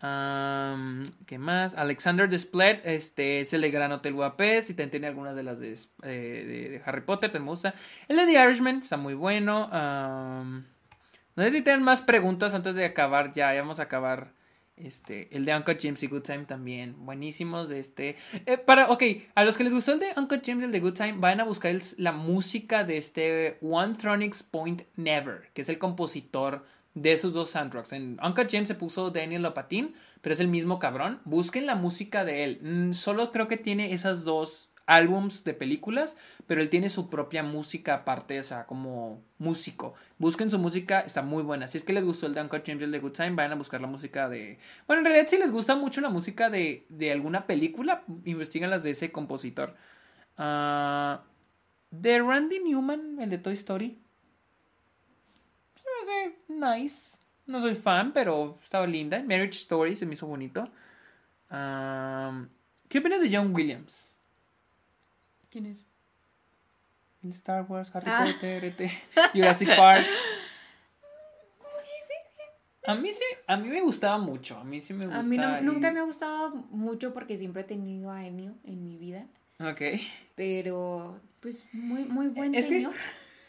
[0.00, 1.74] ¿Qué más?
[1.74, 5.60] Alexander Desplat, este es el de Gran Hotel Guapés y también tiene algunas de las
[5.60, 7.74] de, eh, Harry Potter, te me gusta.
[8.08, 9.68] El de The Irishman está muy bueno.
[9.70, 14.32] no sé si tienen más preguntas antes de acabar, ya, vamos a acabar.
[14.76, 18.16] Este, el de Uncle James y Good Time también, buenísimos de este.
[18.46, 19.02] Eh, para, ok,
[19.34, 21.40] a los que les gustó el de Uncle James y el de Good Time, vayan
[21.40, 26.64] a buscar la música de este One Thronics Point Never, que es el compositor
[26.94, 27.92] de esos dos soundtracks.
[27.92, 31.20] En Uncle James se puso Daniel Lopatin, pero es el mismo cabrón.
[31.24, 32.60] Busquen la música de él.
[32.62, 36.16] Mm, solo creo que tiene esas dos álbums de películas,
[36.48, 39.94] pero él tiene su propia música aparte, o sea, como músico.
[40.18, 41.68] Busquen su música, está muy buena.
[41.68, 43.56] Si es que les gustó el de Uncle James el de Good Time, vayan a
[43.56, 44.58] buscar la música de...
[44.88, 48.82] Bueno, en realidad si les gusta mucho la música de, de alguna película, investiguen las
[48.82, 49.76] de ese compositor.
[50.36, 51.22] Ah,
[51.92, 54.00] de Randy Newman, el de Toy Story
[56.48, 57.16] nice.
[57.46, 59.18] No soy fan, pero estaba linda.
[59.20, 60.68] Marriage Story se me hizo bonito.
[61.50, 64.06] ¿Qué opinas de John Williams?
[65.50, 65.84] ¿Quién es?
[67.22, 68.24] Star Wars, Harry ah.
[68.24, 68.90] Potter, e
[69.34, 70.06] Jurassic Park.
[72.86, 74.56] A mí sí, a mí me gustaba mucho.
[74.56, 75.22] A mí sí me gustaba.
[75.56, 78.96] A mí nunca me ha gustado mucho porque siempre he tenido a Ennio en mi
[78.96, 79.26] vida.
[79.58, 80.00] Ok.
[80.34, 82.94] Pero, pues, muy, muy buen señor.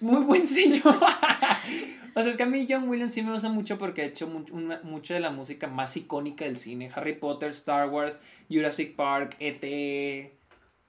[0.02, 0.82] Muy buen señor.
[2.16, 4.28] o sea, es que a mí John Williams sí me gusta mucho porque ha hecho
[4.28, 6.92] mucho de la música más icónica del cine.
[6.94, 10.38] Harry Potter, Star Wars, Jurassic Park, E.T.,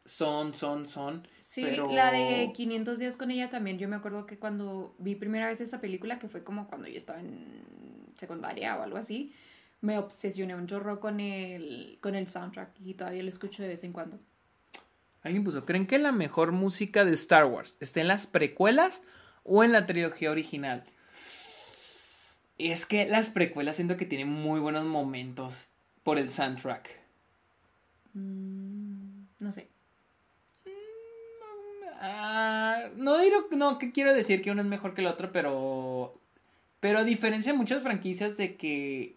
[0.05, 1.27] Son, Son, Son.
[1.41, 3.79] Sí, la de 500 días con ella también.
[3.79, 6.97] Yo me acuerdo que cuando vi primera vez esta película, que fue como cuando yo
[6.97, 7.63] estaba en
[8.17, 9.33] secundaria o algo así,
[9.83, 13.85] me obsesioné un chorro con el, con el soundtrack y todavía lo escucho de vez
[13.85, 14.19] en cuando.
[15.23, 19.03] Alguien puso, ¿creen que la mejor música de Star Wars está en las precuelas
[19.45, 20.85] o en la trilogía original?
[22.59, 25.69] Es que las precuelas siento que tienen muy buenos momentos
[26.03, 26.91] por el soundtrack.
[28.15, 29.69] Mm, no sé.
[30.65, 35.31] Mm, ah, no digo, no, que quiero decir que uno es mejor que el otro,
[35.33, 36.19] pero...
[36.81, 39.17] Pero a diferencia de muchas franquicias de que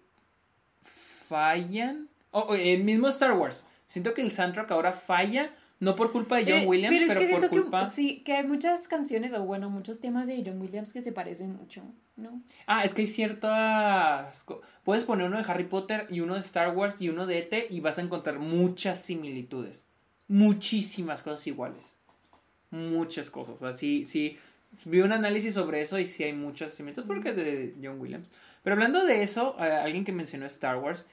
[1.28, 2.10] fallan...
[2.30, 3.66] O el mismo Star Wars.
[3.88, 7.30] Siento que el soundtrack ahora falla no por culpa de John eh, Williams, pero, es
[7.30, 7.86] que por culpa.
[7.86, 11.12] Que, sí, que hay muchas canciones, o bueno, muchos temas de John Williams que se
[11.12, 11.84] parecen mucho,
[12.16, 12.42] ¿no?
[12.66, 14.46] Ah, es que hay ciertas.
[14.84, 17.68] Puedes poner uno de Harry Potter y uno de Star Wars y uno de E.T.
[17.70, 19.86] y vas a encontrar muchas similitudes.
[20.28, 21.94] Muchísimas cosas iguales.
[22.72, 23.56] Muchas cosas.
[23.56, 24.38] O sea, sí, sí.
[24.86, 28.30] Vi un análisis sobre eso y sí hay muchas similitudes porque es de John Williams.
[28.64, 31.06] Pero hablando de eso, eh, alguien que mencionó Star Wars.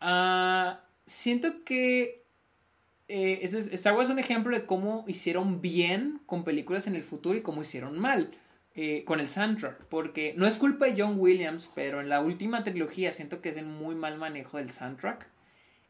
[0.00, 0.76] Uh,
[1.06, 2.23] siento que
[3.08, 3.40] eh,
[3.72, 7.42] Star Wars es un ejemplo de cómo hicieron bien con películas en el futuro y
[7.42, 8.30] cómo hicieron mal
[8.74, 9.84] eh, con el soundtrack.
[9.86, 13.70] Porque no es culpa de John Williams, pero en la última trilogía siento que hacen
[13.70, 15.28] muy mal manejo del soundtrack.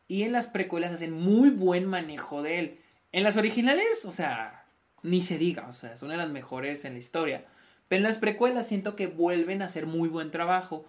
[0.06, 2.78] Y en las precuelas hacen muy buen manejo de él.
[3.12, 4.66] En las originales, o sea,
[5.02, 7.46] ni se diga, o sea, son de las mejores en la historia.
[7.88, 10.84] Pero en las precuelas siento que vuelven a hacer muy buen trabajo.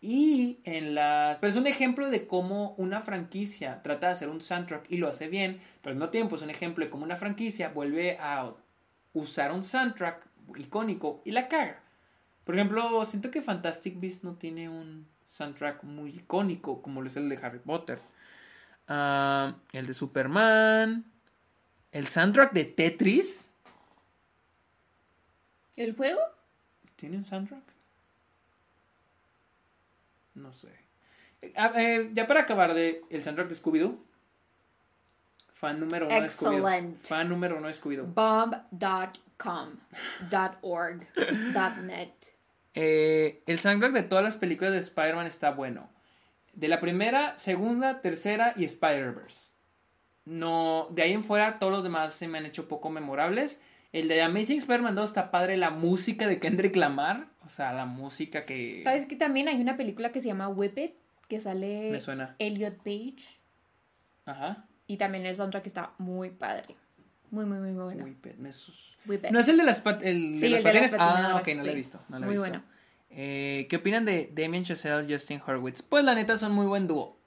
[0.00, 1.38] Y en las...
[1.38, 5.08] Pero es un ejemplo de cómo una franquicia trata de hacer un soundtrack y lo
[5.08, 8.52] hace bien, pero al mismo tiempo es un ejemplo de cómo una franquicia vuelve a
[9.12, 10.24] usar un soundtrack
[10.56, 11.80] icónico y la caga.
[12.44, 17.16] Por ejemplo, siento que Fantastic Beasts no tiene un soundtrack muy icónico como lo es
[17.16, 17.98] el de Harry Potter.
[18.86, 21.04] Ah, el de Superman.
[21.90, 23.50] El soundtrack de Tetris.
[25.76, 26.20] ¿El juego?
[26.96, 27.77] ¿Tiene un soundtrack?
[30.38, 30.68] No sé.
[31.56, 33.98] Ah, eh, ya para acabar de el soundtrack de Scooby-Doo.
[35.52, 36.68] Fan número uno de Scooby-Doo.
[36.68, 37.06] Excellent.
[37.06, 38.06] Fan número uno de Scooby-Doo.
[38.06, 39.68] Bomb.com.
[40.62, 41.06] .org.
[41.84, 42.12] .net.
[42.74, 45.90] Eh, el soundtrack de todas las películas de Spider-Man está bueno.
[46.52, 49.52] De la primera, segunda, tercera y Spider-Verse.
[50.24, 53.60] No, de ahí en fuera todos los demás se me han hecho poco memorables.
[53.92, 57.28] El de Amazing Spider-Man 2 está padre la música de Kendrick Lamar.
[57.48, 58.82] O sea, la música que...
[58.84, 60.92] ¿Sabes que también hay una película que se llama Whip It?
[61.28, 62.36] Que sale Me suena.
[62.38, 63.16] Elliot Page.
[64.26, 64.66] Ajá.
[64.86, 66.76] Y también el soundtrack está muy padre.
[67.30, 68.04] Muy, muy, muy bueno.
[68.04, 69.30] Uy, pe- me sus- Whip It.
[69.30, 70.92] ¿No es el de las, pat- el Sí, de el de las?
[70.98, 71.76] Ah, ok, no lo he sí.
[71.76, 71.98] visto.
[72.10, 72.48] no lo he Muy visto.
[72.50, 72.64] bueno.
[73.10, 75.80] Eh, ¿Qué opinan de Damien Chazelle, Justin Hurwitz?
[75.82, 77.18] Pues la neta son muy buen dúo.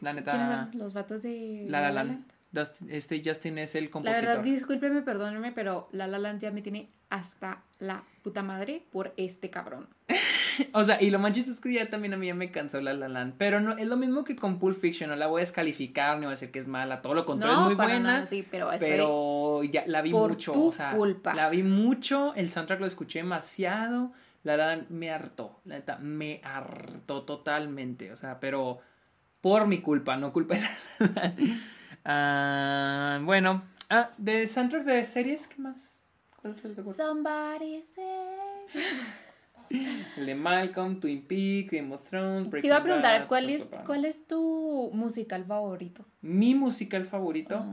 [0.00, 0.68] La ¿Quiénes neta...
[0.70, 0.78] son?
[0.78, 2.24] Los vatos de La La Land.
[2.88, 4.22] Este Justin es el La compositor.
[4.24, 9.12] verdad, discúlpeme, perdóneme, pero La La Land ya me tiene hasta la puta madre por
[9.16, 9.88] este cabrón.
[10.74, 12.82] O sea, y lo más chistoso es que ya también a mí ya me cansó
[12.82, 13.34] La La Land.
[13.38, 15.08] Pero no, es lo mismo que con Pulp Fiction.
[15.08, 17.00] No la voy a descalificar ni voy a decir que es mala.
[17.00, 18.12] Todo lo contrario, es No, muy para buena.
[18.12, 18.86] nada, sí, pero ese...
[18.86, 20.52] Pero ya la vi por mucho.
[20.52, 21.32] tu o sea, culpa.
[21.34, 22.34] la vi mucho.
[22.34, 24.12] El soundtrack lo escuché demasiado.
[24.42, 25.60] La La Land me hartó.
[25.64, 28.12] La neta, me hartó totalmente.
[28.12, 28.80] O sea, pero
[29.40, 30.60] por mi culpa, no culpa de
[30.98, 31.60] La La Land.
[32.04, 33.62] Ah, bueno.
[33.88, 35.96] Ah, de soundtrack de series, ¿qué más?
[36.40, 38.66] ¿Cuál fue el que- Somebody say...
[40.16, 42.44] El de Malcolm, Twin Peaks, Game of Thrones.
[42.44, 43.70] Te Breaking iba a preguntar, Bad, ¿cuál es.
[43.86, 46.04] ¿cuál es tu musical favorito?
[46.22, 47.64] Mi musical favorito.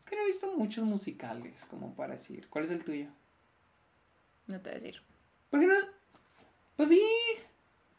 [0.00, 2.48] Es que no he visto muchos musicales, como para decir.
[2.48, 3.08] ¿Cuál es el tuyo?
[4.46, 5.02] No te voy a decir.
[5.50, 5.74] ¿Por qué no?
[6.76, 7.02] Pues sí.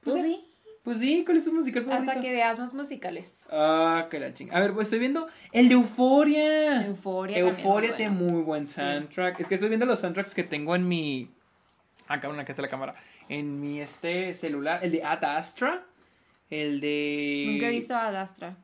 [0.02, 0.53] Pues, Pues sí.
[0.84, 2.10] Pues sí, ¿cuál es tu musical favorito?
[2.12, 3.46] hasta que veas más musicales.
[3.50, 4.56] Ah, que la chinga.
[4.56, 6.86] A ver, pues estoy viendo el de Euforia.
[6.86, 8.38] Euforia Euforia tiene muy bueno.
[8.38, 9.40] muy buen soundtrack.
[9.40, 11.30] Es que estoy viendo los soundtracks que tengo en mi.
[12.08, 12.96] Acá, una que está la cámara.
[13.30, 14.84] En mi este celular.
[14.84, 15.86] El de Ad Astra.
[16.50, 17.46] El de.
[17.48, 18.58] Nunca he visto a Dastra,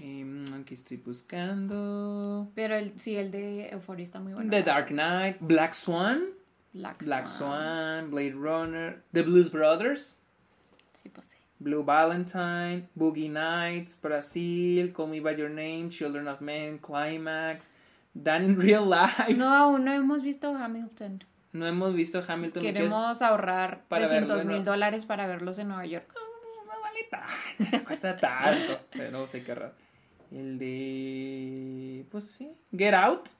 [0.00, 2.50] Em, aquí estoy buscando.
[2.54, 4.50] pero el, sí, el de Euforia está muy bueno.
[4.50, 5.38] The Dark Knight.
[5.40, 6.22] Black Swan.
[6.72, 8.06] Black, Black Swan.
[8.06, 8.10] Swan.
[8.10, 9.02] Blade Runner.
[9.12, 10.16] The Blues Brothers.
[10.92, 11.37] Sí, pues sí.
[11.60, 17.68] Blue Valentine, Boogie Nights, Brasil, Call Me By Your Name, Children of Men, Climax,
[18.14, 19.34] Dan in Real Life.
[19.34, 21.24] No, No, aún no hemos visto Hamilton.
[21.52, 22.62] hemos visto Hamilton.
[22.62, 26.12] Queremos ahorrar para verlo 300 de mil dólares para verlos en Nueva York.
[26.14, 29.72] No vale tanto, cuesta tanto, pero sé qué raro.
[30.30, 32.04] El de...
[32.10, 32.52] Pues sí.
[32.76, 33.30] Get Out,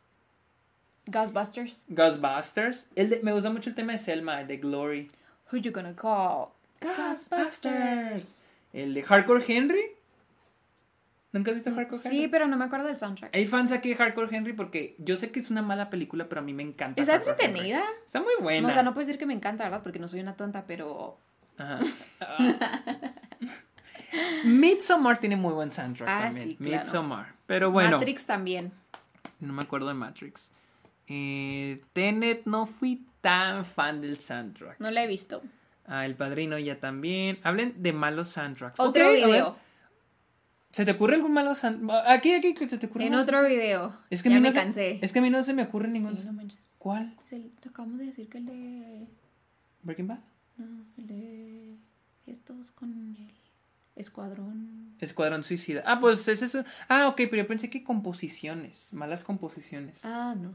[1.07, 1.85] Ghostbusters.
[1.89, 2.89] Ghostbusters.
[2.95, 3.21] El de...
[3.23, 5.11] Me gusta mucho el tema de Selma, el de Glory.
[5.53, 6.49] Who you gonna call?
[6.81, 8.43] Ghostbusters.
[8.73, 9.83] El de Hardcore Henry.
[11.33, 12.19] ¿Nunca has visto Hardcore Henry?
[12.19, 13.35] Sí, pero no me acuerdo del soundtrack.
[13.35, 16.41] Hay fans aquí de Hardcore Henry porque yo sé que es una mala película, pero
[16.41, 17.01] a mí me encanta.
[17.01, 17.83] Está entretenida.
[18.07, 18.63] Está muy buena.
[18.63, 19.83] No, o sea, no puedo decir que me encanta, ¿verdad?
[19.83, 21.19] Porque no soy una tonta, pero...
[21.59, 21.81] Ajá.
[24.45, 26.49] Midsommar tiene muy buen soundtrack Ah, también.
[26.49, 26.83] sí, claro.
[26.85, 27.35] Midsommar.
[27.47, 28.73] Pero bueno, Matrix también.
[29.41, 30.51] no me acuerdo de Matrix.
[31.09, 34.79] Eh, Tenet no fui tan fan del soundtrack.
[34.81, 35.43] No la he visto.
[35.89, 37.39] Ah, El Padrino ya también.
[37.43, 38.79] Hablen de malos soundtracks.
[38.79, 39.57] Otro video.
[40.71, 42.05] ¿Se te ocurre algún malo soundtrack?
[42.09, 43.97] Aquí, aquí, que se te ocurre En otro video.
[44.11, 44.99] Es que a ya mí me no se- cansé.
[45.03, 46.17] Es que a mí no se me ocurre ningún.
[46.19, 46.59] Sí, no manches.
[46.79, 47.17] ¿Cuál?
[47.25, 49.07] Es el- te acabamos de decir que el de...
[49.83, 50.19] ¿Breaking Bad?
[50.59, 51.77] No, el de...
[52.27, 53.17] Estos con el
[53.97, 54.95] escuadrón...
[55.01, 55.83] Escuadrón Suicida.
[55.87, 56.65] Ah, pues es un...
[56.89, 58.93] Ah, ok, pero yo pensé que composiciones.
[58.93, 60.05] Malas composiciones.
[60.05, 60.53] Ah, no.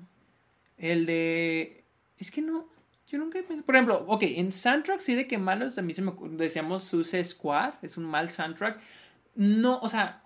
[0.78, 1.84] El de...
[2.20, 2.68] Es que no...
[3.14, 3.64] Yo nunca he pensado...
[3.68, 6.14] Por ejemplo, ok, en soundtrack sí de que malos, a mí se me.
[6.32, 8.80] Decíamos Suicide Squad, es un mal soundtrack.
[9.36, 10.24] No, o sea,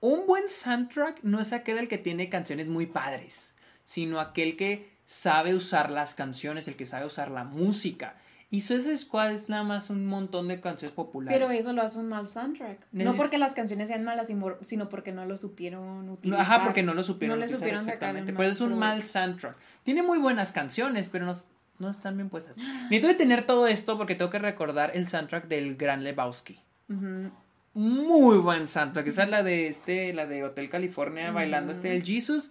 [0.00, 3.54] un buen soundtrack no es aquel el que tiene canciones muy padres,
[3.86, 8.16] sino aquel que sabe usar las canciones, el que sabe usar la música.
[8.50, 11.38] Y Suicide Squad es nada más un montón de canciones populares.
[11.38, 12.86] Pero eso lo hace un mal soundtrack.
[12.92, 16.42] No porque las canciones sean malas, sino- porque no lo supieron utilizar.
[16.42, 18.34] Ajá, porque no lo supieron No le utilizar supieron sacar exactamente.
[18.34, 19.56] Pero es un mal soundtrack.
[19.84, 21.34] Tiene muy buenas canciones, pero no,
[21.78, 22.56] no están bien puestas.
[22.56, 26.58] Necesito de tener todo esto porque tengo que recordar el soundtrack del Gran Lebowski.
[26.88, 27.30] Ujú.
[27.74, 29.06] Muy buen soundtrack.
[29.06, 32.50] Esa es la de este, la de Hotel California, bailando este el Jesus.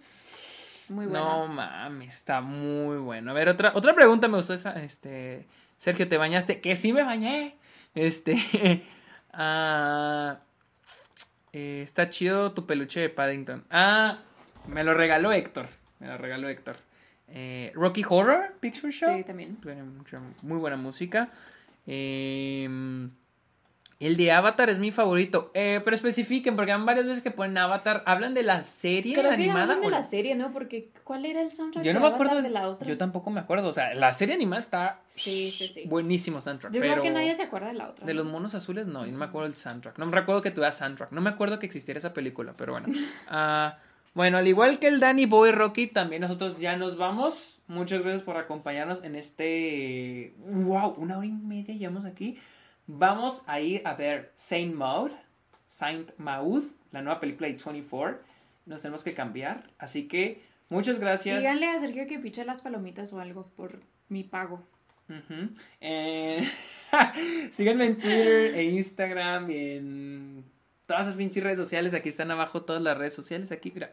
[0.88, 1.18] Muy buena.
[1.18, 3.32] No mames, está muy bueno.
[3.32, 5.46] A ver, otra, otra pregunta me gustó esa, este,
[5.78, 6.60] Sergio, ¿te bañaste?
[6.60, 7.56] Que sí me bañé.
[7.94, 8.34] Este,
[11.52, 13.64] eh, está chido tu peluche de Paddington.
[13.70, 14.20] Ah,
[14.68, 15.68] me lo regaló Héctor.
[15.98, 16.76] Me lo regaló Héctor.
[17.28, 19.16] Eh, Rocky Horror Picture Show.
[19.16, 19.56] Sí, también.
[19.56, 21.28] Tiene mucha- muy buena música.
[21.86, 22.68] Eh,
[23.98, 25.50] El de Avatar es mi favorito.
[25.54, 28.02] Eh, pero especifiquen, porque han varias veces que ponen Avatar.
[28.04, 29.62] ¿Hablan de la serie Creo que animada?
[29.62, 30.52] hablan de la serie, ¿no?
[30.52, 32.86] Porque ¿cuál era el soundtrack Yo no de me acuerdo de la otra?
[32.86, 33.68] Yo tampoco me acuerdo.
[33.68, 35.84] O sea, la serie animada está Sí, sí, sí.
[35.86, 36.74] buenísimo soundtrack.
[36.74, 38.04] Yo pero creo que nadie se acuerda de la otra.
[38.04, 39.06] de los monos azules, no.
[39.06, 39.96] Yo no me acuerdo del soundtrack.
[39.98, 41.10] No me recuerdo que tuviera soundtrack.
[41.12, 42.88] No me acuerdo que existiera esa película, pero bueno.
[43.30, 43.78] Ah,
[44.16, 47.60] bueno, al igual que el Danny Boy Rocky, también nosotros ya nos vamos.
[47.66, 50.32] Muchas gracias por acompañarnos en este.
[50.38, 50.94] ¡Wow!
[50.96, 52.38] Una hora y media llevamos aquí.
[52.86, 55.10] Vamos a ir a ver Saint Maud.
[55.68, 56.62] Saint Maud,
[56.92, 58.18] la nueva película de 24.
[58.64, 59.64] Nos tenemos que cambiar.
[59.76, 60.40] Así que
[60.70, 61.38] muchas gracias.
[61.38, 64.66] Díganle a Sergio que piche las palomitas o algo por mi pago.
[65.82, 66.42] Eh,
[67.52, 70.44] síganme en Twitter e Instagram y en
[70.86, 71.92] todas esas pinches redes sociales.
[71.92, 73.52] Aquí están abajo todas las redes sociales.
[73.52, 73.92] Aquí, mira.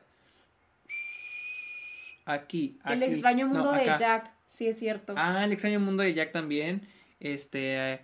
[2.26, 2.80] Aquí.
[2.86, 3.86] El extraño No, mundo de.
[3.86, 5.14] Jack, sí es cierto.
[5.18, 6.88] Ah, el extraño mundo de Jack también.
[7.20, 8.02] Este.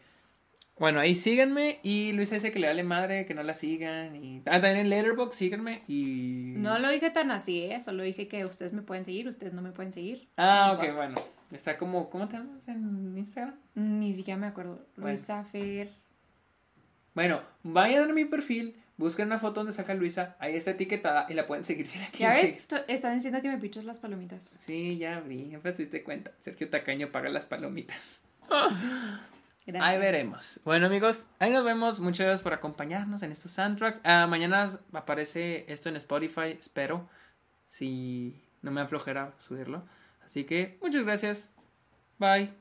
[0.77, 1.79] bueno, ahí síganme.
[1.83, 4.15] Y Luisa dice que le vale madre, que no la sigan.
[4.15, 4.39] Y...
[4.45, 5.83] Ah, también en Letterboxd, síganme.
[5.87, 6.53] Y.
[6.57, 7.81] No lo dije tan así, ¿eh?
[7.81, 10.27] Solo dije que ustedes me pueden seguir, ustedes no me pueden seguir.
[10.37, 11.15] Ah, No ok, bueno.
[11.51, 12.09] Está como.
[12.09, 13.55] ¿Cómo te llamas en Instagram?
[13.75, 14.85] Ni siquiera me acuerdo.
[14.95, 15.09] Bueno.
[15.17, 15.91] Luisa Fer.
[17.15, 21.33] Bueno, vayan a mi perfil, busquen una foto donde saca Luisa, ahí está etiquetada y
[21.33, 22.67] la pueden seguir si la Ya quieren ves, seguir.
[22.67, 24.57] Tú- están diciendo que me piches las palomitas.
[24.65, 26.31] Sí, ya vi, ya te diste cuenta.
[26.39, 28.21] Sergio Tacaño paga las palomitas.
[29.65, 29.87] Gracias.
[29.87, 30.59] Ahí veremos.
[30.65, 31.99] Bueno, amigos, ahí nos vemos.
[31.99, 33.99] Muchas gracias por acompañarnos en estos soundtracks.
[34.03, 37.07] Ah, mañana aparece esto en Spotify, espero.
[37.67, 39.83] Si no me aflojera subirlo.
[40.25, 41.51] Así que muchas gracias.
[42.17, 42.53] Bye.